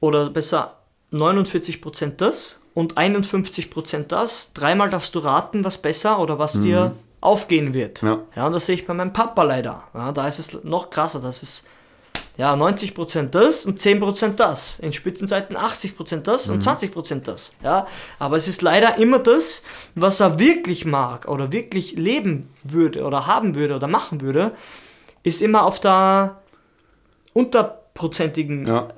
oder 0.00 0.30
besser 0.30 0.78
49 1.14 1.80
Prozent 1.80 2.20
das 2.20 2.60
und 2.74 2.98
51 2.98 3.70
Prozent 3.70 4.12
das. 4.12 4.50
Dreimal 4.52 4.90
darfst 4.90 5.14
du 5.14 5.20
raten, 5.20 5.64
was 5.64 5.78
besser 5.78 6.18
oder 6.18 6.38
was 6.38 6.60
dir 6.60 6.94
aufgehen 7.20 7.72
wird. 7.72 8.02
Ja. 8.02 8.20
ja, 8.36 8.46
und 8.46 8.52
das 8.52 8.66
sehe 8.66 8.74
ich 8.74 8.86
bei 8.86 8.92
meinem 8.92 9.12
Papa 9.12 9.42
leider. 9.44 9.84
Ja, 9.94 10.12
da 10.12 10.28
ist 10.28 10.38
es 10.38 10.64
noch 10.64 10.90
krasser. 10.90 11.20
Das 11.20 11.42
ist 11.42 11.64
ja 12.36 12.52
90% 12.52 13.28
das 13.28 13.64
und 13.64 13.80
10% 13.80 14.34
das. 14.34 14.80
In 14.80 14.92
Spitzenzeiten 14.92 15.56
80% 15.56 16.18
das 16.18 16.48
und 16.48 16.62
20% 16.66 17.22
das. 17.22 17.54
Ja, 17.62 17.86
aber 18.18 18.36
es 18.36 18.48
ist 18.48 18.60
leider 18.60 18.98
immer 18.98 19.20
das, 19.20 19.62
was 19.94 20.20
er 20.20 20.38
wirklich 20.38 20.84
mag 20.84 21.28
oder 21.28 21.52
wirklich 21.52 21.92
leben 21.92 22.50
würde 22.64 23.04
oder 23.04 23.26
haben 23.26 23.54
würde 23.54 23.76
oder 23.76 23.86
machen 23.86 24.20
würde, 24.20 24.50
ist 25.22 25.40
immer 25.40 25.64
auf 25.64 25.80
der 25.80 26.42
unterprozentigen 27.32 28.66
Ja. 28.66 28.88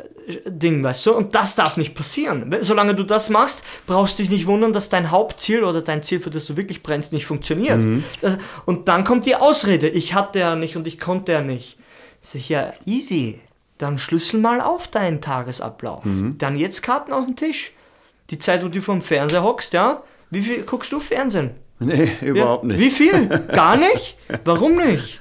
Ding, 0.47 0.83
weißt 0.83 1.07
du? 1.07 1.15
Und 1.15 1.35
das 1.35 1.55
darf 1.55 1.77
nicht 1.77 1.95
passieren. 1.95 2.55
Solange 2.61 2.95
du 2.95 3.05
das 3.05 3.31
machst, 3.31 3.63
brauchst 3.87 4.19
du 4.19 4.23
dich 4.23 4.31
nicht 4.31 4.47
wundern, 4.47 4.73
dass 4.73 4.89
dein 4.89 5.11
Hauptziel 5.11 5.63
oder 5.63 5.83
dein 5.83 6.03
Ziel, 6.03 6.21
für 6.21 6.31
das 6.31 6.47
du 6.47 6.57
wirklich 6.57 6.83
brennst, 6.83 7.13
nicht 7.13 7.27
funktioniert. 7.27 7.85
Das, 8.21 8.37
und 8.65 8.89
dann 8.89 9.05
kommt 9.05 9.27
die 9.27 9.37
Ausrede, 9.37 9.89
ich 9.89 10.15
hatte 10.15 10.41
ja 10.41 10.57
nicht 10.57 10.77
und 10.77 10.87
ich 10.87 10.99
konnte 10.99 11.33
ja 11.33 11.43
nicht. 11.43 11.79
Sag 12.21 12.41
ich, 12.41 12.49
ja, 12.49 12.73
easy. 12.85 13.41
Dann 13.79 13.99
schlüssel 13.99 14.41
mal 14.41 14.61
auf 14.61 14.89
deinen 14.89 15.21
Tagesablauf. 15.21 16.03
Dann 16.39 16.57
jetzt 16.57 16.83
Karten 16.83 17.13
auf 17.13 17.27
den 17.27 17.37
Tisch. 17.37 17.73
Die 18.31 18.39
Zeit, 18.39 18.65
wo 18.65 18.69
du 18.69 18.81
vom 18.81 19.03
Fernseher 19.03 19.45
hockst, 19.45 19.75
ja? 19.75 20.03
Wie 20.31 20.43
viel 20.43 20.63
guckst 20.63 20.91
du 20.91 20.99
Fernsehen? 20.99 21.51
Nee, 21.79 22.11
überhaupt 22.23 22.65
ja? 22.65 22.69
nicht. 22.69 22.81
Wie 22.81 22.91
viel? 22.91 23.29
Gar 23.53 23.77
nicht? 23.89 24.17
Warum 24.45 24.77
nicht? 24.77 25.21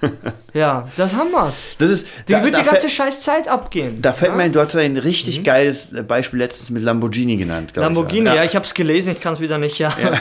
Ja, 0.54 0.88
das 0.96 1.14
haben 1.14 1.32
wir's. 1.32 1.76
Das 1.80 1.90
ist, 1.90 2.08
Die 2.30 2.32
da, 2.34 2.44
wird 2.44 2.54
da, 2.54 2.60
die 2.60 2.66
ganze 2.66 2.90
scheiß 2.90 3.22
Zeit 3.22 3.48
abgehen. 3.50 4.02
da 4.02 4.14
fällt 4.14 4.32
ja? 4.32 4.38
mir 4.38 4.44
ein, 4.44 4.54
du 4.54 4.62
hast 4.62 4.76
ein 4.76 4.96
richtig 4.98 5.44
geiles 5.44 5.90
Beispiel 6.08 6.40
letztens 6.40 6.70
mit 6.70 6.82
Lamborghini 6.84 7.36
genannt. 7.36 7.74
glaub 7.74 7.84
ich, 7.84 7.88
Lamborghini, 7.88 8.28
war. 8.28 8.36
ja, 8.36 8.44
ich 8.46 8.56
habe 8.56 8.66
es 8.66 8.74
gelesen, 8.74 9.12
ich 9.12 9.20
kann 9.22 9.34
es 9.34 9.40
wieder 9.42 9.58
nicht, 9.58 9.80
ja. 9.80 9.94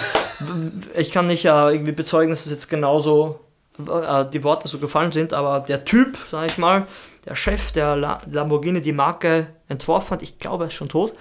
Ich 0.97 1.12
kann 1.12 1.28
nicht 1.28 1.45
ja 1.45 1.70
irgendwie 1.70 1.93
bezeugen, 1.93 2.30
dass 2.30 2.45
es 2.45 2.51
jetzt 2.51 2.68
genauso 2.68 3.39
äh, 3.78 4.24
die 4.32 4.43
Worte 4.43 4.66
so 4.66 4.78
gefallen 4.78 5.12
sind, 5.12 5.32
aber 5.32 5.61
der 5.61 5.85
Typ, 5.85 6.18
sag 6.30 6.51
ich 6.51 6.59
mal, 6.59 6.87
der 7.24 7.37
Chef, 7.37 7.70
der 7.72 7.95
La 7.97 8.20
Lamborghini 8.30 8.82
die 8.82 8.93
Marke 8.93 9.47
entworfen 9.68 10.11
hat, 10.11 10.22
ich 10.22 10.39
glaube, 10.41 10.64
er 10.64 10.68
ist 10.68 10.74
schon 10.74 10.89
tot, 10.89 11.14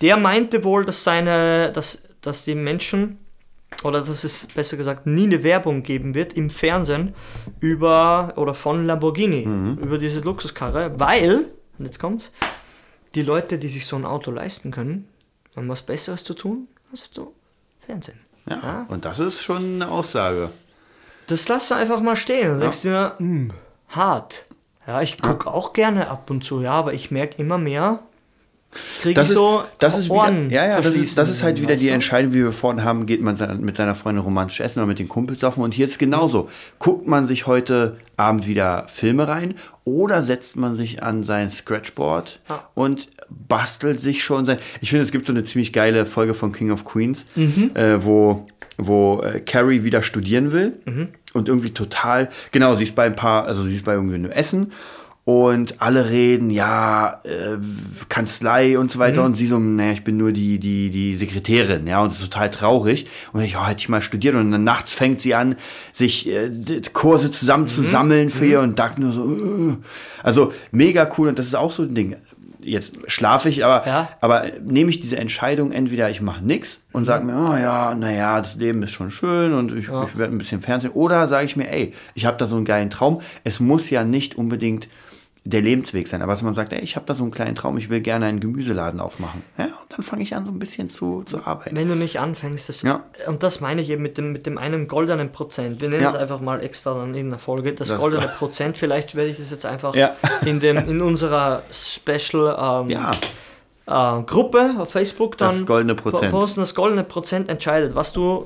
der 0.00 0.16
meinte 0.16 0.64
wohl, 0.64 0.86
dass 0.86 1.04
seine, 1.04 1.70
dass, 1.72 2.02
dass 2.22 2.44
die 2.44 2.54
Menschen 2.54 3.18
oder 3.84 4.00
dass 4.00 4.24
es 4.24 4.46
besser 4.46 4.76
gesagt 4.76 5.06
nie 5.06 5.24
eine 5.24 5.44
Werbung 5.44 5.82
geben 5.82 6.14
wird 6.14 6.32
im 6.32 6.50
Fernsehen 6.50 7.14
über 7.60 8.32
oder 8.36 8.54
von 8.54 8.84
Lamborghini 8.86 9.42
über 9.80 9.98
diese 9.98 10.20
Luxuskarre, 10.20 10.98
weil 10.98 11.46
und 11.78 11.84
jetzt 11.84 11.98
kommt's, 11.98 12.30
die 13.14 13.22
Leute, 13.22 13.58
die 13.58 13.68
sich 13.68 13.86
so 13.86 13.96
ein 13.96 14.04
Auto 14.04 14.30
leisten 14.30 14.70
können, 14.70 15.08
haben 15.56 15.68
was 15.68 15.82
Besseres 15.82 16.24
zu 16.24 16.34
tun 16.34 16.68
als 16.90 17.10
zu 17.10 17.32
Fernsehen. 17.80 18.20
Ja. 18.48 18.56
Ja. 18.56 18.86
Und 18.88 19.04
das 19.04 19.18
ist 19.18 19.42
schon 19.42 19.82
eine 19.82 19.88
Aussage. 19.88 20.50
Das 21.26 21.48
lässt 21.48 21.70
du 21.70 21.74
einfach 21.74 22.00
mal 22.00 22.16
stehen 22.16 22.52
und 22.52 22.60
denkst 22.60 22.82
dir, 22.82 23.14
hm, 23.18 23.52
hart. 23.88 24.46
Ja, 24.86 25.02
ich 25.02 25.20
gucke 25.20 25.50
auch 25.50 25.74
gerne 25.74 26.08
ab 26.08 26.30
und 26.30 26.42
zu, 26.42 26.62
ja, 26.62 26.72
aber 26.72 26.94
ich 26.94 27.10
merke 27.10 27.36
immer 27.36 27.58
mehr, 27.58 28.02
kriege 29.00 29.14
Das 29.14 29.28
ich 29.28 29.32
ist, 29.32 29.38
so 29.38 29.62
das 29.78 29.96
ist 29.98 30.04
wieder, 30.06 30.14
Ohren 30.14 30.50
ja, 30.50 30.66
ja, 30.66 30.80
das 30.80 30.94
ist, 30.96 31.16
das 31.16 31.30
ist 31.30 31.42
halt 31.42 31.60
wieder 31.62 31.74
die 31.74 31.86
du? 31.86 31.92
Entscheidung, 31.92 32.32
wie 32.34 32.42
wir 32.44 32.52
vorhin 32.52 32.84
haben, 32.84 33.06
geht 33.06 33.22
man 33.22 33.36
mit 33.62 33.76
seiner 33.76 33.94
Freundin 33.94 34.22
romantisch 34.22 34.60
essen 34.60 34.80
oder 34.80 34.86
mit 34.86 34.98
den 34.98 35.08
Kumpels 35.08 35.40
saufen. 35.40 35.62
Und 35.62 35.72
hier 35.74 35.86
ist 35.86 35.92
es 35.92 35.98
genauso. 35.98 36.48
Guckt 36.78 37.06
man 37.06 37.26
sich 37.26 37.46
heute 37.46 37.96
Abend 38.18 38.46
wieder 38.46 38.84
Filme 38.88 39.26
rein 39.26 39.54
oder 39.84 40.22
setzt 40.22 40.56
man 40.56 40.74
sich 40.74 41.02
an 41.02 41.24
sein 41.24 41.48
Scratchboard 41.48 42.40
Ja. 42.48 42.68
und 42.74 43.08
bastelt 43.30 44.00
sich 44.00 44.22
schon 44.22 44.44
sein. 44.44 44.58
Ich 44.80 44.90
finde, 44.90 45.02
es 45.02 45.12
gibt 45.12 45.24
so 45.24 45.32
eine 45.32 45.44
ziemlich 45.44 45.72
geile 45.72 46.04
Folge 46.04 46.34
von 46.34 46.52
King 46.52 46.70
of 46.70 46.84
Queens, 46.84 47.24
Mhm. 47.36 47.70
äh, 47.74 48.04
wo, 48.04 48.46
wo 48.76 49.22
äh, 49.22 49.40
Carrie 49.40 49.82
wieder 49.82 50.02
studieren 50.02 50.52
will 50.52 50.76
Mhm. 50.84 51.08
und 51.32 51.48
irgendwie 51.48 51.70
total, 51.70 52.28
genau, 52.52 52.74
sie 52.74 52.84
ist 52.84 52.94
bei 52.94 53.04
ein 53.06 53.16
paar, 53.16 53.46
also 53.46 53.62
sie 53.62 53.76
ist 53.76 53.84
bei 53.86 53.94
irgendwie 53.94 54.16
einem 54.16 54.30
Essen 54.30 54.72
und 55.28 55.82
alle 55.82 56.08
reden, 56.08 56.48
ja, 56.48 57.20
äh, 57.24 57.58
Kanzlei 58.08 58.78
und 58.78 58.90
so 58.90 58.98
weiter. 58.98 59.24
Und 59.24 59.34
sie 59.36 59.46
so, 59.46 59.58
naja, 59.58 59.92
ich 59.92 60.02
bin 60.02 60.16
nur 60.16 60.32
die, 60.32 60.58
die, 60.58 60.88
die 60.88 61.16
Sekretärin, 61.16 61.86
ja, 61.86 62.00
und 62.00 62.06
es 62.06 62.14
ist 62.14 62.32
total 62.32 62.48
traurig. 62.48 63.06
Und 63.34 63.42
ich, 63.42 63.58
oh, 63.58 63.66
hätte 63.66 63.80
ich 63.80 63.90
mal 63.90 64.00
studiert. 64.00 64.36
Und 64.36 64.50
dann 64.50 64.64
nachts 64.64 64.94
fängt 64.94 65.20
sie 65.20 65.34
an, 65.34 65.56
sich 65.92 66.30
äh, 66.30 66.50
Kurse 66.94 67.30
zusammen 67.30 67.68
zu 67.68 67.82
sammeln 67.82 68.30
für 68.30 68.46
ihr 68.46 68.60
und 68.60 68.78
Doug 68.78 68.92
nur 68.96 69.12
so, 69.12 69.30
äh. 69.30 69.76
also 70.22 70.54
mega 70.72 71.06
cool. 71.18 71.28
Und 71.28 71.38
das 71.38 71.48
ist 71.48 71.56
auch 71.56 71.72
so 71.72 71.82
ein 71.82 71.94
Ding. 71.94 72.16
Jetzt 72.60 72.96
schlafe 73.08 73.50
ich, 73.50 73.66
aber, 73.66 73.86
Ja. 73.86 74.08
aber 74.22 74.46
nehme 74.64 74.88
ich 74.88 74.98
diese 75.00 75.18
Entscheidung, 75.18 75.72
entweder 75.72 76.08
ich 76.08 76.22
mache 76.22 76.42
nichts 76.42 76.80
und 76.92 77.04
sage 77.04 77.26
mir, 77.26 77.34
oh 77.34 77.54
ja, 77.54 77.94
naja, 77.94 78.38
das 78.40 78.56
Leben 78.56 78.82
ist 78.82 78.92
schon 78.92 79.10
schön 79.10 79.52
und 79.52 79.72
ich, 79.72 79.88
ich 79.88 80.18
werde 80.18 80.32
ein 80.32 80.38
bisschen 80.38 80.62
Fernsehen. 80.62 80.92
Oder 80.94 81.28
sage 81.28 81.44
ich 81.44 81.54
mir, 81.54 81.70
ey, 81.70 81.92
ich 82.14 82.24
habe 82.24 82.38
da 82.38 82.46
so 82.46 82.56
einen 82.56 82.64
geilen 82.64 82.88
Traum. 82.88 83.20
Es 83.44 83.60
muss 83.60 83.90
ja 83.90 84.04
nicht 84.04 84.34
unbedingt 84.38 84.88
der 85.50 85.62
Lebensweg 85.62 86.06
sein, 86.08 86.20
aber 86.20 86.32
dass 86.32 86.42
man 86.42 86.52
sagt, 86.52 86.72
ey, 86.74 86.80
ich 86.80 86.94
habe 86.96 87.06
da 87.06 87.14
so 87.14 87.22
einen 87.22 87.30
kleinen 87.32 87.54
Traum, 87.54 87.78
ich 87.78 87.88
will 87.88 88.00
gerne 88.00 88.26
einen 88.26 88.38
Gemüseladen 88.38 89.00
aufmachen. 89.00 89.42
Ja, 89.56 89.64
und 89.64 89.72
dann 89.88 90.02
fange 90.02 90.22
ich 90.22 90.36
an, 90.36 90.44
so 90.44 90.52
ein 90.52 90.58
bisschen 90.58 90.90
zu, 90.90 91.22
zu 91.24 91.46
arbeiten. 91.46 91.74
Wenn 91.74 91.88
du 91.88 91.94
nicht 91.96 92.20
anfängst, 92.20 92.68
das, 92.68 92.82
Ja. 92.82 93.04
und 93.26 93.42
das 93.42 93.60
meine 93.62 93.80
ich 93.80 93.88
eben 93.88 94.02
mit 94.02 94.18
dem, 94.18 94.32
mit 94.32 94.44
dem 94.44 94.58
einen 94.58 94.88
goldenen 94.88 95.32
Prozent. 95.32 95.80
Wir 95.80 95.88
nennen 95.88 96.02
Ja. 96.02 96.08
es 96.10 96.14
einfach 96.14 96.40
mal 96.42 96.62
extra 96.62 96.92
dann 96.94 97.14
in 97.14 97.30
der 97.30 97.38
Folge. 97.38 97.72
Das, 97.72 97.88
Das- 97.88 97.98
goldene 97.98 98.28
Prozent, 98.28 98.76
vielleicht 98.76 99.14
werde 99.14 99.30
ich 99.30 99.38
das 99.38 99.50
jetzt 99.50 99.64
einfach 99.64 99.94
Ja. 99.94 100.16
in, 100.44 100.60
dem, 100.60 100.76
in 100.76 101.00
unserer 101.00 101.62
Special 101.72 102.84
ähm, 102.84 102.90
Ja, 102.90 103.10
äh, 103.86 104.22
Gruppe 104.24 104.74
auf 104.78 104.90
Facebook 104.92 105.38
dann 105.38 105.48
Das 105.48 105.64
goldene 105.64 105.94
Prozent. 105.94 106.30
po- 106.30 106.40
posten. 106.40 106.60
Das 106.60 106.74
goldene 106.74 107.04
Prozent 107.04 107.48
entscheidet, 107.48 107.94
was 107.94 108.12
du 108.12 108.44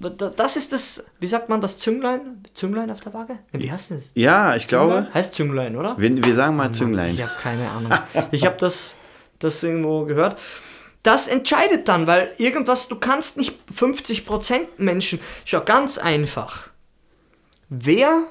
das 0.00 0.56
ist 0.56 0.72
das, 0.72 1.04
wie 1.18 1.26
sagt 1.26 1.48
man 1.50 1.60
das 1.60 1.76
Zünglein? 1.78 2.42
Zünglein 2.54 2.90
auf 2.90 3.00
der 3.00 3.12
Waage? 3.12 3.38
Wie 3.52 3.70
heißt 3.70 3.90
das? 3.90 4.12
Ja, 4.14 4.56
ich 4.56 4.66
glaube, 4.66 5.08
Heißt 5.12 5.34
Zünglein, 5.34 5.76
oder? 5.76 5.94
wir, 5.98 6.24
wir 6.24 6.34
sagen 6.34 6.56
mal 6.56 6.72
Zünglein. 6.72 7.12
Ich 7.14 7.22
habe 7.22 7.32
keine 7.42 7.68
Ahnung. 7.76 7.92
Ich 8.30 8.46
habe 8.46 8.56
das, 8.58 8.96
das 9.38 9.62
irgendwo 9.62 10.06
gehört. 10.06 10.38
Das 11.02 11.28
entscheidet 11.28 11.88
dann, 11.88 12.06
weil 12.06 12.30
irgendwas, 12.38 12.88
du 12.88 12.96
kannst 12.96 13.36
nicht 13.36 13.58
50% 13.74 14.60
Menschen, 14.78 15.20
schau, 15.44 15.60
ganz 15.62 15.98
einfach. 15.98 16.68
Wer, 17.68 18.24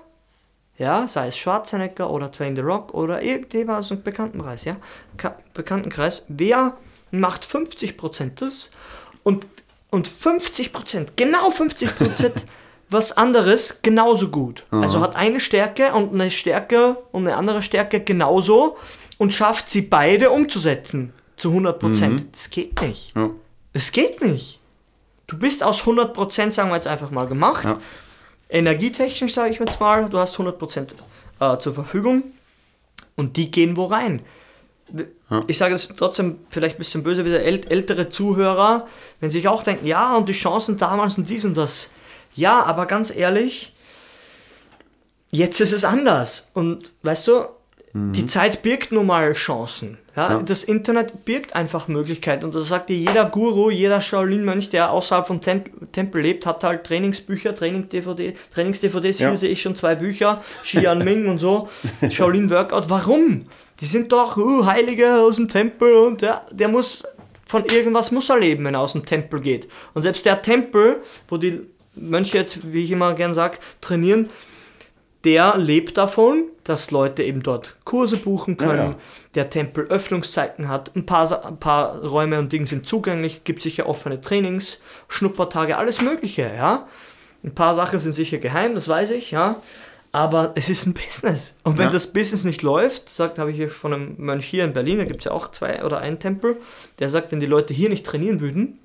ja, 0.77 1.07
sei 1.07 1.27
es 1.27 1.37
Schwarzenegger 1.37 2.09
oder 2.09 2.31
Twain 2.31 2.55
the 2.55 2.61
Rock 2.61 2.93
oder 2.93 3.21
irgendjemand 3.21 3.79
aus 3.79 3.91
einem 3.91 4.03
Bekanntenkreis, 4.03 4.65
ja, 4.65 4.75
Ka 5.17 5.35
Bekanntenkreis, 5.53 6.25
wer 6.29 6.77
macht 7.11 7.43
50% 7.43 8.31
das 8.39 8.69
und, 9.23 9.45
und 9.91 10.07
50%, 10.07 11.09
genau 11.15 11.49
50% 11.49 12.31
was 12.89 13.15
anderes 13.15 13.79
genauso 13.81 14.29
gut. 14.29 14.63
Also 14.71 14.99
hat 15.01 15.15
eine 15.15 15.39
Stärke 15.39 15.93
und 15.93 16.13
eine 16.13 16.31
Stärke 16.31 16.97
und 17.11 17.27
eine 17.27 17.37
andere 17.37 17.61
Stärke 17.61 17.99
genauso 17.99 18.77
und 19.17 19.33
schafft 19.33 19.69
sie 19.69 19.83
beide 19.83 20.31
umzusetzen 20.31 21.13
zu 21.35 21.51
100%. 21.51 22.25
Das 22.31 22.49
geht 22.49 22.81
nicht. 22.81 23.15
Ja. 23.15 23.29
Es 23.73 23.91
geht 23.91 24.21
nicht. 24.21 24.59
Du 25.27 25.37
bist 25.37 25.63
aus 25.63 25.83
100%, 25.83 26.51
sagen 26.51 26.69
wir 26.69 26.75
jetzt 26.75 26.87
einfach 26.87 27.11
mal, 27.11 27.27
gemacht. 27.27 27.65
Ja. 27.65 27.79
Energietechnisch, 28.49 29.33
sage 29.33 29.51
ich 29.51 29.59
jetzt 29.59 29.79
mal, 29.79 30.09
du 30.09 30.17
hast 30.17 30.37
100% 30.37 30.87
äh, 31.39 31.59
zur 31.59 31.73
Verfügung 31.75 32.23
und 33.15 33.37
die 33.37 33.51
gehen 33.51 33.77
wo 33.77 33.85
rein. 33.85 34.21
Ich 35.47 35.57
sage 35.57 35.75
es 35.75 35.87
trotzdem 35.95 36.39
vielleicht 36.49 36.75
ein 36.75 36.79
bisschen 36.79 37.03
böse, 37.03 37.25
wieder 37.25 37.43
äl 37.43 37.61
ältere 37.69 38.09
Zuhörer, 38.09 38.87
wenn 39.19 39.29
sich 39.29 39.47
auch 39.47 39.63
denken, 39.63 39.85
ja, 39.85 40.15
und 40.15 40.27
die 40.27 40.33
Chancen 40.33 40.77
damals 40.77 41.17
und 41.17 41.29
dies 41.29 41.45
und 41.45 41.55
das. 41.55 41.89
Ja, 42.33 42.63
aber 42.63 42.85
ganz 42.85 43.15
ehrlich, 43.15 43.73
jetzt 45.31 45.59
ist 45.61 45.73
es 45.73 45.85
anders. 45.85 46.49
Und 46.53 46.93
weißt 47.03 47.27
du, 47.27 47.45
die 47.93 48.25
Zeit 48.25 48.61
birgt 48.61 48.91
nun 48.91 49.07
mal 49.07 49.33
Chancen. 49.33 49.97
Ja? 50.19 50.31
Ja. 50.33 50.41
Das 50.43 50.65
Internet 50.65 51.23
birgt 51.23 51.55
einfach 51.55 51.87
Möglichkeiten. 51.87 52.43
Und 52.43 52.53
das 52.53 52.67
sagt 52.67 52.89
dir 52.89 52.97
jeder 52.97 53.25
Guru, 53.25 53.69
jeder 53.69 54.01
Shaolin-Mönch, 54.01 54.69
der 54.69 54.91
außerhalb 54.91 55.25
vom 55.25 55.39
Tem 55.39 55.63
Tempel 55.93 56.21
lebt, 56.21 56.45
hat 56.45 56.63
halt 56.63 56.83
Trainingsbücher, 56.83 57.55
Training-DVD, 57.55 58.35
Trainings-DVDs. 58.53 59.19
Ja. 59.19 59.29
Hier 59.29 59.37
sehe 59.37 59.49
ich 59.49 59.61
schon 59.61 59.77
zwei 59.77 59.95
Bücher, 59.95 60.43
Xian 60.63 61.05
Ming 61.05 61.27
und 61.27 61.39
so, 61.39 61.69
Shaolin-Workout. 62.09 62.89
Warum? 62.89 63.45
Die 63.79 63.85
sind 63.85 64.11
doch 64.11 64.35
uh, 64.35 64.65
Heilige 64.65 65.21
aus 65.21 65.37
dem 65.37 65.47
Tempel 65.47 65.93
und 65.93 66.21
der, 66.21 66.41
der 66.51 66.67
muss 66.67 67.05
von 67.45 67.63
irgendwas 67.65 68.11
muss 68.11 68.29
er 68.29 68.39
leben, 68.39 68.65
wenn 68.65 68.75
er 68.75 68.81
aus 68.81 68.91
dem 68.91 69.05
Tempel 69.05 69.39
geht. 69.39 69.69
Und 69.93 70.03
selbst 70.03 70.25
der 70.25 70.41
Tempel, 70.41 71.01
wo 71.29 71.37
die 71.37 71.61
Mönche 71.95 72.37
jetzt, 72.37 72.73
wie 72.73 72.83
ich 72.83 72.91
immer 72.91 73.13
gern 73.13 73.33
sage, 73.33 73.57
trainieren, 73.81 74.29
der 75.25 75.57
lebt 75.57 75.97
davon, 75.97 76.45
dass 76.63 76.91
Leute 76.91 77.23
eben 77.23 77.43
dort 77.43 77.75
Kurse 77.83 78.17
buchen 78.17 78.55
können, 78.57 78.77
Ja, 78.77 78.85
ja. 78.91 78.95
der 79.35 79.49
Tempel 79.49 79.85
Öffnungszeiten 79.87 80.69
hat, 80.69 80.95
ein 80.95 81.05
paar, 81.05 81.45
ein 81.45 81.59
paar 81.59 81.99
Räume 82.05 82.39
und 82.39 82.51
Dinge 82.53 82.65
sind 82.65 82.87
zugänglich, 82.87 83.43
gibt 83.43 83.61
sicher 83.61 83.87
offene 83.87 84.21
Trainings, 84.21 84.81
Schnuppertage, 85.07 85.77
alles 85.77 86.01
Mögliche, 86.01 86.51
ja. 86.55 86.87
Ein 87.43 87.55
paar 87.55 87.73
Sachen 87.73 87.99
sind 87.99 88.11
sicher 88.13 88.37
geheim, 88.37 88.75
das 88.75 88.87
weiß 88.87 89.11
ich, 89.11 89.31
ja. 89.31 89.61
Aber 90.11 90.53
es 90.55 90.69
ist 90.69 90.87
ein 90.87 90.93
Business. 90.93 91.55
Und 91.63 91.77
wenn 91.77 91.85
Ja. 91.85 91.91
das 91.91 92.11
Business 92.13 92.43
nicht 92.43 92.61
läuft, 92.63 93.09
sagt, 93.09 93.37
habe 93.39 93.51
ich 93.51 93.57
hier 93.57 93.69
von 93.69 93.93
einem 93.93 94.15
Mönch 94.17 94.45
hier 94.47 94.63
in 94.65 94.73
Berlin, 94.73 94.97
da 94.97 95.05
gibt 95.05 95.19
es 95.19 95.25
ja 95.25 95.31
auch 95.31 95.51
zwei 95.51 95.83
oder 95.83 95.99
einen 95.99 96.19
Tempel, 96.19 96.57
der 96.97 97.09
sagt, 97.09 97.31
wenn 97.31 97.39
die 97.39 97.45
Leute 97.45 97.73
hier 97.73 97.89
nicht 97.89 98.05
trainieren 98.05 98.39
würden, 98.39 98.79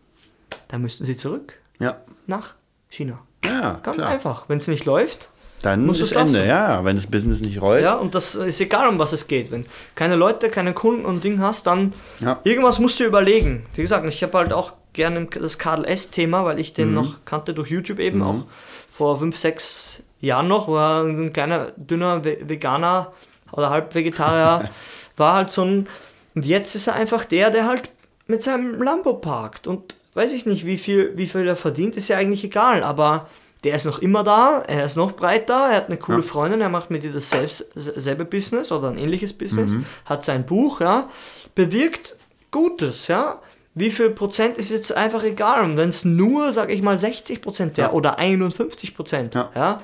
dann 0.69 0.83
müssten 0.83 1.05
sie 1.05 1.17
zurück 1.17 1.55
Ja, 1.79 1.97
nach 2.27 2.55
China. 2.91 3.21
ja 3.45 3.81
Ganz 3.83 3.97
klar. 3.99 4.11
einfach. 4.11 4.49
Wenn 4.49 4.59
es 4.59 4.69
nicht 4.69 4.85
läuft, 4.85 5.31
Dann 5.65 5.87
Musst 5.87 6.01
ist 6.01 6.15
lassen. 6.15 6.37
Ende, 6.37 6.49
ja. 6.49 6.85
Wenn 6.85 6.97
das 6.97 7.07
Business 7.07 7.41
nicht 7.41 7.61
rollt. 7.61 7.83
Ja, 7.83 7.95
und 7.95 8.15
das 8.15 8.35
ist 8.35 8.61
egal, 8.61 8.87
um 8.89 8.99
was 8.99 9.13
es 9.13 9.27
geht. 9.27 9.51
Wenn 9.51 9.67
keine 9.95 10.17
Leute, 10.17 10.49
keine 10.51 10.73
Kunden 10.75 11.05
und 11.05 11.25
Ding 11.25 11.41
hast, 11.41 11.67
dann 11.67 11.93
Ja. 12.21 12.41
irgendwas 12.45 12.79
musst 12.79 13.01
du 13.01 13.05
überlegen. 13.05 13.67
Wie 13.75 13.83
gesagt, 13.83 14.07
ich 14.07 14.23
habe 14.23 14.37
halt 14.39 14.53
auch 14.53 14.75
gerne 14.93 15.27
das 15.27 15.59
Karl 15.59 15.85
S-Thema, 15.85 16.45
weil 16.45 16.59
ich 16.61 16.73
den 16.75 16.89
Mhm. 16.91 16.95
noch 16.95 17.25
kannte 17.25 17.55
durch 17.55 17.71
YouTube 17.71 17.99
eben 17.99 18.23
auch 18.23 18.45
vor 18.91 19.19
fünf, 19.19 19.37
sechs 19.37 20.03
Jahren 20.21 20.49
noch, 20.49 20.69
war 20.69 21.03
ein 21.05 21.33
kleiner, 21.33 21.73
dünner 21.77 22.25
Ve- 22.25 22.39
Veganer 22.49 23.13
oder 23.53 23.71
Halbvegetarier, 23.71 24.71
war 25.17 25.35
halt 25.35 25.51
so 25.51 25.63
ein, 25.63 25.89
und 26.35 26.47
jetzt 26.47 26.75
ist 26.75 26.87
er 26.87 26.95
einfach 26.95 27.25
der, 27.25 27.51
der 27.51 27.67
halt 27.67 27.91
mit 28.27 28.43
seinem 28.43 28.81
Lambo 28.83 29.15
parkt 29.15 29.67
und 29.67 29.97
weiß 30.15 30.33
ich 30.33 30.47
nicht, 30.47 30.65
wie 30.65 30.79
viel, 30.79 31.13
wie 31.17 31.27
viel 31.27 31.47
er 31.47 31.57
verdient, 31.57 31.97
ist 31.97 32.09
ja 32.09 32.17
eigentlich 32.17 32.45
egal, 32.45 32.83
aber 32.85 33.29
der 33.65 33.75
ist 33.77 33.87
noch 33.87 33.99
immer 33.99 34.23
da, 34.23 34.63
er 34.67 34.85
ist 34.85 34.97
noch 34.97 35.13
breiter, 35.13 35.69
er 35.71 35.77
hat 35.77 35.87
eine 35.89 35.97
coole 35.97 36.19
Ja. 36.19 36.25
Freundin, 36.25 36.61
er 36.61 36.69
macht 36.69 36.91
mit 36.91 37.03
ihr 37.05 37.13
dasselbe 37.13 38.25
Business 38.25 38.71
oder 38.71 38.89
ein 38.89 38.99
ähnliches 38.99 39.33
Business, 39.33 39.77
hat 40.05 40.25
sein 40.25 40.45
Buch, 40.47 40.81
ja, 40.81 41.09
bewirkt 41.55 42.17
Gutes, 42.51 43.09
ja. 43.09 43.41
Wie 43.77 43.91
viel 43.91 44.11
Prozent 44.11 44.57
ist 44.57 44.71
jetzt 44.71 44.93
einfach 44.97 45.25
egal. 45.25 45.65
Und 45.65 45.77
wenn 45.77 45.89
es 45.89 46.05
nur, 46.05 46.53
sag 46.53 46.71
ich 46.71 46.81
mal, 46.83 46.97
60 46.97 47.43
Prozent 47.43 47.77
wäre 47.77 47.89
Ja. 47.89 47.93
oder 47.95 48.19
51 48.21 48.95
Prozent, 48.95 49.35
Ja. 49.35 49.51
ja, 49.57 49.83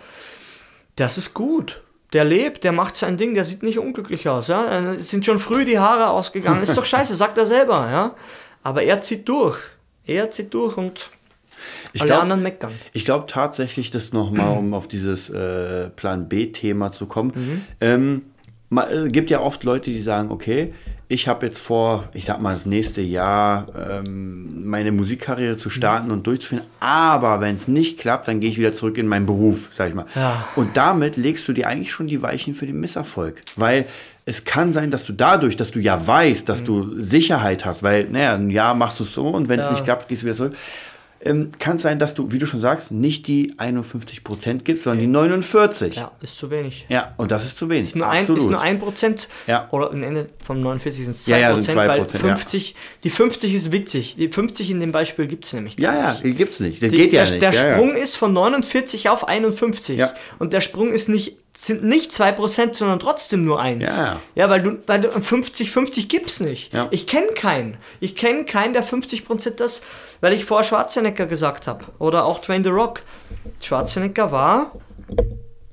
das 0.94 1.18
ist 1.18 1.34
gut. 1.34 1.82
Der 2.12 2.24
lebt, 2.24 2.62
der 2.64 2.70
macht 2.72 2.94
sein 2.96 3.16
Ding, 3.16 3.34
der 3.34 3.44
sieht 3.44 3.62
nicht 3.64 3.78
unglücklich 3.80 4.28
aus, 4.28 4.46
ja. 4.48 4.92
Es 4.94 5.08
sind 5.10 5.26
schon 5.26 5.38
früh 5.40 5.64
die 5.64 5.78
Haare 5.80 6.10
ausgegangen, 6.10 6.62
ist 6.62 6.76
doch 6.76 6.84
scheiße, 6.94 7.16
sagt 7.16 7.38
er 7.38 7.46
selber, 7.46 7.88
ja. 7.90 8.14
Aber 8.62 8.82
er 8.84 9.00
zieht 9.00 9.28
durch. 9.28 9.58
Er 10.04 10.30
zieht 10.30 10.52
durch 10.54 10.76
und 10.76 11.10
Ich 11.92 12.00
alle 12.02 12.08
glaub- 12.10 12.22
anderen 12.22 12.42
meckern. 12.42 12.72
Ich 12.92 13.04
glaube 13.04 13.26
tatsächlich, 13.28 13.90
dass 13.90 14.12
nochmal, 14.12 14.56
um 14.58 14.74
auf 14.74 14.88
dieses 14.88 15.30
äh, 15.30 15.90
Plan 15.90 16.28
B-Thema 16.28 16.92
zu 16.92 17.06
kommen, 17.06 17.32
Mhm. 17.34 17.62
ähm, 17.80 18.22
ma- 18.68 18.88
es 18.88 19.08
gibt 19.12 19.30
ja 19.30 19.40
oft 19.40 19.64
Leute, 19.64 19.90
die 19.90 20.00
sagen, 20.00 20.30
okay, 20.30 20.72
ich 21.12 21.26
habe 21.26 21.44
jetzt 21.44 21.58
vor, 21.58 22.04
ich 22.14 22.24
sag 22.24 22.40
mal, 22.40 22.52
das 22.54 22.66
nächste 22.66 23.00
Jahr 23.00 23.66
ähm, 24.04 24.64
meine 24.68 24.92
Musikkarriere 24.92 25.56
zu 25.56 25.68
starten 25.68 26.06
Mhm. 26.06 26.12
und 26.12 26.26
durchzuführen, 26.28 26.62
aber 26.78 27.40
wenn 27.40 27.56
es 27.56 27.66
nicht 27.66 27.98
klappt, 27.98 28.28
dann 28.28 28.38
gehe 28.38 28.48
ich 28.48 28.58
wieder 28.58 28.70
zurück 28.72 28.96
in 28.96 29.08
meinen 29.08 29.26
Beruf, 29.26 29.68
sag 29.72 29.88
ich 29.88 29.94
mal. 29.94 30.06
Ja. 30.14 30.44
Und 30.54 30.76
damit 30.76 31.16
legst 31.16 31.48
du 31.48 31.52
dir 31.52 31.66
eigentlich 31.66 31.90
schon 31.90 32.06
die 32.06 32.22
Weichen 32.22 32.54
für 32.54 32.66
den 32.66 32.78
Misserfolg, 32.78 33.42
weil 33.56 33.86
es 34.26 34.44
kann 34.44 34.72
sein, 34.72 34.92
dass 34.92 35.06
du 35.06 35.12
dadurch, 35.12 35.56
dass 35.56 35.72
du 35.72 35.80
ja 35.80 36.06
weißt, 36.06 36.48
dass 36.48 36.62
du 36.62 36.94
Sicherheit 36.96 37.64
hast, 37.64 37.82
weil, 37.82 38.04
naja, 38.04 38.34
ein 38.34 38.50
Jahr 38.50 38.74
machst 38.74 39.00
du 39.00 39.04
es 39.04 39.12
so 39.12 39.26
und 39.26 39.48
wenn 39.48 39.58
es 39.58 39.66
Mhm. 39.66 39.70
Ja. 39.70 39.72
nicht 39.78 39.84
klappt, 39.84 40.06
gehst 40.08 40.22
du 40.22 40.26
wieder 40.26 40.36
zurück 40.36 40.54
ähm, 41.22 41.50
kann 41.58 41.76
es 41.76 41.82
sein, 41.82 41.98
dass 41.98 42.14
du, 42.14 42.32
wie 42.32 42.38
du 42.38 42.46
schon 42.46 42.60
sagst, 42.60 42.92
nicht 42.92 43.26
die 43.26 43.54
51% 43.58 44.62
gibst, 44.64 44.84
sondern 44.84 45.00
die 45.00 45.06
49. 45.06 45.94
Ja. 45.96 46.02
Ja, 46.02 46.12
ist 46.22 46.36
zu 46.36 46.50
wenig. 46.50 46.86
und 47.18 47.30
das 47.30 47.44
ist 47.44 47.58
zu 47.58 47.68
wenig. 47.68 47.88
Ist 47.88 47.96
nur, 47.96 48.08
ein, 48.08 48.20
ist 48.22 48.50
nur 48.50 48.60
ein 48.60 48.78
Prozent 48.78 49.28
Ja. 49.46 49.68
oder 49.70 49.90
am 49.90 50.02
Ende 50.02 50.30
vom 50.44 50.60
49 50.60 51.04
sind 51.04 51.14
es 51.14 51.26
Ja, 51.26 51.36
2 51.36 51.40
ja, 51.40 51.48
sind 51.54 51.56
Prozent, 51.64 51.76
weil 51.76 51.98
Prozent, 52.00 52.22
ja. 52.22 52.36
50, 52.36 52.74
die 53.04 53.10
50 53.10 53.54
ist 53.54 53.72
witzig. 53.72 54.16
Die 54.16 54.28
50 54.28 54.70
in 54.70 54.80
dem 54.80 54.92
Beispiel 54.92 55.26
gibt 55.26 55.44
es 55.44 55.52
nämlich 55.52 55.78
ja, 55.78 55.92
gar 55.92 56.00
ja, 56.00 56.10
nicht. 56.12 56.24
die 56.24 56.34
gibt's 56.34 56.60
nicht. 56.60 56.82
Das 56.82 56.90
Die, 56.90 56.96
geht 56.96 57.12
ja 57.12 57.24
der, 57.24 57.30
nicht. 57.32 57.42
der 57.42 57.52
ja, 57.52 57.74
Sprung 57.74 57.90
ja. 57.96 58.02
ist 58.02 58.16
von 58.16 58.32
49 58.32 59.08
auf 59.10 59.28
51. 59.28 59.98
Ja. 59.98 60.12
Und 60.38 60.52
der 60.52 60.60
Sprung 60.62 60.90
ist 60.92 61.08
nicht, 61.08 61.36
sind 61.54 61.84
nicht 61.84 62.12
2%, 62.12 62.74
sondern 62.74 62.98
trotzdem 63.00 63.44
nur 63.44 63.60
1. 63.60 63.98
Ja. 63.98 64.20
ja 64.34 64.48
weil 64.48 64.62
du, 64.62 64.78
weil 64.86 65.00
du 65.02 65.10
50, 65.10 65.70
50 65.70 66.08
gibt's 66.08 66.40
nicht. 66.40 66.72
Ja. 66.72 66.88
Ich 66.90 67.00
Ich 67.00 67.06
kenne 67.06 67.28
keinen. 67.34 67.76
Ich 68.00 68.14
kenne 68.14 68.44
keinen, 68.44 68.72
der 68.72 68.84
50% 68.84 69.50
das, 69.56 69.82
weil 70.20 70.32
ich 70.32 70.44
vor 70.44 70.62
Schwarzenegger 70.64 71.26
gesagt 71.26 71.66
habe. 71.66 71.84
Oder 71.98 72.24
auch 72.24 72.38
Dwayne 72.40 72.64
The 72.64 72.70
Rock. 72.70 73.02
Schwarzenegger 73.60 74.30
war 74.32 74.72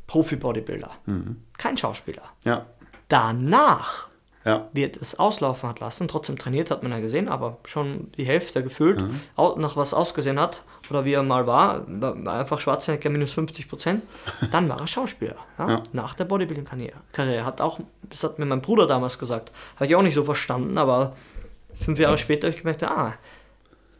Profi-Bodybuilder. 0.07 0.91
Mhm. 1.05 1.43
Kein 1.57 1.77
Schauspieler. 1.77 2.23
ja, 2.45 2.65
Danach 3.09 4.07
ja. 4.45 4.69
er 4.73 4.89
es 5.01 5.17
auslaufen 5.19 5.67
hat 5.69 5.79
lassen. 5.81 6.07
Trotzdem 6.07 6.37
trainiert 6.37 6.71
hat 6.71 6.83
man 6.83 6.91
ja 6.91 6.99
gesehen, 6.99 7.27
aber 7.29 7.57
schon 7.65 8.11
die 8.13 8.23
Hälfte 8.25 8.63
gefühlt, 8.63 9.03
au- 9.35 9.55
nach 9.57 9.75
was 9.75 9.93
ausgesehen 9.93 10.39
hat 10.39 10.63
oder 10.89 11.03
wie 11.05 11.13
er 11.13 11.23
mal 11.23 11.47
war, 11.47 11.85
einfach 12.27 12.59
Schwarzenegger 12.61 13.09
minus 13.09 13.33
50 13.33 13.67
Prozent. 13.69 14.03
Dann 14.51 14.67
war 14.69 14.79
er 14.79 14.87
Schauspieler. 14.87 15.35
Ja? 15.57 15.69
Ja. 15.69 15.83
Nach 15.93 16.13
der 16.15 16.25
Bodybuilding-Karriere. 16.25 16.97
Karriere. 17.13 17.45
Hat 17.45 17.59
auch, 17.61 17.79
das 18.03 18.23
hat 18.23 18.39
mir 18.39 18.45
mein 18.45 18.61
Bruder 18.61 18.87
damals 18.87 19.19
gesagt. 19.19 19.51
Habe 19.75 19.85
ich 19.87 19.95
auch 19.95 20.01
nicht 20.01 20.15
so 20.15 20.23
verstanden, 20.23 20.77
aber 20.77 21.15
fünf 21.83 21.99
Jahre 21.99 22.17
später 22.17 22.47
habe 22.47 22.55
ich 22.55 22.61
gemerkt, 22.61 22.83
ah, 22.83 23.13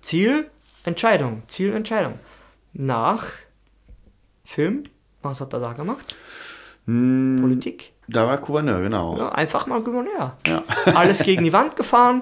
Ziel, 0.08 0.50
Entscheidung, 0.86 1.44
Ziel, 1.50 1.74
Entscheidung. 1.74 2.18
Nach 2.72 3.26
Film, 4.46 4.84
was 5.22 5.42
hat 5.42 5.52
er 5.52 5.60
da 5.60 5.74
gemacht? 5.74 6.16
Hm, 6.86 7.36
Politik. 7.42 7.92
da 8.08 8.26
war 8.26 8.38
Gouverneur, 8.38 8.84
genau. 8.84 9.18
Ja, 9.18 9.34
einfach 9.34 9.68
mal 9.68 9.82
Gouverneur. 9.82 10.38
Ja. 10.48 10.64
Alles 10.96 11.24
gegen 11.24 11.44
die 11.44 11.52
Wand 11.52 11.76
gefahren. 11.76 12.22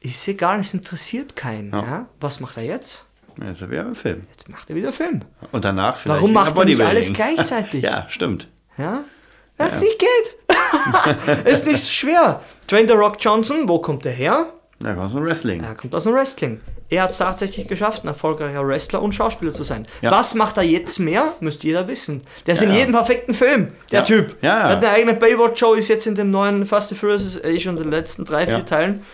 Ist 0.00 0.28
egal, 0.28 0.60
es 0.60 0.72
interessiert 0.72 1.34
keinen. 1.34 1.72
Ja. 1.72 2.06
Was 2.20 2.38
macht 2.38 2.56
er 2.58 2.62
jetzt? 2.62 3.04
Ja, 3.42 3.50
ist 3.50 3.60
ja 3.60 3.68
wieder 3.68 3.86
ein 3.86 3.96
Film. 3.96 4.28
Jetzt 4.30 4.48
macht 4.48 4.70
er 4.70 4.76
wieder 4.76 4.92
Film. 4.92 5.22
Und 5.50 5.64
danach 5.64 5.96
vielleicht 5.96 6.20
Warum 6.20 6.32
macht 6.32 6.56
er 6.56 6.64
nicht 6.64 6.80
alles 6.80 7.12
gleichzeitig? 7.12 7.82
ja, 7.82 8.06
stimmt. 8.08 8.46
Ja? 8.78 9.02
Weil 9.56 9.66
es 9.66 9.80
nicht 9.80 9.98
geht. 9.98 11.44
ist 11.44 11.66
nicht 11.66 11.82
so 11.82 11.90
schwer. 11.90 12.40
Dwayne 12.70 12.86
The 12.86 12.94
Rock 12.94 13.16
Johnson, 13.18 13.68
wo 13.68 13.80
kommt 13.80 14.06
er 14.06 14.12
her? 14.12 14.52
Da 14.80 14.94
kommt 14.94 15.10
so 15.10 15.18
ein 15.18 15.24
Wrestling. 15.26 15.62
Er 15.62 15.74
kommt 15.74 15.94
aus 15.94 16.04
dem 16.04 16.14
Wrestling. 16.14 16.60
Er 16.88 17.02
hat 17.04 17.10
es 17.10 17.18
tatsächlich 17.18 17.68
geschafft, 17.68 18.02
ein 18.02 18.08
erfolgreicher 18.08 18.66
Wrestler 18.66 19.02
und 19.02 19.14
Schauspieler 19.14 19.52
zu 19.54 19.62
sein. 19.62 19.86
Ja. 20.00 20.10
Was 20.10 20.34
macht 20.34 20.56
er 20.56 20.62
jetzt 20.64 20.98
mehr? 20.98 21.34
Müsst 21.40 21.62
jeder 21.64 21.86
wissen. 21.86 22.22
Der 22.46 22.54
ist 22.54 22.60
Ja, 22.60 22.66
in 22.66 22.72
ja. 22.72 22.78
jedem 22.80 22.92
perfekten 22.94 23.34
Film, 23.34 23.72
der. 23.92 24.04
Typ. 24.04 24.36
Ja, 24.42 24.48
ja. 24.48 24.60
Er 24.62 24.68
hat 24.76 24.84
eine 24.84 24.90
eigene 24.90 25.14
Baywatch-Show, 25.14 25.74
ist 25.74 25.88
jetzt 25.88 26.06
in 26.06 26.14
dem 26.14 26.30
neuen 26.30 26.64
Fast 26.66 26.90
and 26.90 27.00
Furious, 27.00 27.24
ist 27.24 27.44
eh 27.44 27.60
schon 27.60 27.76
in 27.76 27.82
den 27.84 27.90
letzten 27.92 28.24
drei, 28.24 28.46
vier 28.46 28.64
Teilen. 28.64 29.04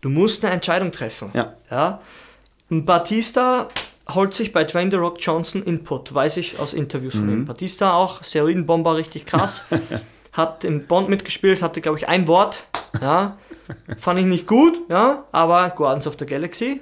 Du 0.00 0.08
musst 0.08 0.44
eine 0.44 0.54
Entscheidung 0.54 0.90
treffen. 0.90 1.28
Ja. 1.34 1.52
ja? 1.70 2.00
Und 2.70 2.86
Batista 2.86 3.68
holt 4.12 4.34
sich 4.34 4.52
bei 4.52 4.64
Dwayne 4.64 4.90
The 4.90 4.96
Rock 4.96 5.18
Johnson 5.20 5.62
Input, 5.62 6.12
weiß 6.12 6.38
ich 6.38 6.58
aus 6.58 6.72
Interviews 6.72 7.14
von 7.14 7.26
Mhm. 7.26 7.32
ihm. 7.32 7.44
Batista 7.44 7.92
auch, 7.94 8.24
Steroidenbomber, 8.24 8.96
richtig 8.96 9.26
krass. 9.26 9.64
hat 10.32 10.64
im 10.64 10.86
Bond 10.86 11.08
mitgespielt, 11.10 11.62
hatte, 11.62 11.80
glaube 11.82 11.98
ich, 11.98 12.08
ein 12.08 12.26
Wort. 12.26 12.64
Ja. 13.00 13.36
Fand 13.98 14.20
ich 14.20 14.26
nicht 14.26 14.46
gut, 14.46 14.80
ja, 14.88 15.24
aber 15.32 15.70
Guardians 15.70 16.06
of 16.06 16.16
the 16.18 16.26
Galaxy, 16.26 16.80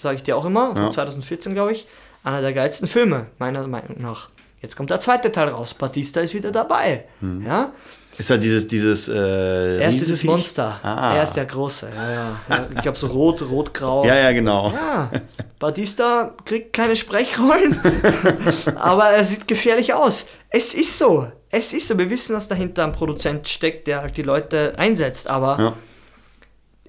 sage 0.00 0.16
ich 0.16 0.22
dir 0.22 0.36
auch 0.36 0.44
immer, 0.44 0.74
von 0.74 0.84
Ja. 0.84 0.90
2014, 0.90 1.54
glaube 1.54 1.72
ich, 1.72 1.86
einer 2.24 2.40
der 2.40 2.52
geilsten 2.52 2.86
Filme, 2.88 3.26
meiner 3.38 3.66
Meinung 3.66 4.00
nach. 4.00 4.28
Jetzt 4.62 4.76
kommt 4.76 4.90
der 4.90 5.00
zweite 5.00 5.32
Teil 5.32 5.48
raus. 5.48 5.72
Batista 5.72 6.20
ist 6.20 6.34
wieder 6.34 6.50
dabei. 6.50 7.04
Mhm. 7.20 7.46
Ja? 7.46 7.72
Ist 8.18 8.28
ja 8.28 8.36
dieses, 8.36 8.66
dieses, 8.66 9.08
äh, 9.08 9.78
Er 9.78 9.88
ist 9.88 10.00
dieses? 10.00 10.22
Monster. 10.24 10.78
Ah. 10.82 11.14
Er 11.16 11.22
ist 11.22 11.32
der 11.32 11.46
Große. 11.46 11.88
Ja, 11.96 12.10
ja. 12.10 12.40
ja 12.50 12.66
ich 12.74 12.82
glaube 12.82 12.98
so 12.98 13.06
rot, 13.06 13.40
rot-grau. 13.40 14.04
Ja, 14.04 14.14
ja, 14.16 14.32
genau. 14.32 14.70
Ja, 14.70 15.10
Batista 15.58 16.34
kriegt 16.44 16.74
keine 16.74 16.96
Sprechrollen, 16.96 17.80
aber 18.74 19.04
er 19.10 19.24
sieht 19.24 19.48
gefährlich 19.48 19.94
aus. 19.94 20.26
Es 20.50 20.74
ist 20.74 20.98
so. 20.98 21.28
Es 21.48 21.72
ist 21.72 21.88
so. 21.88 21.96
Wir 21.96 22.10
wissen, 22.10 22.34
dass 22.34 22.46
dahinter 22.46 22.84
ein 22.84 22.92
Produzent 22.92 23.48
steckt, 23.48 23.86
der 23.86 24.02
halt 24.02 24.16
die 24.18 24.22
Leute 24.22 24.74
einsetzt, 24.76 25.26
aber 25.30 25.76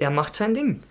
er 0.02 0.10
macht 0.10 0.36
sein 0.36 0.54
Ding. 0.54 0.84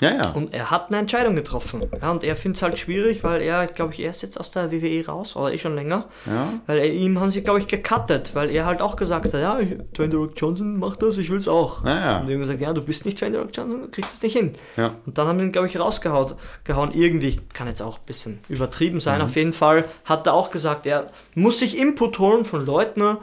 ja. 0.00 0.10
ja. 0.14 0.30
Und 0.30 0.54
er 0.54 0.70
hat 0.70 0.88
eine 0.88 0.98
Entscheidung 0.98 1.34
getroffen. 1.34 1.82
Ja, 2.00 2.10
und 2.12 2.22
er 2.22 2.36
findet 2.36 2.56
es 2.58 2.62
halt 2.62 2.78
schwierig, 2.78 3.24
weil 3.24 3.42
er, 3.42 3.66
glaube 3.66 3.92
ich, 3.94 4.00
er 4.00 4.10
ist 4.10 4.22
jetzt 4.22 4.38
aus 4.38 4.50
der 4.52 4.70
WWE 4.70 5.04
raus, 5.06 5.34
oder 5.34 5.52
eh 5.52 5.58
schon 5.58 5.74
länger. 5.74 6.04
ja. 6.26 6.52
Weil 6.66 6.78
er, 6.78 6.92
ihm 6.92 7.18
haben 7.18 7.30
sie, 7.32 7.42
glaube 7.42 7.58
ich, 7.58 7.66
gecuttet, 7.66 8.30
weil 8.34 8.50
er 8.50 8.64
halt 8.66 8.80
auch 8.80 8.94
gesagt 8.94 9.32
hat, 9.32 9.40
ja, 9.40 9.58
Dwayne 9.96 10.14
Rock 10.14 10.32
Johnson 10.36 10.78
macht 10.78 11.02
das, 11.02 11.16
ich 11.18 11.30
will 11.30 11.38
es 11.38 11.48
auch. 11.48 11.84
Ja, 11.84 11.98
ja. 12.00 12.20
Und 12.20 12.26
die 12.28 12.34
haben 12.34 12.40
gesagt, 12.40 12.60
ja, 12.60 12.72
du 12.72 12.82
bist 12.82 13.06
nicht 13.06 13.20
Dwayne 13.20 13.38
Rock 13.38 13.50
Johnson, 13.52 13.82
du 13.82 13.88
kriegst 13.90 14.14
es 14.18 14.22
nicht 14.22 14.36
hin. 14.36 14.52
Ja. 14.76 14.94
Und 15.04 15.18
dann 15.18 15.26
haben 15.26 15.38
sie 15.40 15.46
ihn, 15.46 15.52
glaube 15.52 15.66
ich, 15.66 15.78
rausgehauen. 15.80 16.34
Gehauen. 16.64 16.92
Irgendwie, 16.92 17.40
kann 17.52 17.66
jetzt 17.66 17.82
auch 17.82 17.98
ein 17.98 18.06
bisschen 18.06 18.38
übertrieben 18.48 18.96
Mhm. 18.96 19.00
sein, 19.00 19.20
auf 19.20 19.34
jeden 19.34 19.52
Fall 19.52 19.84
hat 20.04 20.26
er 20.28 20.34
auch 20.34 20.50
gesagt, 20.52 20.86
er 20.86 21.10
muss 21.34 21.58
sich 21.58 21.76
Input 21.76 22.18
holen 22.20 22.44
von 22.44 22.64
Leuten, 22.64 23.16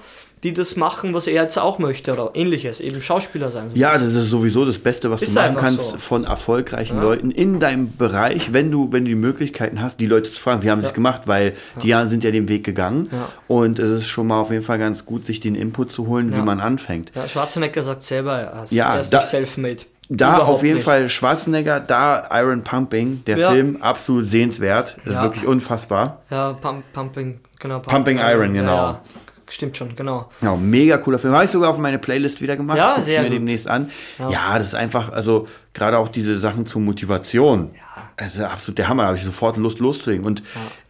die 0.46 0.54
das 0.54 0.76
machen, 0.78 1.14
was 1.14 1.28
er 1.28 1.34
jetzt 1.34 1.58
auch 1.58 1.80
möchte 1.80 2.14
oder 2.14 2.32
ähnliches, 2.36 2.80
eben 2.80 3.02
Schauspieler 3.02 3.52
sein. 3.52 3.72
Ja, 3.74 3.94
das 3.94 4.04
ist 4.14 4.30
sowieso 4.30 4.64
das 4.64 4.78
Beste, 4.80 5.12
was 5.12 5.22
Ist 5.22 5.36
du 5.36 5.42
machen 5.42 5.56
kannst 5.60 5.90
so. 5.90 5.98
von 5.98 6.24
erfolgreichen 6.24 6.98
Ja. 6.98 7.04
Leuten 7.04 7.32
in 7.32 7.60
deinem 7.60 7.98
Bereich, 7.98 8.54
wenn 8.54 8.72
du, 8.72 8.92
wenn 8.94 9.04
du 9.06 9.10
die 9.10 9.16
Möglichkeiten 9.16 9.82
hast, 9.82 10.00
die 10.00 10.06
Leute 10.06 10.32
zu 10.32 10.40
fragen, 10.40 10.62
wie 10.64 10.70
haben 10.72 10.80
sie 10.82 10.86
es 10.86 10.92
Ja. 10.92 10.96
gemacht, 10.96 11.24
weil 11.26 11.54
die 11.82 11.88
ja. 11.90 12.06
sind 12.06 12.24
ja 12.24 12.32
den 12.32 12.48
Weg 12.48 12.64
gegangen. 12.64 13.10
Und 13.48 13.80
es 13.80 13.90
ist 13.90 14.08
schon 14.08 14.28
mal 14.28 14.40
auf 14.40 14.52
jeden 14.52 14.64
Fall 14.64 14.80
ganz 14.80 15.06
gut, 15.06 15.26
sich 15.26 15.40
den 15.40 15.56
Input 15.56 15.92
zu 15.92 16.08
holen, 16.08 16.34
wie 16.36 16.42
man 16.42 16.60
anfängt. 16.62 17.12
Ja, 17.16 17.28
Schwarzenegger 17.28 17.84
sagt 17.84 18.04
selber, 18.04 18.34
er 18.40 18.64
ist, 18.64 18.72
Ja, 18.72 18.94
er 18.94 19.02
ist 19.02 19.10
da- 19.12 19.18
nicht 19.18 19.28
self-made. 19.30 19.82
Da 20.08 20.36
Überhaupt 20.36 20.50
auf 20.58 20.62
jeden 20.64 20.76
nicht. 20.76 20.84
Fall 20.84 21.10
Schwarzenegger, 21.10 21.80
da 21.80 22.30
Iron 22.32 22.64
Pumping, 22.64 23.24
der 23.26 23.38
Ja. 23.40 23.52
Film, 23.52 23.78
absolut 23.82 24.28
sehenswert, 24.28 24.96
Ja. 25.06 25.24
wirklich 25.24 25.48
unfassbar. 25.48 26.22
Ja, 26.30 26.54
Pump, 26.54 26.84
Pumping, 26.94 27.40
genau. 27.60 27.80
Pumping 27.80 28.20
Iron, 28.20 28.54
genau. 28.54 28.76
Ja. 28.76 29.02
Stimmt 29.50 29.78
schon, 29.78 29.96
genau. 29.96 30.30
Ja, 30.42 30.56
mega 30.56 30.98
cooler 30.98 31.20
Film. 31.20 31.34
Habe 31.34 31.46
ich 31.46 31.52
sogar 31.52 31.70
auf 31.70 31.78
meine 31.78 32.00
Playlist 32.00 32.42
wieder 32.42 32.56
gemacht. 32.56 32.78
Ja, 32.78 32.94
Guck 32.96 33.04
sehr 33.04 33.22
mir 33.22 33.30
gut. 33.30 33.38
demnächst 33.38 33.68
an. 33.68 33.92
Ja. 34.18 34.30
Ja. 34.30 34.60
das 34.60 34.70
ist 34.70 34.76
einfach, 34.76 35.12
also 35.12 35.48
gerade 35.74 35.98
auch 36.00 36.08
diese 36.08 36.38
Sachen 36.38 36.66
zur 36.66 36.82
Motivation. 36.82 37.70
Das 38.18 38.36
ist 38.36 38.42
absolut 38.42 38.78
der 38.80 38.88
Hammer. 38.88 39.04
Da 39.04 39.08
habe 39.10 39.18
ich 39.18 39.24
sofort 39.24 39.58
Lust 39.58 39.80
loszulegen. 39.80 40.26
Und 40.26 40.42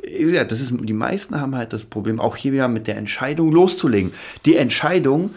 wie 0.01 0.23
gesagt, 0.23 0.51
das 0.51 0.61
ist, 0.61 0.73
die 0.79 0.93
meisten 0.93 1.39
haben 1.39 1.55
halt 1.55 1.73
das 1.73 1.85
Problem, 1.85 2.19
auch 2.21 2.35
hier 2.37 2.53
wieder 2.53 2.67
mit 2.67 2.87
der 2.87 2.97
Entscheidung 2.97 3.51
loszulegen. 3.51 4.13
Die 4.45 4.55
Entscheidung, 4.55 5.31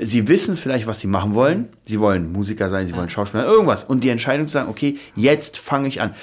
sie 0.00 0.26
wissen 0.28 0.56
vielleicht, 0.56 0.86
was 0.86 1.00
sie 1.00 1.06
machen 1.06 1.34
wollen. 1.34 1.68
Sie 1.84 2.00
wollen 2.00 2.32
Musiker 2.32 2.68
sein, 2.70 2.86
sie 2.86 2.94
wollen 2.96 3.10
Schauspieler, 3.10 3.44
irgendwas. 3.46 3.84
Und 3.84 4.04
die 4.04 4.08
Entscheidung 4.08 4.46
zu 4.46 4.52
sagen, 4.54 4.70
okay, 4.70 4.98
jetzt 5.16 5.58
fange 5.58 5.88
ich 5.88 6.00
an. 6.00 6.14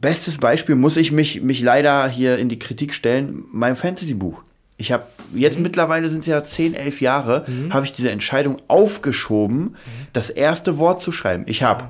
Bestes 0.00 0.38
Beispiel 0.38 0.74
muss 0.74 0.96
ich 0.98 1.10
mich, 1.10 1.40
mich 1.40 1.62
leider 1.62 2.06
hier 2.08 2.36
in 2.38 2.48
die 2.50 2.58
Kritik 2.58 2.94
stellen, 2.94 3.44
mein 3.50 3.74
Fantasy-Buch. 3.74 4.42
Ich 4.76 4.90
habe 4.90 5.06
jetzt 5.34 5.60
mittlerweile 5.60 6.08
sind 6.08 6.20
es 6.20 6.26
ja 6.26 6.42
10, 6.42 6.74
11 6.74 7.00
Jahre, 7.00 7.46
habe 7.70 7.86
ich 7.86 7.92
diese 7.92 8.10
Entscheidung 8.10 8.56
aufgeschoben, 8.68 9.76
das 10.12 10.30
erste 10.30 10.78
Wort 10.78 11.00
zu 11.00 11.12
schreiben. 11.12 11.44
Ich 11.46 11.62
habe 11.62 11.84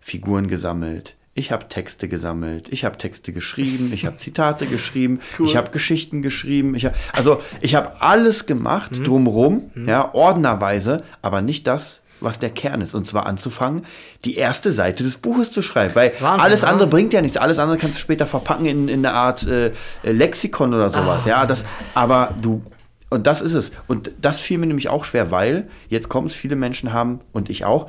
Figuren 0.00 0.48
gesammelt, 0.48 1.16
ich 1.34 1.52
habe 1.52 1.68
Texte 1.68 2.08
gesammelt, 2.08 2.68
ich 2.70 2.84
habe 2.84 2.96
Texte 2.98 3.32
geschrieben, 3.32 3.92
ich 3.92 4.06
habe 4.06 4.16
Zitate 4.16 4.66
geschrieben, 4.76 5.20
ich 5.44 5.54
habe 5.54 5.70
Geschichten 5.70 6.22
geschrieben, 6.22 6.74
ich 6.74 6.86
hab, 6.86 6.94
also 7.12 7.42
ich 7.60 7.74
habe 7.74 8.00
alles 8.00 8.46
gemacht 8.46 9.06
drumrum, 9.06 9.70
ja, 9.86 10.14
ordnerweise, 10.14 11.04
aber 11.22 11.42
nicht 11.42 11.66
das, 11.66 11.99
was 12.20 12.38
der 12.38 12.50
Kern 12.50 12.80
ist. 12.80 12.94
Und 12.94 13.06
zwar 13.06 13.26
anzufangen, 13.26 13.84
die 14.24 14.36
erste 14.36 14.72
Seite 14.72 15.02
des 15.02 15.18
Buches 15.18 15.52
zu 15.52 15.62
schreiben. 15.62 15.94
Weil 15.94 16.12
Wahnsinn, 16.20 16.40
alles 16.40 16.62
ja. 16.62 16.68
andere 16.68 16.88
bringt 16.88 17.12
ja 17.12 17.20
nichts. 17.22 17.36
Alles 17.36 17.58
andere 17.58 17.78
kannst 17.78 17.96
du 17.96 18.00
später 18.00 18.26
verpacken 18.26 18.66
in, 18.66 18.88
in 18.88 19.04
eine 19.04 19.14
Art 19.14 19.46
äh, 19.46 19.72
Lexikon 20.02 20.74
oder 20.74 20.90
sowas. 20.90 21.24
Ja, 21.24 21.46
das, 21.46 21.64
aber 21.94 22.34
du, 22.40 22.62
und 23.10 23.26
das 23.26 23.40
ist 23.40 23.54
es. 23.54 23.72
Und 23.88 24.12
das 24.20 24.40
fiel 24.40 24.58
mir 24.58 24.66
nämlich 24.66 24.88
auch 24.88 25.04
schwer, 25.04 25.30
weil 25.30 25.68
jetzt 25.88 26.08
kommt 26.08 26.30
es, 26.30 26.36
viele 26.36 26.56
Menschen 26.56 26.92
haben, 26.92 27.20
und 27.32 27.50
ich 27.50 27.64
auch, 27.64 27.88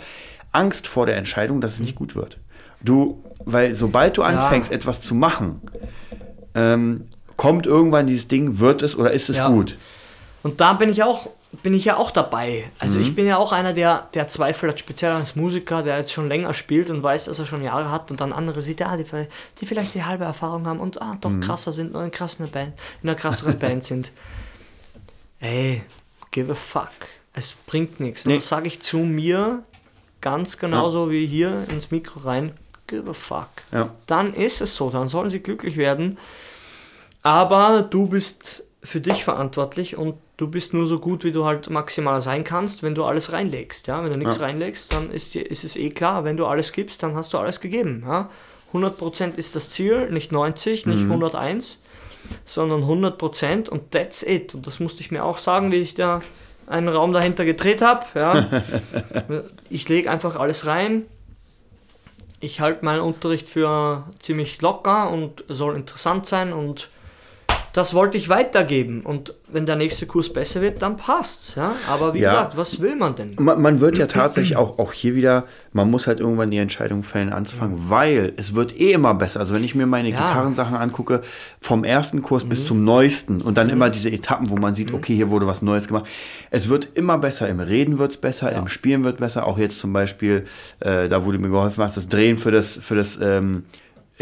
Angst 0.51 0.87
vor 0.87 1.05
der 1.05 1.17
Entscheidung, 1.17 1.61
dass 1.61 1.73
es 1.73 1.79
nicht 1.79 1.95
gut 1.95 2.15
wird. 2.15 2.37
Du, 2.81 3.23
weil 3.45 3.73
sobald 3.73 4.17
du 4.17 4.23
anfängst, 4.23 4.71
etwas 4.71 5.01
zu 5.01 5.13
machen, 5.15 5.61
ähm, 6.55 7.05
kommt 7.37 7.65
irgendwann 7.65 8.07
dieses 8.07 8.27
Ding, 8.27 8.59
wird 8.59 8.81
es 8.81 8.97
oder 8.97 9.11
ist 9.11 9.29
es 9.29 9.37
Ja. 9.37 9.49
gut? 9.49 9.77
Und 10.43 10.59
da 10.59 10.73
bin 10.73 10.89
ich 10.89 11.03
auch, 11.03 11.29
bin 11.63 11.73
ich 11.73 11.85
ja 11.85 11.97
auch 11.97 12.11
dabei. 12.11 12.69
Also 12.79 12.97
Mhm. 12.97 13.01
ich 13.05 13.15
bin 13.15 13.25
ja 13.25 13.37
auch 13.37 13.51
einer, 13.51 13.73
der, 13.73 14.07
der 14.13 14.27
Zweifel 14.27 14.69
hat, 14.69 14.79
speziell 14.79 15.11
als 15.11 15.35
Musiker, 15.35 15.83
der 15.83 15.97
jetzt 15.97 16.13
schon 16.13 16.27
länger 16.27 16.53
spielt 16.53 16.89
und 16.89 17.03
weiß, 17.03 17.25
dass 17.25 17.39
er 17.39 17.45
schon 17.45 17.61
Jahre 17.63 17.91
hat 17.91 18.09
und 18.09 18.21
dann 18.21 18.31
andere 18.33 18.61
sieht, 18.61 18.79
ja, 18.79 18.95
die, 18.97 19.05
die 19.59 19.65
vielleicht 19.65 19.93
die 19.93 20.03
halbe 20.03 20.23
Erfahrung 20.23 20.65
haben 20.65 20.79
und 20.79 21.01
ah, 21.01 21.17
doch 21.19 21.29
Mhm. 21.29 21.41
krasser 21.41 21.71
sind 21.71 21.93
und 21.93 22.03
in, 22.05 22.11
krassen 22.11 22.49
Band, 22.49 22.73
in 23.03 23.09
einer 23.09 23.17
krasseren 23.17 23.59
Band 23.59 23.83
sind. 23.83 24.11
Ey, 25.39 25.83
give 26.31 26.51
a 26.51 26.55
fuck. 26.55 26.89
Es 27.33 27.53
bringt 27.65 27.99
nichts. 27.99 28.25
Nee. 28.25 28.35
Das 28.35 28.47
sage 28.47 28.67
ich 28.67 28.81
zu 28.81 28.97
mir 28.99 29.63
ganz 30.21 30.57
genauso 30.57 31.09
wie 31.11 31.25
hier 31.25 31.65
ins 31.69 31.91
Mikro 31.91 32.19
rein. 32.21 32.53
Give 32.87 33.09
a 33.09 33.13
fuck. 33.13 33.47
Ja. 33.71 33.89
Dann 34.07 34.33
ist 34.33 34.61
es 34.61 34.75
so, 34.75 34.89
dann 34.89 35.07
sollen 35.09 35.29
sie 35.29 35.39
glücklich 35.39 35.77
werden. 35.77 36.17
Aber 37.23 37.81
du 37.83 38.07
bist 38.07 38.63
für 38.83 38.99
dich 38.99 39.23
verantwortlich 39.23 39.95
und 39.95 40.15
du 40.37 40.47
bist 40.47 40.73
nur 40.73 40.87
so 40.87 40.99
gut, 40.99 41.23
wie 41.23 41.31
du 41.31 41.45
halt 41.45 41.69
maximal 41.69 42.19
sein 42.19 42.43
kannst, 42.43 42.81
wenn 42.81 42.95
du 42.95 43.05
alles 43.05 43.31
reinlegst. 43.31 43.87
Ja? 43.87 44.03
Wenn 44.03 44.11
du 44.11 44.17
nichts 44.17 44.37
Ja. 44.37 44.43
reinlegst, 44.45 44.91
dann 44.91 45.11
ist, 45.11 45.35
dir, 45.35 45.49
ist 45.49 45.63
es 45.63 45.75
eh 45.75 45.91
klar, 45.91 46.23
wenn 46.23 46.35
du 46.37 46.47
alles 46.47 46.71
gibst, 46.71 47.03
dann 47.03 47.15
hast 47.15 47.33
du 47.33 47.37
alles 47.37 47.59
gegeben. 47.61 48.03
Ja? 48.07 48.29
100% 48.73 49.35
ist 49.35 49.55
das 49.55 49.69
Ziel, 49.69 50.09
nicht 50.09 50.31
90, 50.31 50.85
nicht 50.87 51.03
101, 51.03 51.79
sondern 52.45 52.83
100% 52.83 53.69
und 53.69 53.91
that's 53.91 54.23
it. 54.23 54.55
Und 54.55 54.65
das 54.65 54.79
musste 54.79 55.01
ich 55.01 55.11
mir 55.11 55.25
auch 55.25 55.37
sagen, 55.37 55.71
wie 55.71 55.75
ich 55.77 55.93
da 55.93 56.21
einen 56.65 56.87
Raum 56.87 57.11
dahinter 57.13 57.45
gedreht 57.45 57.81
habe. 57.81 58.05
Ja? 58.15 58.63
ich 59.69 59.87
lege 59.89 60.09
einfach 60.09 60.37
alles 60.37 60.65
rein. 60.65 61.05
Ich 62.39 62.61
halte 62.61 62.83
meinen 62.83 63.01
Unterricht 63.01 63.47
für 63.49 64.05
ziemlich 64.17 64.59
locker 64.61 65.11
und 65.11 65.43
soll 65.47 65.75
interessant 65.75 66.25
sein 66.25 66.53
und 66.53 66.89
das 67.73 67.93
wollte 67.93 68.17
ich 68.17 68.27
weitergeben. 68.29 69.01
Und 69.01 69.33
wenn 69.47 69.65
der 69.65 69.75
nächste 69.75 70.05
Kurs 70.05 70.31
besser 70.31 70.61
wird, 70.61 70.81
dann 70.81 70.97
passt's. 70.97 71.55
Ja? 71.55 71.73
Aber 71.89 72.13
wie 72.13 72.19
Ja. 72.19 72.31
gesagt, 72.31 72.57
was 72.57 72.81
will 72.81 72.95
man 72.95 73.15
denn? 73.15 73.31
Man, 73.39 73.61
man 73.61 73.79
wird 73.79 73.97
ja 73.97 74.07
tatsächlich 74.07 74.55
auch, 74.57 74.77
auch 74.79 74.91
hier 74.93 75.15
wieder, 75.15 75.45
man 75.73 75.89
muss 75.89 76.07
halt 76.07 76.19
irgendwann 76.19 76.51
die 76.51 76.57
Entscheidung 76.57 77.03
fällen, 77.03 77.31
anzufangen, 77.31 77.89
weil 77.89 78.33
es 78.37 78.55
wird 78.55 78.79
eh 78.79 78.91
immer 78.91 79.13
besser. 79.13 79.39
Also 79.39 79.53
wenn 79.55 79.63
ich 79.63 79.75
mir 79.75 79.85
meine 79.85 80.09
Ja. 80.09 80.17
Gitarrensachen 80.25 80.75
angucke, 80.75 81.21
vom 81.59 81.83
ersten 81.83 82.21
Kurs 82.21 82.43
bis 82.45 82.65
zum 82.65 82.83
neuesten 82.83 83.41
und 83.41 83.57
dann 83.57 83.69
immer 83.69 83.89
diese 83.89 84.09
Etappen, 84.09 84.49
wo 84.49 84.57
man 84.57 84.73
sieht, 84.73 84.93
okay, 84.93 85.15
hier 85.15 85.29
wurde 85.29 85.47
was 85.47 85.61
Neues 85.61 85.87
gemacht. 85.87 86.07
Es 86.49 86.69
wird 86.69 86.89
immer 86.95 87.17
besser, 87.17 87.47
im 87.49 87.59
Reden 87.59 87.99
wird 87.99 88.11
es 88.11 88.17
besser, 88.17 88.51
Ja. 88.51 88.59
im 88.59 88.67
Spielen 88.67 89.03
wird 89.03 89.17
besser. 89.19 89.45
Auch 89.47 89.57
jetzt 89.57 89.79
zum 89.79 89.93
Beispiel, 89.93 90.45
äh, 90.81 91.07
da 91.07 91.25
wurde 91.25 91.37
mir 91.37 91.49
geholfen, 91.49 91.83
hast 91.83 91.97
das 91.97 92.07
Drehen 92.09 92.37
für 92.37 92.51
das, 92.51 92.77
für 92.81 92.95
das 92.95 93.17
ähm, 93.21 93.63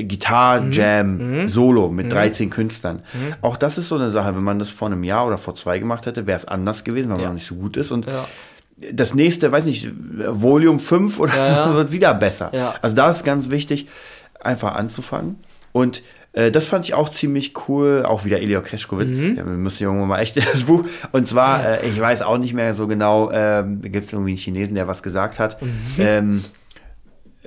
Gitar-Jam 0.03 1.47
Solo 1.47 1.89
mit 1.89 2.11
13 2.11 2.49
Künstlern. 2.49 3.01
Auch 3.41 3.57
das 3.57 3.77
ist 3.77 3.87
so 3.89 3.95
eine 3.95 4.09
Sache, 4.09 4.35
wenn 4.35 4.43
man 4.43 4.59
das 4.59 4.69
vor 4.69 4.87
einem 4.87 5.03
Jahr 5.03 5.27
oder 5.27 5.37
vor 5.37 5.55
zwei 5.55 5.79
gemacht 5.79 6.05
hätte, 6.05 6.27
wäre 6.27 6.37
es 6.37 6.45
anders 6.45 6.83
gewesen, 6.83 7.09
weil 7.09 7.17
man 7.17 7.23
Ja. 7.23 7.27
noch 7.29 7.35
nicht 7.35 7.47
so 7.47 7.55
gut 7.55 7.77
ist. 7.77 7.91
Und 7.91 8.05
Ja. 8.05 8.27
das 8.93 9.13
nächste, 9.13 9.51
weiß 9.51 9.65
nicht, 9.65 9.89
Volume 10.27 10.79
5 10.79 11.19
oder 11.19 11.35
Ja, 11.35 11.73
wird 11.73 11.91
wieder 11.91 12.13
besser. 12.13 12.51
Also 12.81 12.95
da 12.95 13.09
ist 13.09 13.23
ganz 13.23 13.49
wichtig, 13.49 13.87
einfach 14.39 14.75
anzufangen. 14.75 15.37
Und 15.71 16.01
äh, 16.33 16.51
das 16.51 16.67
fand 16.67 16.85
ich 16.85 16.93
auch 16.93 17.09
ziemlich 17.09 17.53
cool, 17.67 18.03
auch 18.07 18.23
wieder 18.23 18.39
Elio 18.39 18.61
Kreschkowitz. 18.61 19.09
Mhm. 19.09 19.35
Ja, 19.35 19.45
wir 19.45 19.53
müssen 19.53 19.83
irgendwann 19.83 20.07
mal 20.07 20.19
echt 20.19 20.37
das 20.53 20.63
Buch. 20.63 20.83
Und 21.11 21.27
zwar, 21.27 21.65
äh, 21.83 21.87
ich 21.87 21.99
weiß 21.99 22.21
auch 22.21 22.37
nicht 22.37 22.53
mehr 22.53 22.73
so 22.75 22.87
genau, 22.87 23.31
ähm, 23.31 23.81
gibt 23.81 24.05
es 24.05 24.13
irgendwie 24.13 24.31
einen 24.31 24.37
Chinesen, 24.37 24.75
der 24.75 24.87
was 24.87 25.01
gesagt 25.03 25.39
hat. 25.39 25.61
Mhm. 25.61 25.69
Ähm, 25.97 26.41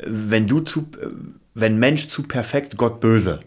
wenn 0.05 0.46
du 0.46 0.61
zu, 0.61 0.80
äh, 1.00 1.09
wenn 1.55 1.78
Mensch 1.78 2.09
zu 2.09 2.22
perfekt, 2.22 2.76
Gott 2.76 3.00
böse. 3.00 3.40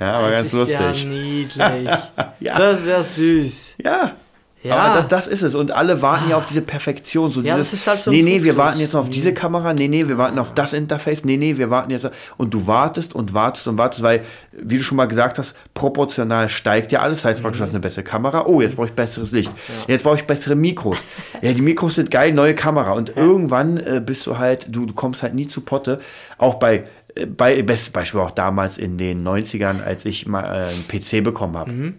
Ja, 0.00 0.14
aber 0.14 0.28
das 0.28 0.36
ganz 0.36 0.46
ist 0.48 0.52
lustig. 0.54 0.78
ja 0.80 1.08
niedlich. 1.08 1.98
Ja. 2.40 2.58
Das 2.58 2.80
ist 2.80 2.86
ja 2.86 3.02
süß. 3.02 3.74
Ja. 3.82 4.16
Ja. 4.64 4.78
Aber 4.78 4.96
das, 4.96 5.08
das 5.08 5.26
ist 5.28 5.42
es. 5.42 5.54
Und 5.54 5.72
alle 5.72 6.00
warten 6.00 6.30
ja 6.30 6.38
auf 6.38 6.46
diese 6.46 6.62
Perfektion. 6.62 7.28
So 7.28 7.42
Ja, 7.42 7.56
dieses, 7.56 7.70
das 7.72 7.80
ist 7.80 7.86
halt 7.86 8.02
so 8.02 8.10
nee, 8.10 8.22
nee, 8.22 8.42
wir 8.42 8.56
warten 8.56 8.80
jetzt 8.80 8.94
auf 8.94 9.10
diese 9.10 9.34
Kamera. 9.34 9.74
Nee, 9.74 9.88
nee, 9.88 10.08
wir 10.08 10.16
warten 10.16 10.38
auf 10.38 10.54
das 10.54 10.72
Interface. 10.72 11.24
Nee, 11.26 11.36
nee, 11.36 11.58
wir 11.58 11.68
warten 11.68 11.90
jetzt. 11.90 12.10
Und 12.38 12.54
du 12.54 12.66
wartest 12.66 13.14
und 13.14 13.34
wartest 13.34 13.68
und 13.68 13.76
wartest, 13.76 14.02
weil, 14.02 14.22
wie 14.52 14.78
du 14.78 14.82
schon 14.82 14.96
mal 14.96 15.04
gesagt 15.06 15.38
hast, 15.38 15.54
proportional 15.74 16.48
steigt 16.48 16.92
ja 16.92 17.00
alles. 17.00 17.18
Das 17.18 17.26
heißt 17.26 17.42
praktisch, 17.42 17.58
du 17.58 17.64
hast 17.64 17.70
eine 17.72 17.80
bessere 17.80 18.04
Kamera. 18.04 18.46
Oh, 18.46 18.62
jetzt 18.62 18.76
brauche 18.76 18.86
ich 18.86 18.94
besseres 18.94 19.32
Licht. 19.32 19.52
Jetzt 19.86 20.02
brauche 20.02 20.16
ich 20.16 20.24
bessere 20.24 20.54
Mikros. 20.54 20.98
Ja, 21.42 21.52
die 21.52 21.60
Mikros 21.62 21.96
sind 21.96 22.10
geil, 22.10 22.32
neue 22.32 22.54
Kamera. 22.54 22.92
Und 22.92 23.14
irgendwann 23.16 23.76
äh, 23.76 24.00
bist 24.04 24.26
du 24.26 24.38
halt, 24.38 24.66
du, 24.70 24.86
du 24.86 24.94
kommst 24.94 25.22
halt 25.22 25.34
nie 25.34 25.46
zu 25.46 25.60
Potte. 25.60 26.00
Auch 26.38 26.54
bei, 26.54 26.84
bei, 27.36 27.62
bestes 27.62 27.90
Beispiel 27.90 28.20
auch 28.20 28.30
damals 28.30 28.78
in 28.78 28.98
den 28.98 29.26
90ern, 29.26 29.82
als 29.82 30.04
ich 30.04 30.26
mal 30.26 30.44
äh, 30.44 30.72
einen 30.72 30.88
PC 30.88 31.22
bekommen 31.22 31.56
habe. 31.56 31.72
Mhm. 31.72 31.94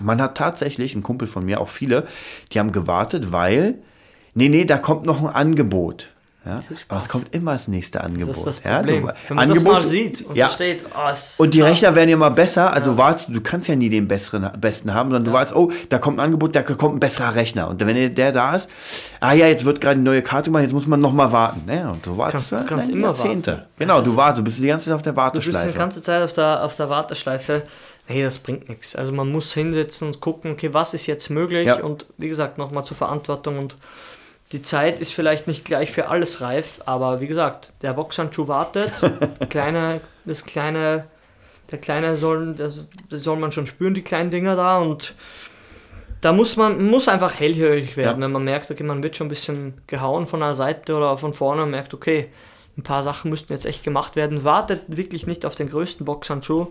Man 0.00 0.20
hat 0.20 0.36
tatsächlich, 0.36 0.94
ein 0.94 1.02
Kumpel 1.02 1.28
von 1.28 1.44
mir, 1.44 1.60
auch 1.60 1.68
viele, 1.68 2.06
die 2.52 2.58
haben 2.58 2.72
gewartet, 2.72 3.32
weil, 3.32 3.76
nee, 4.34 4.48
nee, 4.48 4.64
da 4.64 4.78
kommt 4.78 5.06
noch 5.06 5.22
ein 5.22 5.28
Angebot. 5.28 6.10
Ja? 6.46 6.62
Aber 6.88 7.00
es 7.00 7.08
kommt 7.08 7.34
immer 7.34 7.52
das 7.52 7.68
nächste 7.68 8.02
Angebot. 8.02 8.30
Das 8.30 8.36
ist 8.38 8.46
das 8.46 8.62
ja? 8.64 8.82
Du, 8.82 8.92
Wenn 9.28 9.36
man 9.36 9.48
das 9.48 9.62
mal 9.64 9.82
sieht 9.82 10.22
und 10.24 10.36
ja. 10.36 10.46
versteht, 10.46 10.84
oh, 10.94 11.42
Und 11.42 11.54
die. 11.54 11.60
Rechner 11.60 11.94
werden 11.96 12.08
ja 12.08 12.14
immer 12.14 12.30
besser, 12.30 12.72
also 12.72 12.96
wartest, 12.96 13.30
du 13.34 13.40
kannst 13.40 13.68
ja 13.68 13.74
nie 13.76 13.88
den 13.90 14.06
besseren, 14.06 14.48
besten 14.60 14.94
haben, 14.94 15.10
sondern 15.10 15.24
du 15.24 15.32
wartest, 15.32 15.56
oh, 15.56 15.70
da 15.88 15.98
kommt 15.98 16.18
ein 16.18 16.24
Angebot, 16.24 16.54
da 16.54 16.62
kommt 16.62 16.94
ein 16.96 17.00
besserer 17.00 17.34
Rechner. 17.34 17.68
Und 17.68 17.84
wenn 17.84 18.14
der 18.14 18.32
da 18.32 18.54
ist, 18.54 18.70
ah 19.20 19.32
ja, 19.32 19.46
jetzt 19.48 19.64
wird 19.64 19.80
gerade 19.80 19.94
eine 19.96 20.02
neue 20.04 20.22
Karte 20.22 20.44
gemacht, 20.50 20.62
jetzt 20.62 20.72
muss 20.72 20.86
man 20.86 21.00
noch 21.00 21.12
mal 21.12 21.32
warten. 21.32 21.62
Ja, 21.68 21.90
und 21.90 22.06
du 22.06 22.16
wartest 22.16 22.50
Kannst- 22.50 22.52
du 22.52 22.56
dann 22.56 22.66
kannst 22.66 22.90
immer 22.90 23.06
Jahrzehnte. 23.08 23.50
warten. 23.52 23.64
Genau, 23.78 24.00
du 24.00 24.16
wartest, 24.16 24.38
du 24.40 24.44
bist 24.44 24.58
die 24.60 24.66
ganze 24.68 24.84
Zeit 24.86 24.94
auf 24.94 25.02
der 25.02 25.12
Du 25.12 25.16
bist 25.16 25.24
Warteschleife. 25.24 25.72
die 25.72 25.78
ganze 25.78 26.02
Zeit 26.02 26.22
auf 26.22 26.32
der, 26.32 26.64
auf 26.64 26.76
der 26.76 26.88
Warteschleife. 26.88 27.62
Nee, 28.08 28.22
das 28.22 28.38
bringt 28.38 28.68
nichts. 28.68 28.94
Also 28.94 29.10
man 29.12 29.32
muss 29.32 29.52
hinsetzen 29.52 30.06
und 30.06 30.20
gucken, 30.20 30.52
okay, 30.52 30.72
was 30.72 30.94
ist 30.94 31.06
jetzt 31.06 31.28
möglich? 31.28 31.66
Ja. 31.66 31.82
Und 31.82 32.06
wie 32.18 32.28
gesagt, 32.28 32.56
nochmal 32.56 32.84
zur 32.84 32.96
Verantwortung. 32.96 33.58
Und 33.58 33.74
die 34.52 34.62
Zeit 34.62 35.00
ist 35.00 35.12
vielleicht 35.12 35.48
nicht 35.48 35.64
gleich 35.64 35.90
für 35.90 36.08
alles 36.08 36.40
reif, 36.40 36.80
aber 36.86 37.20
wie 37.20 37.26
gesagt, 37.26 37.72
der 37.82 37.94
Boxhandschuh 37.94 38.46
wartet. 38.48 38.92
kleine, 39.50 40.00
das 40.24 40.44
kleine, 40.44 41.06
der 41.70 41.78
kleine 41.78 42.16
soll, 42.16 42.54
das, 42.54 42.86
das 43.10 43.22
soll 43.22 43.36
man 43.38 43.50
schon 43.52 43.66
spüren, 43.66 43.94
die 43.94 44.02
kleinen 44.02 44.30
Dinger 44.30 44.54
da. 44.54 44.78
Und 44.78 45.14
da 46.20 46.32
muss 46.32 46.56
man 46.56 46.88
muss 46.88 47.08
einfach 47.08 47.38
hellhörig 47.38 47.96
werden, 47.96 48.20
Ja. 48.20 48.24
wenn 48.24 48.32
man 48.32 48.44
merkt, 48.44 48.70
okay, 48.70 48.84
man 48.84 49.02
wird 49.02 49.16
schon 49.16 49.26
ein 49.26 49.30
bisschen 49.30 49.74
gehauen 49.86 50.26
von 50.26 50.40
der 50.40 50.54
Seite 50.54 50.94
oder 50.96 51.18
von 51.18 51.32
vorne 51.32 51.64
und 51.64 51.70
merkt, 51.70 51.92
okay, 51.92 52.28
ein 52.78 52.82
paar 52.82 53.02
Sachen 53.02 53.30
müssten 53.30 53.52
jetzt 53.52 53.66
echt 53.66 53.82
gemacht 53.82 54.16
werden. 54.16 54.44
Wartet 54.44 54.82
wirklich 54.86 55.26
nicht 55.26 55.44
auf 55.44 55.54
den 55.54 55.68
größten 55.70 56.04
Boxhandschuh. 56.04 56.68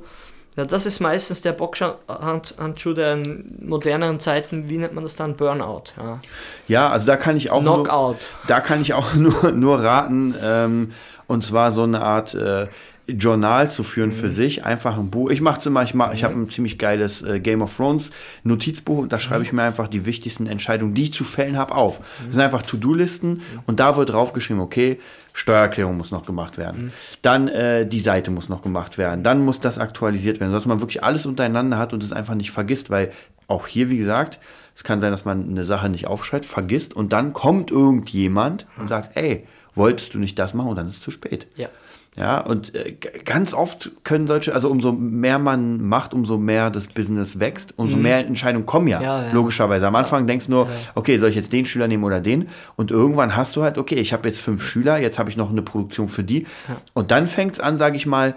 Ja, 0.55 0.63
das 0.63 0.85
ist 0.85 1.01
meistens 1.01 1.41
der 1.41 1.51
Boxhandschuh 1.51 2.93
der 2.93 3.17
moderneren 3.59 4.19
Zeiten, 4.19 4.69
wie 4.69 4.77
nennt 4.77 4.93
man 4.93 5.03
das 5.03 5.15
dann? 5.15 5.35
Burnout. 5.35 5.83
Ja. 5.97 6.19
Ja, 6.67 6.89
also 6.89 7.07
da 7.07 7.17
kann 7.17 7.35
ich 7.35 7.51
auch 7.51 7.61
nur, 7.61 7.83
Knockout. 7.83 8.29
da 8.47 8.61
kann 8.61 8.81
ich 8.81 8.93
auch 8.93 9.13
nur, 9.15 9.51
nur 9.51 9.83
raten, 9.83 10.33
ähm, 10.41 10.91
und 11.27 11.43
zwar 11.43 11.71
so 11.71 11.83
eine 11.83 12.01
Art 12.01 12.35
äh, 12.35 12.67
Journal 13.07 13.69
zu 13.69 13.83
führen 13.83 14.11
für 14.11 14.29
sich, 14.29 14.65
einfach 14.65 14.97
ein 14.97 15.09
Buch. 15.09 15.29
Ich 15.29 15.41
mache 15.41 15.59
es 15.59 15.65
immer, 15.65 15.83
ich, 15.83 15.93
mach, 15.93 16.13
ich 16.13 16.23
habe 16.23 16.33
ein 16.33 16.49
ziemlich 16.49 16.77
geiles 16.77 17.21
äh, 17.21 17.39
Game 17.39 17.61
of 17.61 17.75
Thrones 17.75 18.11
Notizbuch 18.43 18.97
und 18.97 19.13
da 19.13 19.19
schreibe 19.19 19.43
ich 19.43 19.53
mir 19.53 19.63
einfach 19.63 19.87
die 19.87 20.05
wichtigsten 20.05 20.47
Entscheidungen, 20.47 20.93
die 20.93 21.03
ich 21.03 21.13
zu 21.13 21.23
fällen 21.23 21.57
habe, 21.57 21.75
auf. 21.75 21.99
Das 22.25 22.35
sind 22.35 22.43
einfach 22.43 22.63
To-Do-Listen 22.63 23.41
und 23.67 23.79
da 23.79 23.95
wird 23.95 24.09
draufgeschrieben, 24.09 24.61
okay, 24.61 24.99
Steuererklärung 25.33 25.97
muss 25.97 26.11
noch 26.11 26.25
gemacht 26.25 26.57
werden. 26.57 26.93
Dann 27.21 27.47
äh, 27.47 27.85
die 27.85 27.99
Seite 27.99 28.31
muss 28.31 28.49
noch 28.49 28.61
gemacht 28.61 28.97
werden. 28.97 29.23
Dann 29.23 29.43
muss 29.43 29.59
das 29.59 29.77
aktualisiert 29.77 30.39
werden, 30.39 30.51
sodass 30.51 30.65
man 30.65 30.79
wirklich 30.79 31.03
alles 31.03 31.25
untereinander 31.25 31.77
hat 31.77 31.93
und 31.93 32.03
es 32.03 32.13
einfach 32.13 32.35
nicht 32.35 32.51
vergisst, 32.51 32.89
weil 32.89 33.11
auch 33.47 33.67
hier, 33.67 33.89
wie 33.89 33.97
gesagt, 33.97 34.39
es 34.73 34.83
kann 34.83 34.99
sein, 34.99 35.11
dass 35.11 35.25
man 35.25 35.47
eine 35.47 35.63
Sache 35.63 35.89
nicht 35.89 36.07
aufschreibt, 36.07 36.45
vergisst 36.45 36.93
und 36.93 37.13
dann 37.13 37.33
kommt 37.33 37.69
irgendjemand 37.69 38.65
und 38.77 38.87
sagt, 38.87 39.15
ey, 39.15 39.45
wolltest 39.75 40.13
du 40.13 40.19
nicht 40.19 40.39
das 40.39 40.53
machen 40.53 40.69
und 40.69 40.75
dann 40.77 40.87
ist 40.87 40.95
es 40.95 41.01
zu 41.01 41.11
spät. 41.11 41.47
Ja. 41.55 41.69
Ja, 42.17 42.39
und 42.39 42.73
äh, 42.75 42.95
ganz 43.25 43.53
oft 43.53 43.91
können 44.05 44.25
solche, 44.25 44.53
also 44.53 44.69
umso 44.69 44.93
mehr 44.93 45.37
man 45.37 45.85
macht, 45.85 46.13
umso 46.13 46.37
mehr 46.37 46.69
das 46.69 46.87
Business 46.87 47.41
wächst, 47.41 47.73
umso 47.75 47.97
mehr 47.97 48.19
Entscheidungen 48.25 48.65
kommen 48.65 48.87
ja, 48.87 48.99
Mhm. 48.99 49.03
Ja, 49.03 49.23
ja. 49.23 49.33
logischerweise. 49.33 49.85
Am 49.85 49.95
Anfang 49.95 50.25
denkst 50.25 50.45
du 50.45 50.51
nur, 50.53 50.69
okay, 50.95 51.17
soll 51.17 51.29
ich 51.29 51.35
jetzt 51.35 51.51
den 51.51 51.65
Schüler 51.65 51.89
nehmen 51.89 52.05
oder 52.05 52.21
den? 52.21 52.47
Und 52.77 52.89
irgendwann 52.89 53.35
hast 53.35 53.57
du 53.57 53.63
halt, 53.63 53.77
okay, 53.77 53.95
ich 53.95 54.13
habe 54.13 54.29
jetzt 54.29 54.39
fünf 54.39 54.63
Schüler, 54.63 54.97
jetzt 54.97 55.19
habe 55.19 55.29
ich 55.29 55.35
noch 55.35 55.49
eine 55.49 55.61
Produktion 55.61 56.07
für 56.07 56.23
die. 56.23 56.47
Und 56.93 57.11
dann 57.11 57.27
fängt 57.27 57.55
es 57.55 57.59
an, 57.59 57.77
sage 57.77 57.97
ich 57.97 58.05
mal, 58.05 58.35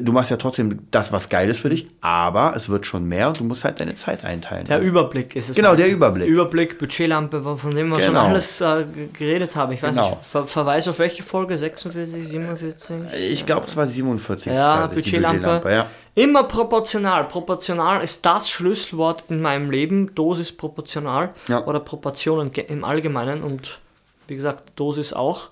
du 0.00 0.12
machst 0.12 0.30
ja 0.30 0.36
trotzdem 0.36 0.80
das, 0.90 1.12
was 1.12 1.28
geil 1.28 1.48
ist 1.48 1.60
für 1.60 1.70
dich, 1.70 1.88
aber 2.00 2.54
es 2.54 2.68
wird 2.68 2.84
schon 2.86 3.04
mehr 3.06 3.28
und 3.28 3.40
du 3.40 3.44
musst 3.44 3.64
halt 3.64 3.80
deine 3.80 3.94
Zeit 3.94 4.24
einteilen. 4.24 4.66
Der 4.66 4.80
Überblick 4.80 5.34
ist 5.34 5.48
es. 5.48 5.56
Genau, 5.56 5.70
halt. 5.70 5.78
der 5.78 5.88
Überblick. 5.88 6.28
Überblick, 6.28 6.78
Budgetlampe, 6.78 7.42
von 7.56 7.74
dem 7.74 7.88
wir 7.88 7.98
schon 8.00 8.08
Genau. 8.14 8.26
alles 8.26 8.60
äh, 8.60 8.84
geredet 9.12 9.56
haben. 9.56 9.72
Ich 9.72 9.82
weiß 9.82 9.90
Genau. 9.90 10.10
nicht, 10.10 10.24
ver 10.24 10.46
Verweis 10.46 10.86
auf 10.88 10.98
welche 10.98 11.22
Folge? 11.22 11.56
46, 11.56 12.28
47? 12.28 12.96
ich 13.30 13.46
glaube, 13.46 13.66
es 13.66 13.76
war 13.76 13.86
47. 13.86 14.52
Ja, 14.52 14.86
die 14.88 14.94
Budgetlampe. 14.96 15.62
ja. 15.70 15.86
Immer 16.14 16.44
proportional. 16.44 17.24
Proportional 17.24 18.02
ist 18.02 18.26
das 18.26 18.50
Schlüsselwort 18.50 19.24
in 19.28 19.40
meinem 19.40 19.70
Leben. 19.70 20.14
Dosis 20.14 20.50
proportional 20.52 21.30
Ja. 21.46 21.64
oder 21.64 21.80
Proportionen 21.80 22.50
im 22.52 22.84
Allgemeinen 22.84 23.42
und 23.42 23.78
wie 24.26 24.34
gesagt, 24.34 24.64
Dosis 24.76 25.12
auch. 25.12 25.50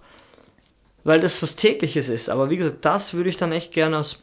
Weil 1.06 1.20
das 1.20 1.40
was 1.42 1.54
tägliches 1.56 2.08
ist. 2.08 2.28
Aber 2.28 2.50
wie 2.50 2.56
gesagt, 2.56 2.84
das 2.84 3.14
würde 3.14 3.30
ich 3.30 3.36
dann 3.36 3.52
echt 3.52 3.72
gerne 3.72 3.96
als 3.98 4.18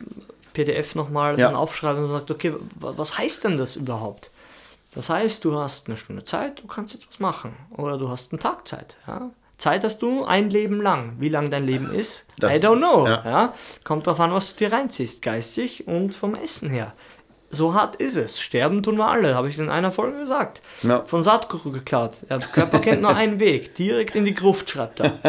PDF 0.53 0.95
nochmal 0.95 1.39
Ja. 1.39 1.47
dann 1.47 1.55
aufschreiben 1.55 2.03
und 2.03 2.11
sagt, 2.11 2.29
okay, 2.29 2.53
wa- 2.79 2.93
was 2.97 3.17
heißt 3.17 3.45
denn 3.45 3.57
das 3.57 3.75
überhaupt? 3.75 4.29
Das 4.93 5.09
heißt, 5.09 5.43
du 5.45 5.57
hast 5.57 5.88
eine 5.88 5.97
Stunde 5.97 6.23
Zeit, 6.25 6.61
du 6.61 6.67
kannst 6.67 6.93
jetzt 6.93 7.07
was 7.09 7.19
machen. 7.19 7.53
Oder 7.71 7.97
du 7.97 8.09
hast 8.09 8.31
einen 8.31 8.39
Tag 8.39 8.67
Zeit. 8.67 8.97
Ja? 9.07 9.31
Zeit 9.57 9.84
hast 9.84 9.99
du 10.01 10.25
ein 10.25 10.49
Leben 10.49 10.81
lang. 10.81 11.13
Wie 11.19 11.29
lang 11.29 11.49
dein 11.49 11.65
Leben 11.65 11.89
ist, 11.93 12.25
Das- 12.38 12.51
I 12.53 12.57
don't 12.57 12.77
know. 12.77 13.07
ja. 13.07 13.23
Ja. 13.25 13.53
Kommt 13.86 14.05
darauf 14.05 14.19
an, 14.19 14.34
was 14.34 14.53
du 14.53 14.65
dir 14.65 14.73
reinziehst, 14.73 15.21
geistig 15.21 15.88
und 15.88 16.13
vom 16.13 16.36
Essen 16.36 16.69
her. 16.69 16.93
So 17.54 17.74
hart 17.74 17.95
ist 17.97 18.16
es. 18.18 18.41
Sterben 18.41 18.82
tun 18.84 18.97
wir 18.97 19.08
alle, 19.08 19.36
habe 19.36 19.47
ich 19.47 19.58
in 19.60 19.70
einer 19.70 19.91
Folge 19.91 20.18
gesagt. 20.20 20.62
Ja. 20.82 21.04
Von 21.06 21.24
Saatguru 21.24 21.72
geklaut. 21.72 22.12
Der 22.30 22.39
Körper 22.39 22.80
kennt 22.80 23.01
nur 23.01 23.16
einen 23.16 23.39
Weg. 23.39 23.76
Direkt 23.76 24.16
in 24.16 24.26
die 24.26 24.34
Gruft, 24.34 24.70
schreibt 24.72 24.99
er. 24.99 25.20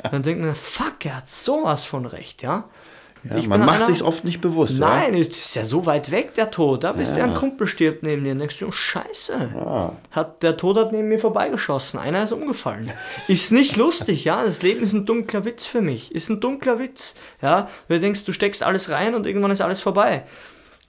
Dann 0.10 0.22
denkt 0.22 0.42
man, 0.42 0.54
fuck, 0.54 1.04
er 1.04 1.16
hat 1.18 1.28
sowas 1.28 1.84
von 1.84 2.06
recht, 2.06 2.42
ja. 2.42 2.64
Ja, 3.24 3.40
man 3.46 3.60
macht 3.60 3.76
einer- 3.76 3.86
sich 3.86 4.02
oft 4.02 4.24
nicht 4.24 4.40
bewusst. 4.40 4.80
Nein, 4.80 5.14
es 5.14 5.28
ist 5.28 5.54
ja 5.54 5.64
so 5.64 5.86
weit 5.86 6.10
weg, 6.10 6.34
der 6.34 6.50
Tod. 6.50 6.82
Da 6.82 6.90
bist 6.92 7.16
du, 7.16 7.22
ein 7.22 7.34
Kumpel 7.34 7.68
stirbt 7.68 8.02
neben 8.02 8.24
dir. 8.24 8.30
Dann 8.30 8.40
denkst 8.40 8.58
du, 8.58 8.66
oh, 8.66 8.72
scheiße. 8.72 9.94
Hat, 10.10 10.42
der 10.42 10.56
Tod 10.56 10.76
hat 10.76 10.90
neben 10.90 11.06
mir 11.08 11.20
vorbeigeschossen. 11.20 12.00
Einer 12.00 12.24
ist 12.24 12.32
umgefallen. 12.32 12.90
Ist 13.28 13.52
nicht 13.52 13.76
lustig, 13.76 14.24
ja. 14.24 14.44
Das 14.44 14.62
Leben 14.62 14.82
ist 14.82 14.92
ein 14.92 15.06
dunkler 15.06 15.44
Witz 15.44 15.66
für 15.66 15.80
mich. 15.82 16.12
Ist 16.12 16.30
ein 16.30 16.40
dunkler 16.40 16.80
Witz. 16.80 17.14
Ja. 17.40 17.68
Du 17.88 18.00
denkst, 18.00 18.24
du 18.24 18.32
steckst 18.32 18.64
alles 18.64 18.90
rein 18.90 19.14
und 19.14 19.24
irgendwann 19.24 19.52
ist 19.52 19.60
alles 19.60 19.80
vorbei. 19.80 20.24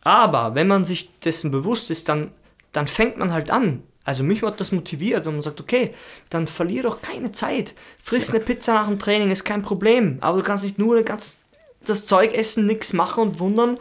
Aber 0.04 0.56
wenn 0.56 0.68
man 0.68 0.86
sich 0.86 1.18
dessen 1.20 1.52
bewusst 1.52 1.90
ist, 1.90 2.10
dann, 2.10 2.32
dann 2.72 2.88
fängt 2.88 3.18
man 3.18 3.32
halt 3.32 3.52
an. 3.52 3.84
Also 4.06 4.24
mich 4.24 4.42
hat 4.42 4.60
das 4.60 4.74
motiviert, 4.74 5.26
wenn 5.26 5.34
man 5.34 5.42
sagt, 5.42 5.62
okay, 5.62 5.92
dann 6.30 6.48
verlier 6.48 6.84
doch 6.84 7.02
keine 7.02 7.32
Zeit. 7.32 7.74
Friss 8.02 8.32
eine 8.32 8.42
Pizza 8.42 8.74
nach 8.74 8.88
dem 8.88 9.00
Training, 9.00 9.32
ist 9.32 9.46
kein 9.46 9.62
Problem. 9.62 10.18
Aber 10.20 10.40
du 10.40 10.44
kannst 10.44 10.66
nicht 10.66 10.78
nur 10.78 11.02
ganz 11.04 11.40
das 11.86 12.06
Zeug 12.06 12.34
essen, 12.34 12.66
nichts 12.66 12.94
machen 12.94 13.24
und 13.24 13.40
wundern, 13.40 13.78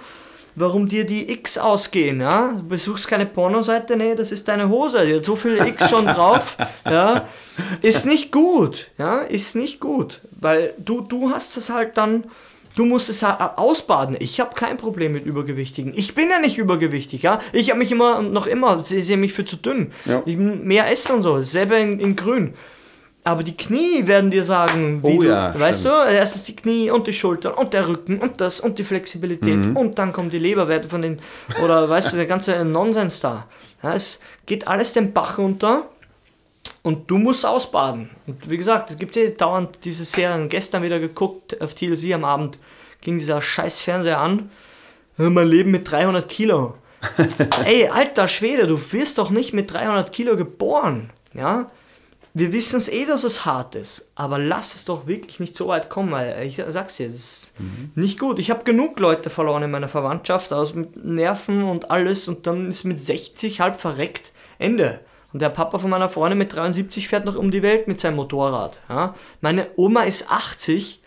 warum 0.55 0.89
dir 0.89 1.05
die 1.05 1.31
X 1.33 1.59
ausgehen, 1.59 2.21
ja? 2.21 2.53
Du 2.53 2.63
besuchst 2.65 3.09
keine 3.09 3.27
Pornoseite, 3.27 3.97
nee, 3.97 4.15
das 4.15 4.33
ist 4.33 4.49
deine 4.49 4.69
Hose, 4.69 5.05
die 5.07 5.15
hat 5.15 5.25
so 5.25 5.37
viele 5.37 5.67
X 5.67 5.89
schon 5.89 6.07
drauf, 6.07 6.57
ja? 6.85 7.29
Ist 7.81 8.07
nicht 8.07 8.33
gut, 8.33 8.91
ja? 8.99 9.21
Ist 9.21 9.57
nicht 9.57 9.81
gut, 9.81 10.21
weil 10.41 10.75
du, 10.79 11.01
du 11.01 11.31
hast 11.31 11.57
es 11.57 11.71
halt 11.71 11.97
dann, 11.97 12.25
du 12.77 12.85
musst 12.85 13.09
es 13.09 13.23
ausbaden. 13.25 14.17
Ich 14.21 14.41
habe 14.41 14.55
kein 14.55 14.77
Problem 14.77 15.13
mit 15.13 15.27
Übergewichtigen. 15.27 15.93
Ich 15.95 16.15
bin 16.15 16.31
ja 16.31 16.39
nicht 16.39 16.59
übergewichtig, 16.59 17.23
ja? 17.23 17.41
Ich 17.53 17.71
habe 17.71 17.79
mich 17.79 17.93
immer 17.93 18.23
noch 18.23 18.47
immer, 18.47 18.85
sie 18.85 19.03
sehe 19.03 19.17
mich 19.17 19.33
für 19.33 19.45
zu 19.45 19.57
dünn. 19.57 19.93
Ja. 20.05 20.23
Ich 20.25 20.37
mehr 20.37 20.91
esse 20.91 21.13
und 21.13 21.23
so, 21.23 21.41
selber 21.41 21.79
in, 21.79 22.01
in 22.01 22.17
grün. 22.17 22.55
Aber 23.25 23.45
die 23.45 23.57
Knie 23.57 24.07
werden 24.09 24.33
dir 24.33 24.43
sagen, 24.43 25.01
wie 25.05 25.19
Oh 25.19 25.23
du, 25.23 25.29
ja, 25.29 25.59
weißt 25.59 25.83
stimmt. 25.83 25.95
du, 25.95 26.13
erstens 26.13 26.43
die 26.43 26.57
Knie 26.57 26.91
und 26.91 27.07
die 27.07 27.13
Schultern 27.13 27.55
und 27.55 27.73
der 27.73 27.87
Rücken 27.87 28.19
und 28.19 28.41
das 28.41 28.59
und 28.61 28.81
die 28.81 28.85
Flexibilität 28.85 29.65
Mhm. 29.65 29.77
und 29.77 29.97
dann 29.99 30.13
kommen 30.13 30.29
die 30.29 30.41
Leberwerte 30.41 30.89
von 30.89 31.03
den, 31.03 31.21
oder 31.65 31.89
weißt 31.89 32.13
du, 32.13 32.17
der 32.17 32.27
ganze 32.27 32.65
Nonsens 32.65 33.21
da. 33.21 33.47
Ja, 33.81 33.95
es 33.95 34.19
geht 34.47 34.67
alles 34.67 34.93
den 34.93 35.13
Bach 35.13 35.39
runter 35.39 35.85
und 36.83 37.11
du 37.11 37.19
musst 37.19 37.47
ausbaden. 37.47 38.11
Und 38.27 38.51
wie 38.51 38.57
gesagt, 38.57 38.91
es 38.91 38.99
gibt 38.99 39.17
ja 39.17 39.29
dauernd 39.31 39.79
diese 39.85 40.05
Serien, 40.05 40.49
gestern 40.49 40.83
wieder 40.83 40.99
geguckt 40.99 41.61
auf 41.61 41.75
TLC 41.75 42.13
am 42.15 42.25
Abend, 42.25 42.59
ging 43.01 43.19
dieser 43.19 43.41
scheiß 43.41 43.81
Fernseher 43.81 44.19
an, 44.19 44.51
mein 45.17 45.49
Leben 45.49 45.71
mit 45.71 45.91
300 45.91 46.29
Kilo. 46.29 46.75
Ey, 47.65 47.89
alter 47.89 48.29
Schwede, 48.29 48.67
du 48.67 48.81
wirst 48.93 49.19
doch 49.19 49.31
nicht 49.31 49.53
mit 49.53 49.73
300 49.73 50.13
Kilo 50.13 50.37
geboren, 50.37 51.11
ja? 51.35 51.71
wir 52.35 52.53
wissen 52.53 52.77
es 52.77 52.89
eh, 52.89 53.05
dass 53.05 53.25
es 53.25 53.45
hart 53.45 53.75
ist, 53.75 54.11
aber 54.15 54.39
lass 54.39 54.75
es 54.75 54.87
doch 54.87 55.07
wirklich 55.07 55.39
nicht 55.39 55.55
so 55.55 55.69
weit 55.69 55.91
kommen, 55.91 56.13
weil 56.13 56.47
ich 56.47 56.63
sag's 56.69 56.97
dir, 56.97 57.09
das 57.09 57.17
ist 57.17 57.55
nicht 57.95 58.19
gut. 58.19 58.39
Ich 58.39 58.51
habe 58.51 58.65
genug 58.65 58.99
Leute 58.99 59.29
verloren 59.29 59.65
in 59.65 59.71
meiner 59.71 59.89
Verwandtschaft, 59.89 60.53
aus 60.53 60.75
mit 60.75 61.05
Nerven 61.05 61.65
und 61.65 61.91
alles 61.91 62.29
und 62.29 62.47
dann 62.47 62.69
ist 62.69 62.85
mit 62.85 62.99
60 62.99 63.61
halb 63.61 63.79
verreckt, 63.79 64.33
Ende. 64.59 65.01
Und 65.33 65.41
der 65.41 65.49
Papa 65.49 65.79
von 65.79 65.91
meiner 65.91 66.09
Freundin 66.09 66.39
mit 66.39 66.55
73 66.55 67.09
fährt 67.09 67.25
noch 67.25 67.37
um 67.37 67.51
die 67.51 67.63
Welt 67.63 67.89
mit 67.89 67.99
seinem 67.99 68.17
Motorrad. 68.17 68.81
Ja? 68.89 69.15
Meine 69.41 69.71
Oma 69.77 70.03
ist 70.03 70.31
80, 70.31 71.01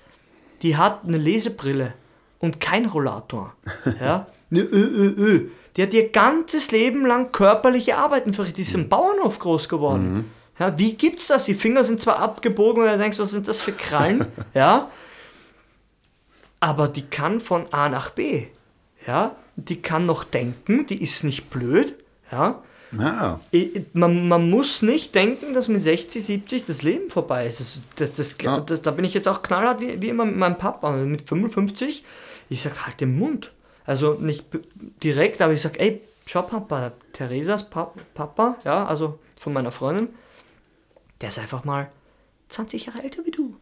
die 0.62 0.78
hat 0.78 1.02
eine 1.06 1.18
Lesebrille 1.18 1.94
und 2.40 2.60
kein 2.60 2.86
Rollator. 2.86 3.54
Ja? 4.02 4.28
Ö, 4.52 4.62
ö, 4.62 5.14
ö. 5.18 5.50
Die 5.76 5.84
hat 5.84 5.94
ihr 5.94 6.10
ganzes 6.10 6.72
Leben 6.72 7.06
lang 7.06 7.32
körperliche 7.32 7.98
Arbeiten 7.98 8.32
verrichtet. 8.32 8.60
Die 8.60 8.62
ist 8.62 8.76
im 8.76 8.88
Bauernhof 8.88 9.40
groß 9.40 9.68
geworden. 9.68 10.32
Ja, 10.58 10.78
wie 10.78 10.94
gibt's 10.94 11.28
das? 11.28 11.46
Die 11.46 11.54
Finger 11.54 11.84
sind 11.84 12.00
zwar 12.00 12.20
abgebogen 12.20 12.84
und 12.84 12.90
du 12.90 12.98
denkst, 12.98 13.20
was 13.20 13.32
sind 13.32 13.48
das 13.48 13.62
für 13.62 13.74
Krallen? 13.74 14.26
ja. 14.54 14.90
Aber 16.62 16.88
die 16.88 17.02
kann 17.02 17.40
von 17.40 17.72
A 17.74 17.90
nach 17.90 18.12
B. 18.12 18.48
Ja. 19.06 19.36
Die 19.58 19.82
kann 19.82 20.06
noch 20.06 20.24
denken, 20.24 20.86
die 20.86 21.02
ist 21.02 21.24
nicht 21.24 21.50
blöd. 21.50 21.96
Ja. 22.32 22.62
I- 23.54 23.86
Man, 23.94 24.28
man 24.28 24.50
muss 24.50 24.82
nicht 24.82 25.14
denken, 25.16 25.54
dass 25.54 25.68
mit 25.68 25.82
60, 25.84 26.24
70 26.24 26.64
das 26.66 26.82
Leben 26.82 27.10
vorbei 27.10 27.46
ist. 27.46 27.60
Das, 27.60 27.82
das, 27.96 28.16
das, 28.16 28.36
Ja. 28.42 28.60
das, 28.62 28.82
da 28.82 28.92
bin 28.92 29.06
ich 29.06 29.14
jetzt 29.14 29.28
auch 29.28 29.42
knallhart 29.42 29.80
wie, 29.82 30.02
wie 30.02 30.10
immer 30.10 30.26
mit 30.26 30.38
meinem 30.38 30.58
Papa. 30.58 30.92
Mit 30.92 31.22
55, 31.28 32.04
ich 32.50 32.62
sag 32.62 32.86
halt 32.86 33.02
den 33.02 33.18
Mund. 33.18 33.52
Also 33.86 34.14
nicht 34.14 34.46
direkt, 35.04 35.42
aber 35.42 35.54
ich 35.54 35.62
sag, 35.62 35.80
ey, 35.80 36.02
schau 36.26 36.42
Papa, 36.44 36.92
Theresas 37.14 37.70
pa 37.70 37.92
Papa, 38.14 38.58
ja, 38.64 38.86
also 38.86 39.20
von 39.40 39.54
meiner 39.54 39.72
Freundin, 39.72 40.10
der 41.22 41.30
ist 41.30 41.38
einfach 41.40 41.64
mal 41.66 41.92
20 42.50 42.88
Jahre 42.88 43.04
älter 43.04 43.24
wie 43.26 43.32
du. 43.32 43.56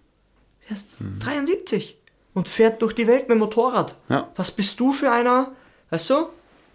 Der 0.70 0.78
ist 0.78 0.98
73 1.20 1.98
und 2.34 2.48
fährt 2.48 2.82
durch 2.82 2.94
die 2.94 3.06
Welt 3.08 3.24
mit 3.24 3.32
dem 3.32 3.40
Motorrad. 3.40 3.96
Ja. 4.10 4.30
Was 4.36 4.52
bist 4.52 4.80
du 4.80 4.92
für 4.94 5.12
einer, 5.12 5.52
weißt 5.90 6.10
du? 6.12 6.16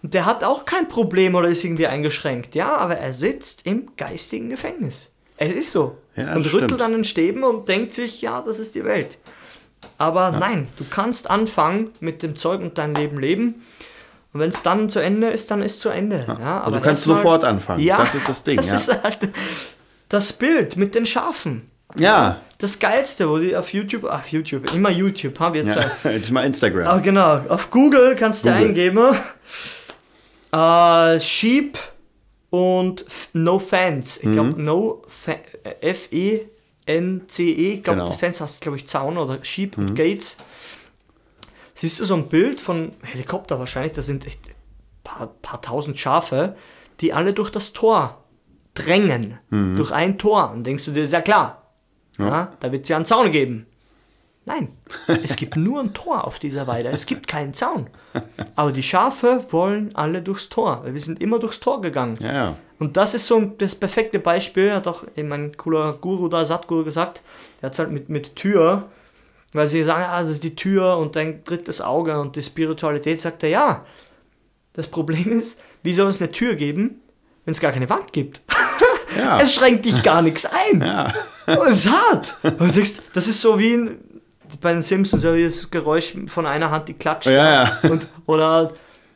Der 0.02 0.26
hat 0.26 0.44
auch 0.44 0.64
kein 0.64 0.86
Problem 0.88 1.34
oder 1.34 1.48
ist 1.48 1.64
irgendwie 1.64 1.86
eingeschränkt. 1.86 2.54
Ja, 2.54 2.76
aber 2.76 2.96
er 2.98 3.12
sitzt 3.12 3.66
im 3.66 3.88
geistigen 3.96 4.48
Gefängnis. 4.48 5.10
Es 5.36 5.52
ist 5.52 5.72
so. 5.72 5.98
Ja, 6.14 6.34
und 6.34 6.46
rüttelt 6.46 6.70
stimmt. 6.70 6.82
an 6.82 6.92
den 6.92 7.04
Stäben 7.04 7.42
und 7.44 7.68
denkt 7.68 7.92
sich, 7.94 8.22
ja, 8.22 8.40
das 8.40 8.58
ist 8.58 8.74
die 8.74 8.84
Welt. 8.84 9.18
Aber 9.98 10.30
nein, 10.32 10.68
du 10.78 10.84
kannst 10.88 11.30
anfangen 11.30 11.90
mit 12.00 12.22
dem 12.22 12.36
Zeug 12.36 12.60
und 12.60 12.78
dein 12.78 12.94
Leben 12.94 13.18
leben. 13.18 13.64
Und 14.32 14.40
wenn 14.40 14.50
es 14.50 14.62
dann 14.62 14.88
zu 14.88 14.98
Ende 15.00 15.28
ist, 15.28 15.50
dann 15.50 15.62
ist 15.62 15.74
es 15.76 15.80
zu 15.80 15.88
Ende. 15.88 16.24
Ja, 16.26 16.32
Und 16.32 16.38
du 16.38 16.46
aber 16.46 16.80
kannst 16.80 17.02
erst 17.02 17.06
mal- 17.06 17.16
sofort 17.16 17.44
anfangen. 17.44 17.80
Ja, 17.82 17.96
Das 17.98 18.14
ist 18.14 18.28
das 18.28 18.42
Ding, 18.44 18.56
Das 18.56 18.68
ja. 18.68 18.76
ist 18.76 19.02
halt 19.02 19.18
das 20.08 20.32
Bild 20.32 20.76
mit 20.76 20.94
den 20.94 21.06
Schafen. 21.06 21.70
Ja. 21.96 22.40
Das 22.58 22.78
Geilste, 22.78 23.28
wo 23.30 23.38
die 23.38 23.56
auf 23.56 23.72
YouTube, 23.72 24.04
ach 24.10 24.26
YouTube, 24.26 24.72
immer 24.74 24.90
YouTube, 24.90 25.38
haben 25.40 25.54
wir 25.54 25.66
zwei. 25.66 25.90
ja. 26.04 26.10
Jetzt 26.10 26.30
mal 26.30 26.44
Instagram. 26.44 26.86
Ah, 26.86 26.98
genau. 26.98 27.40
Auf 27.48 27.70
Google 27.70 28.14
kannst 28.16 28.44
du 28.44 28.50
Google. 28.50 28.66
eingeben. 28.68 29.16
Äh, 30.52 31.20
Sheep 31.20 31.78
und 32.50 33.06
F- 33.06 33.28
No 33.34 33.58
Fans. 33.58 34.16
Ich 34.18 34.30
glaube, 34.32 34.60
No 34.60 35.02
Fa- 35.06 35.36
äh, 35.64 35.90
F-E-N-C-E. 35.90 37.72
Ich 37.74 37.82
glaube, 37.82 38.00
Genau. 38.00 38.10
die 38.12 38.18
Fans 38.18 38.40
heißt, 38.40 38.60
glaube 38.60 38.76
ich, 38.78 38.86
Zaun 38.86 39.18
oder 39.18 39.42
Sheep 39.44 39.76
und 39.76 39.94
Gates. 39.94 40.36
Siehst 41.74 42.00
du 42.00 42.04
so 42.04 42.14
ein 42.14 42.28
Bild 42.28 42.60
von 42.60 42.92
Helikopter 43.02 43.58
wahrscheinlich? 43.58 43.92
Da 43.92 44.02
sind 44.02 44.26
echt 44.26 44.40
paar, 45.04 45.28
paar 45.42 45.60
tausend 45.62 45.98
Schafe, 45.98 46.56
die 47.00 47.12
alle 47.12 47.32
durch 47.34 47.50
das 47.50 47.72
Tor 47.72 48.24
drängen. 48.74 49.38
Durch 49.50 49.92
ein 49.92 50.18
Tor. 50.18 50.50
Und 50.50 50.64
denkst 50.66 50.84
du 50.86 50.90
dir, 50.92 51.04
ist 51.04 51.12
ja 51.12 51.20
klar. 51.20 51.62
Ja. 52.18 52.52
da 52.58 52.72
wird 52.72 52.82
es 52.82 52.88
ja 52.88 52.96
einen 52.96 53.04
Zaun 53.04 53.30
geben. 53.30 53.66
Nein, 54.48 54.68
es 55.22 55.36
gibt 55.36 55.56
nur 55.56 55.80
ein 55.80 55.94
Tor 55.94 56.26
auf 56.26 56.38
dieser 56.38 56.66
Weide. 56.66 56.88
Es 56.88 57.06
gibt 57.06 57.28
keinen 57.28 57.54
Zaun. 57.54 57.88
Aber 58.56 58.72
die 58.72 58.82
Schafe 58.82 59.44
wollen 59.50 59.94
alle 59.94 60.22
durchs 60.22 60.48
Tor. 60.48 60.80
weil 60.82 60.94
Wir 60.94 61.00
sind 61.00 61.22
immer 61.22 61.38
durchs 61.38 61.60
Tor 61.60 61.80
gegangen. 61.80 62.16
Ja, 62.20 62.32
ja. 62.32 62.56
Und 62.78 62.96
das 62.96 63.14
ist 63.14 63.26
so 63.26 63.36
ein- 63.36 63.58
das 63.58 63.74
perfekte 63.74 64.18
Beispiel, 64.18 64.72
hat 64.72 64.86
auch 64.88 65.04
eben 65.16 65.28
mein 65.28 65.56
cooler 65.56 65.92
Guru 65.94 66.28
da, 66.28 66.44
Satguru, 66.44 66.84
gesagt. 66.84 67.22
Der 67.60 67.66
hat 67.66 67.72
es 67.74 67.78
halt 67.78 67.90
mit, 67.90 68.08
mit 68.08 68.34
Tür, 68.36 68.88
weil 69.52 69.66
sie 69.66 69.82
sagen, 69.84 70.04
ah, 70.08 70.22
das 70.22 70.30
ist 70.32 70.44
die 70.44 70.54
Tür 70.56 70.96
und 70.98 71.14
dein 71.16 71.42
drittes 71.44 71.80
Auge 71.80 72.18
und 72.20 72.36
die 72.36 72.42
Spiritualität, 72.42 73.20
sagt 73.20 73.42
er, 73.42 73.48
ja. 73.50 73.84
Das 74.74 74.86
Problem 74.86 75.32
ist, 75.38 75.58
wie 75.82 75.92
soll 75.92 76.08
es 76.08 76.22
eine 76.22 76.30
Tür 76.30 76.54
geben, 76.54 77.00
wenn 77.44 77.52
es 77.52 77.60
gar 77.60 77.72
keine 77.72 77.90
Wand 77.90 78.12
gibt? 78.12 78.40
Ja. 79.16 79.38
Es 79.42 79.54
schränkt 79.54 79.84
dich 79.84 80.02
gar 80.02 80.22
nichts 80.22 80.46
ein. 80.46 80.80
Ja. 80.80 81.12
Oh, 81.48 81.64
es 81.68 81.86
ist 81.86 81.90
hart. 81.90 82.36
Und 82.42 82.60
du 82.60 82.66
denkst, 82.68 83.00
das 83.14 83.26
ist 83.26 83.40
so 83.40 83.58
wie 83.58 83.72
in, 83.72 83.98
bei 84.60 84.72
den 84.72 84.82
Simpsons, 84.82 85.22
so 85.22 85.34
wie 85.34 85.44
das 85.44 85.70
Geräusch 85.70 86.14
von 86.26 86.46
einer 86.46 86.70
Hand, 86.70 86.88
die 86.88 86.94
klatscht. 86.94 87.28
Ja, 87.28 87.64
ja. 87.64 87.78
Und, 87.90 88.06
oder 88.26 88.72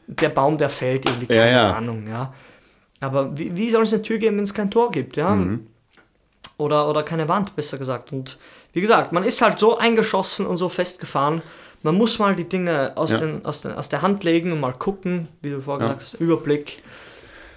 der 0.06 0.28
Baum, 0.28 0.58
der 0.58 0.70
fällt, 0.70 1.06
irgendwie, 1.06 1.26
keine 1.26 1.40
Ja, 1.40 1.68
ja. 1.68 1.72
Ahnung, 1.74 2.06
ja. 2.08 2.32
Aber 3.00 3.36
wie, 3.36 3.56
wie 3.56 3.70
soll 3.70 3.82
es 3.82 3.92
eine 3.92 4.02
Tür 4.02 4.18
geben, 4.18 4.36
wenn 4.36 4.44
es 4.44 4.54
kein 4.54 4.70
Tor 4.70 4.90
gibt, 4.90 5.16
ja? 5.16 5.30
Mhm. 5.34 5.66
Oder, 6.58 6.88
oder 6.88 7.02
keine 7.02 7.28
Wand, 7.28 7.56
besser 7.56 7.78
gesagt. 7.78 8.12
Und 8.12 8.38
wie 8.72 8.80
gesagt, 8.80 9.12
man 9.12 9.24
ist 9.24 9.42
halt 9.42 9.58
so 9.58 9.78
eingeschossen 9.78 10.46
und 10.46 10.56
so 10.58 10.68
festgefahren. 10.68 11.42
Man 11.82 11.96
muss 11.96 12.18
mal 12.20 12.36
die 12.36 12.48
Dinge 12.48 12.92
aus, 12.94 13.10
Ja. 13.12 13.18
den, 13.18 13.44
aus, 13.44 13.62
den, 13.62 13.72
aus 13.72 13.88
der 13.88 14.02
Hand 14.02 14.22
legen 14.22 14.52
und 14.52 14.60
mal 14.60 14.72
gucken, 14.72 15.28
wie 15.40 15.50
du 15.50 15.60
vorher 15.60 15.80
gesagt 15.88 16.00
hast, 16.00 16.14
Überblick. 16.14 16.82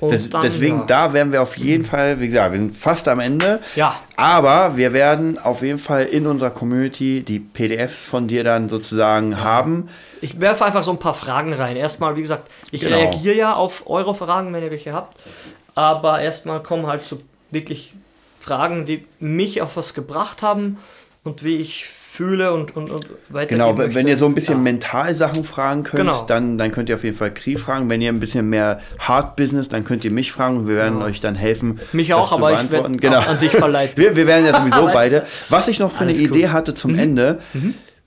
Dann, 0.10 0.42
deswegen, 0.42 0.80
ja. 0.80 0.84
da 0.86 1.14
werden 1.14 1.32
wir 1.32 1.42
auf 1.42 1.58
jeden 1.58 1.86
Fall, 1.86 2.20
wie 2.20 2.28
gesagt, 2.28 2.52
wir 2.52 2.60
sind 2.60 2.76
fast 2.76 3.08
am 3.08 3.20
Ende. 3.20 3.60
Ja. 3.76 4.00
Aber 4.16 4.78
wir 4.78 4.94
werden 4.94 5.38
auf 5.38 5.62
jeden 5.62 5.78
Fall 5.78 6.06
in 6.06 6.28
unserer 6.28 6.52
Community 6.52 7.24
die 7.24 7.40
PDFs 7.40 8.06
von 8.06 8.28
dir 8.28 8.44
dann 8.44 8.70
sozusagen 8.70 9.42
haben. 9.42 9.90
Ich 10.22 10.40
werfe 10.40 10.66
einfach 10.66 10.84
so 10.84 10.92
ein 10.92 11.00
paar 11.00 11.14
Fragen 11.14 11.54
rein. 11.54 11.76
Erstmal, 11.76 12.16
wie 12.16 12.22
gesagt, 12.22 12.50
ich 12.72 12.82
Genau. 12.82 12.98
reagiere 12.98 13.36
ja 13.36 13.54
auf 13.54 13.84
eure 13.88 14.16
Fragen, 14.16 14.54
wenn 14.54 14.64
ihr 14.64 14.72
welche 14.72 14.94
habt. 14.94 15.18
Aber 15.76 16.22
erstmal 16.22 16.64
kommen 16.64 16.88
halt 16.88 17.04
so 17.04 17.20
wirklich 17.52 17.94
Fragen, 18.40 18.86
die 18.86 19.06
mich 19.20 19.62
auf 19.62 19.76
was 19.76 19.94
gebracht 19.94 20.42
haben 20.42 20.78
und 21.24 21.44
wie 21.44 21.58
ich 21.58 21.86
fühle 22.16 22.54
und, 22.54 22.76
und, 22.76 22.90
und 22.90 23.06
weiter. 23.30 23.50
Genau, 23.50 23.78
wenn 23.78 23.94
wenn 23.94 24.08
ihr 24.08 24.18
so 24.18 24.26
ein 24.26 24.34
bisschen 24.34 24.56
ja. 24.58 24.62
mental 24.64 25.14
Sachen 25.14 25.44
fragen 25.44 25.84
könnt, 25.84 26.00
Genau. 26.02 26.24
dann, 26.26 26.58
dann 26.58 26.72
könnt 26.72 26.90
ihr 26.90 26.96
auf 26.96 27.04
jeden 27.04 27.16
Fall 27.16 27.34
Kri 27.34 27.58
fragen. 27.58 27.90
Wenn 27.90 28.02
ihr 28.02 28.12
ein 28.12 28.20
bisschen 28.20 28.50
mehr 28.50 28.80
Hard 29.00 29.36
Business, 29.36 29.70
dann 29.70 29.84
könnt 29.84 30.04
ihr 30.06 30.12
mich 30.12 30.32
fragen 30.32 30.58
und 30.58 30.68
wir 30.68 30.76
werden 30.76 31.02
euch 31.02 31.20
dann 31.22 31.36
helfen. 31.36 31.80
Mich 31.94 32.08
das 32.10 32.18
auch, 32.18 32.30
zu 32.30 32.36
aber 32.36 32.52
ich 32.54 32.58
beantworten. 32.58 32.94
werd 32.94 33.02
genau. 33.02 33.20
an 33.20 33.40
dich 33.40 33.52
verleiten. 33.52 33.96
Wir, 34.02 34.16
wir 34.16 34.28
werden 34.28 34.46
ja 34.46 34.60
sowieso 34.60 34.88
beide. 34.88 35.26
Was 35.50 35.68
ich 35.68 35.80
noch 35.80 35.92
für 35.92 36.00
Alles 36.02 36.18
eine 36.18 36.28
cool. 36.28 36.34
Mhm. 36.34 36.36
Idee 36.44 36.50
hatte 36.50 36.74
zum 36.74 36.96
Ende, 36.96 37.40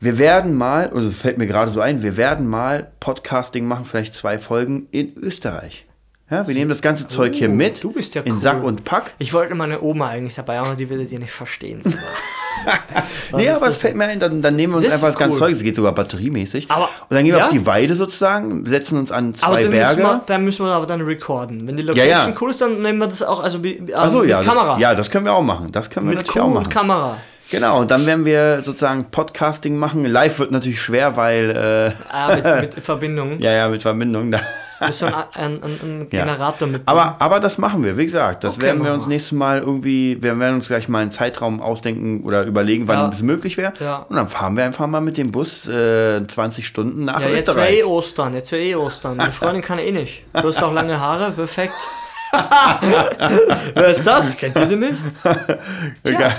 wir 0.00 0.18
werden 0.18 0.54
mal, 0.54 0.90
also 0.94 1.10
fällt 1.10 1.38
mir 1.38 1.46
gerade 1.46 1.70
so 1.70 1.80
ein, 1.80 2.02
wir 2.02 2.16
werden 2.16 2.46
mal 2.46 2.88
Podcasting 3.00 3.64
machen, 3.66 3.84
vielleicht 3.84 4.14
zwei 4.14 4.38
Folgen 4.38 4.86
in 4.90 5.16
Österreich. 5.16 5.84
Ja, 6.30 6.46
wir 6.46 6.54
nehmen 6.54 6.68
das 6.68 6.82
ganze 6.82 7.08
Zeug 7.08 7.34
hier 7.34 7.48
Oh, 7.48 7.52
mit 7.52 7.82
du 7.82 7.90
bist 7.90 8.14
ja 8.14 8.20
in 8.22 8.34
cool. 8.34 8.38
Sack 8.38 8.62
und 8.62 8.84
Pack. 8.84 9.12
Ich 9.18 9.32
wollte 9.32 9.54
meine 9.54 9.80
Oma 9.82 10.08
eigentlich 10.08 10.34
dabei 10.34 10.58
haben, 10.58 10.66
aber 10.66 10.76
die 10.76 10.90
würde 10.90 11.06
dir 11.06 11.18
nicht 11.18 11.32
verstehen. 11.32 11.82
Nee, 13.32 13.48
aber 13.50 13.66
es 13.66 13.76
fällt 13.76 13.94
mir 13.94 14.04
ein, 14.04 14.18
dann, 14.20 14.40
dann 14.42 14.56
nehmen 14.56 14.72
wir 14.72 14.78
uns 14.78 14.86
Das 14.86 14.94
einfach 14.96 15.08
das 15.08 15.18
ganze 15.18 15.34
cool. 15.36 15.40
Zeug, 15.40 15.52
es 15.52 15.62
geht 15.62 15.76
sogar 15.76 15.92
batteriemäßig. 15.94 16.70
Aber- 16.70 16.84
und 17.08 17.14
dann 17.14 17.24
gehen 17.24 17.32
wir 17.34 17.40
ja? 17.40 17.46
auf 17.46 17.52
die 17.52 17.64
Weide 17.66 17.94
sozusagen, 17.94 18.64
setzen 18.66 18.98
uns 18.98 19.12
an 19.12 19.34
Aber 19.42 19.60
zwei 19.60 19.62
dann 19.62 19.70
müssen, 19.70 19.72
wir, 19.98 20.04
Berge. 20.04 20.20
dann 20.26 20.44
müssen 20.44 20.64
wir 20.66 20.72
aber 20.72 20.86
dann 20.86 21.00
recorden. 21.02 21.66
Wenn 21.66 21.76
die 21.76 21.82
Ja, 21.82 21.88
Location 21.92 22.32
ja. 22.32 22.34
cool 22.40 22.50
ist, 22.50 22.60
dann 22.60 22.80
nehmen 22.82 22.98
wir 22.98 23.06
das 23.06 23.22
auch 23.22 23.42
also 23.42 23.62
wie, 23.62 23.74
äh, 23.88 23.94
Achso, 23.94 24.20
mit 24.20 24.30
ja, 24.30 24.42
Kamera. 24.42 24.72
Das, 24.72 24.80
ja, 24.80 24.94
das 24.94 25.10
können 25.10 25.24
wir 25.26 25.34
auch 25.34 25.42
machen. 25.42 25.70
Das 25.72 25.90
können 25.90 26.06
wir 26.06 26.16
mit 26.16 26.18
natürlich 26.26 26.40
Crew 26.42 26.48
auch 26.50 26.54
machen. 26.54 26.68
Kamera. 26.70 27.16
Genau, 27.50 27.80
und 27.80 27.90
dann 27.90 28.04
werden 28.06 28.24
wir 28.24 28.60
sozusagen 28.62 29.06
Podcasting 29.10 29.76
machen. 29.76 30.04
Live 30.04 30.38
wird 30.38 30.50
natürlich 30.50 30.80
schwer, 30.82 31.16
weil, 31.16 31.94
Ah, 32.10 32.34
mit, 32.34 32.44
mit 32.76 32.84
Verbindung. 32.84 33.40
äh, 33.40 33.44
ja, 33.44 33.52
ja, 33.52 33.68
mit 33.68 33.82
Verbindung. 33.82 34.30
Da. 34.30 34.40
Muss 34.80 34.98
so 35.00 35.06
ein, 35.06 35.14
ein, 35.34 35.62
ein, 35.62 35.62
ein 35.82 36.08
Ja. 36.12 36.24
Generator 36.24 36.68
mit. 36.68 36.82
Aber, 36.86 37.16
aber 37.18 37.40
das 37.40 37.58
machen 37.58 37.82
wir, 37.82 37.96
wie 37.96 38.04
gesagt. 38.04 38.44
Das 38.44 38.56
Okay, 38.56 38.66
werden 38.66 38.84
wir 38.84 38.92
uns 38.92 39.04
wir. 39.04 39.08
nächstes 39.10 39.32
Mal 39.32 39.58
irgendwie, 39.58 40.16
wir 40.22 40.38
werden 40.38 40.54
uns 40.56 40.68
gleich 40.68 40.88
mal 40.88 41.00
einen 41.00 41.10
Zeitraum 41.10 41.60
ausdenken 41.60 42.22
oder 42.24 42.44
überlegen, 42.44 42.86
wann 42.88 42.98
Ja. 42.98 43.08
es 43.12 43.22
möglich 43.22 43.56
wäre. 43.56 43.72
Ja. 43.80 44.06
Und 44.08 44.16
dann 44.16 44.28
fahren 44.28 44.56
wir 44.56 44.64
einfach 44.64 44.86
mal 44.86 45.00
mit 45.00 45.16
dem 45.16 45.32
Bus 45.32 45.66
äh, 45.68 46.26
20 46.26 46.66
Stunden 46.66 47.04
nach 47.06 47.20
ja, 47.20 47.28
jetzt 47.28 47.48
wäre 47.48 47.58
Österreich. 47.58 47.78
eh 47.80 47.84
Ostern. 47.84 48.34
Jetzt 48.34 48.52
wäre 48.52 48.62
eh 48.62 48.74
Ostern. 48.76 49.16
Meine 49.16 49.32
Freundin 49.32 49.62
kann 49.62 49.78
eh 49.78 49.90
nicht. 49.92 50.24
Du 50.32 50.42
hast 50.44 50.62
auch 50.62 50.72
lange 50.72 50.98
Haare, 51.00 51.32
perfekt. 51.32 51.74
Wer 53.74 53.88
ist 53.88 54.06
das? 54.06 54.36
Kennt 54.36 54.54
ihr 54.56 54.66
den 54.66 54.80
nicht? 54.80 54.94
Ja. 56.08 56.32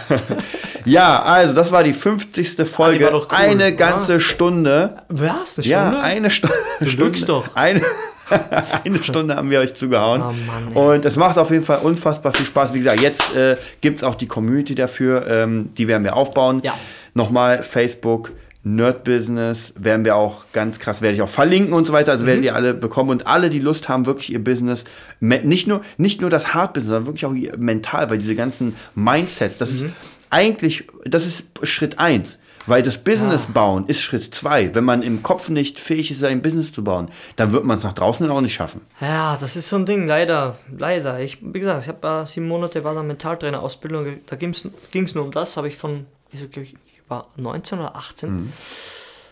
ja, 0.85 1.21
also 1.23 1.53
das 1.53 1.71
war 1.71 1.83
die 1.83 1.93
50. 1.93 2.67
Folge. 2.69 3.05
war 3.05 3.11
doch 3.11 3.27
cool, 3.31 3.37
eine 3.37 3.55
oder? 3.67 3.71
ganze 3.71 4.19
Stunde. 4.19 4.97
Was? 5.09 5.57
Eine 5.57 5.67
Ja, 5.67 5.81
Stunde? 5.89 6.01
eine 6.03 6.29
Stunde. 6.31 6.55
Du 6.79 6.85
lügst 6.85 7.29
doch. 7.29 7.55
Eine, 7.55 7.81
eine 8.85 9.03
Stunde 9.03 9.35
haben 9.35 9.49
wir 9.49 9.59
euch 9.59 9.73
zugehauen. 9.73 10.21
Oh 10.21 10.33
Mann, 10.73 10.75
und 10.93 11.05
es 11.05 11.15
macht 11.17 11.37
auf 11.37 11.51
jeden 11.51 11.63
Fall 11.63 11.79
unfassbar 11.79 12.33
viel 12.33 12.45
Spaß. 12.45 12.73
Wie 12.73 12.79
gesagt, 12.79 13.01
jetzt 13.01 13.35
äh, 13.35 13.57
gibt 13.81 13.97
es 13.97 14.03
auch 14.03 14.15
die 14.15 14.27
Community 14.27 14.75
dafür. 14.75 15.27
Ähm, 15.27 15.69
die 15.77 15.87
werden 15.87 16.03
wir 16.03 16.15
aufbauen. 16.15 16.61
Ja. 16.63 16.73
Nochmal 17.13 17.63
Facebook. 17.63 18.31
Nerd 18.61 19.05
Business 19.05 19.73
werden 19.79 20.03
wir 20.03 20.17
auch 20.17 20.45
ganz 20.51 20.79
krass, 20.79 21.01
werde 21.01 21.15
ich 21.15 21.21
auch 21.21 21.29
verlinken 21.29 21.73
und 21.73 21.85
so 21.87 21.93
weiter. 21.93 22.11
Also 22.11 22.25
Mhm. 22.25 22.27
werdet 22.27 22.43
ihr 22.43 22.55
alle 22.55 22.73
bekommen 22.73 23.09
und 23.09 23.25
alle, 23.25 23.49
die 23.49 23.59
Lust 23.59 23.87
haben, 23.87 24.05
wirklich 24.05 24.33
ihr 24.33 24.43
Business, 24.43 24.83
nicht 25.21 25.65
nur, 25.65 25.81
nicht 25.97 26.19
nur 26.19 26.29
das 26.29 26.53
Hard 26.53 26.73
Business, 26.73 26.89
sondern 26.89 27.05
wirklich 27.05 27.25
auch 27.25 27.33
ihr 27.33 27.57
mental, 27.57 28.09
weil 28.09 28.17
diese 28.17 28.35
ganzen 28.35 28.75
Mindsets, 28.95 29.59
das 29.59 29.71
Mhm. 29.71 29.87
ist 29.87 29.93
eigentlich, 30.29 30.83
das 31.05 31.25
ist 31.25 31.47
Schritt 31.63 31.99
eins. 31.99 32.39
Weil 32.69 32.83
das 32.83 32.99
Business 32.99 33.47
bauen 33.47 33.85
ist 33.87 33.99
Schritt 34.01 34.33
zwei. 34.35 34.73
Wenn 34.75 34.83
man 34.83 35.01
im 35.01 35.23
Kopf 35.23 35.49
nicht 35.49 35.79
fähig 35.79 36.11
ist, 36.11 36.19
sein 36.19 36.41
Business 36.43 36.71
zu 36.71 36.83
bauen, 36.83 37.09
dann 37.35 37.51
wird 37.51 37.63
man 37.65 37.77
es 37.79 37.83
nach 37.83 37.93
draußen 37.93 38.29
auch 38.29 38.41
nicht 38.41 38.53
schaffen. 38.53 38.81
Ja, 39.01 39.37
das 39.41 39.55
ist 39.55 39.69
so 39.69 39.75
ein 39.75 39.85
Ding, 39.87 40.05
leider, 40.07 40.55
leider. 40.77 41.19
Ich, 41.19 41.39
wie 41.41 41.59
gesagt, 41.59 41.83
ich 41.83 41.87
habe 41.89 42.07
äh, 42.23 42.27
sieben 42.27 42.47
Monate 42.47 42.83
war 42.83 42.93
da 42.93 43.01
Mentaltrainer-Ausbildung, 43.01 44.19
da 44.27 44.35
ging 44.35 44.51
es 44.51 45.15
nur 45.15 45.23
um 45.25 45.31
das, 45.31 45.57
habe 45.57 45.67
ich 45.67 45.77
von, 45.77 46.05
ich, 46.31 46.75
war 47.07 47.27
19 47.37 47.79
oder 47.79 47.95
18 47.95 48.29
Mhm. 48.35 48.53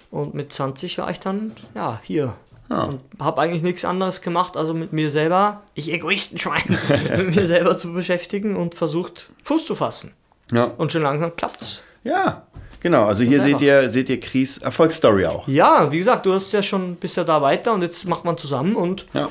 und 0.09 0.33
mit 0.33 0.51
20 0.51 0.97
war 0.97 1.11
ich 1.11 1.19
dann, 1.19 1.51
ja, 1.75 1.99
hier. 2.03 2.33
Ja. 2.69 2.83
Und 2.83 3.01
habe 3.19 3.41
eigentlich 3.41 3.63
nichts 3.63 3.85
anderes 3.85 4.21
gemacht, 4.21 4.57
also 4.57 4.73
mit 4.73 4.91
mir 4.93 5.09
selber, 5.11 5.61
ich 5.75 5.93
Egoistenschwein, 5.93 6.77
mit 7.17 7.35
mir 7.35 7.45
selber 7.45 7.77
zu 7.77 7.93
beschäftigen 7.93 8.55
und 8.55 8.75
versucht, 8.75 9.29
Fuß 9.43 9.65
zu 9.65 9.75
fassen. 9.75 10.13
Ja. 10.51 10.65
Und 10.65 10.91
schon 10.91 11.03
langsam 11.03 11.35
klappt's. 11.35 11.83
Ja, 12.03 12.47
genau. 12.81 13.05
Also 13.05 13.23
hier 13.23 13.41
seht 13.41 13.61
ihr, 13.61 13.89
seht 13.89 14.09
ihr 14.09 14.19
Chris 14.19 14.57
Erfolgsstory 14.57 15.25
auch. 15.25 15.47
Ja, 15.47 15.91
wie 15.91 15.97
gesagt, 15.97 16.25
du 16.25 16.33
hast 16.33 16.51
ja 16.53 16.61
schon, 16.63 16.95
bist 16.95 17.17
ja 17.17 17.23
da 17.23 17.41
weiter 17.41 17.73
und 17.73 17.81
jetzt 17.81 18.05
macht 18.05 18.25
man 18.25 18.37
zusammen 18.37 18.75
und 18.75 19.05
Ja. 19.13 19.29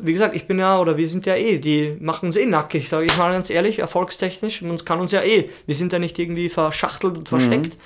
wie 0.00 0.12
gesagt, 0.12 0.34
ich 0.34 0.46
bin 0.46 0.58
ja, 0.58 0.78
oder 0.80 0.96
wir 0.96 1.08
sind 1.08 1.26
ja 1.26 1.34
eh, 1.36 1.58
die 1.58 1.96
machen 2.00 2.26
uns 2.26 2.36
eh 2.36 2.46
nackig, 2.46 2.88
sage 2.88 3.06
ich 3.06 3.16
mal 3.18 3.32
ganz 3.32 3.50
ehrlich, 3.50 3.78
erfolgstechnisch. 3.78 4.62
Und 4.62 4.70
uns 4.70 4.84
kann 4.84 5.00
uns 5.00 5.12
ja 5.12 5.22
eh, 5.22 5.50
wir 5.66 5.74
sind 5.74 5.92
ja 5.92 5.98
nicht 5.98 6.18
irgendwie 6.18 6.48
verschachtelt 6.48 7.16
und 7.18 7.28
versteckt. 7.28 7.76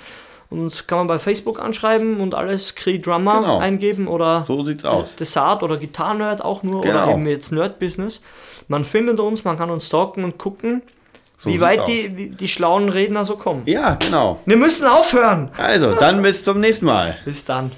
Mhm. 0.49 0.59
Uns 0.59 0.85
kann 0.85 0.97
man 0.97 1.07
bei 1.07 1.17
Facebook 1.17 1.61
anschreiben 1.61 2.19
und 2.19 2.35
alles 2.35 2.75
Cree 2.75 2.99
Drummer 2.99 3.39
Genau. 3.39 3.59
eingeben 3.59 4.07
oder 4.09 4.43
So 4.43 4.61
sieht's 4.63 4.83
aus. 4.83 5.15
Desart 5.15 5.63
oder 5.63 5.77
Gitarrenerd 5.77 6.43
auch 6.43 6.61
nur 6.63 6.81
Genau. 6.81 7.03
oder 7.03 7.11
eben 7.13 7.25
jetzt 7.25 7.53
Nerd 7.53 7.79
Business. 7.79 8.21
Man 8.67 8.83
findet 8.83 9.21
uns, 9.21 9.45
man 9.45 9.57
kann 9.57 9.69
uns 9.69 9.87
stalken 9.87 10.25
und 10.25 10.37
gucken, 10.37 10.81
so 11.41 11.49
wie 11.49 11.59
weit 11.59 11.87
die, 11.87 12.09
die, 12.09 12.29
die 12.29 12.47
schlauen 12.47 12.87
Redner 12.87 13.25
so 13.25 13.35
kommen. 13.35 13.63
Ja, 13.65 13.95
genau. 13.95 14.39
Wir 14.45 14.57
müssen 14.57 14.85
aufhören. 14.85 15.49
Also, 15.57 15.93
dann 15.95 16.21
bis 16.21 16.43
zum 16.43 16.59
nächsten 16.59 16.85
Mal. 16.85 17.17
Bis 17.25 17.43
dann. 17.45 17.71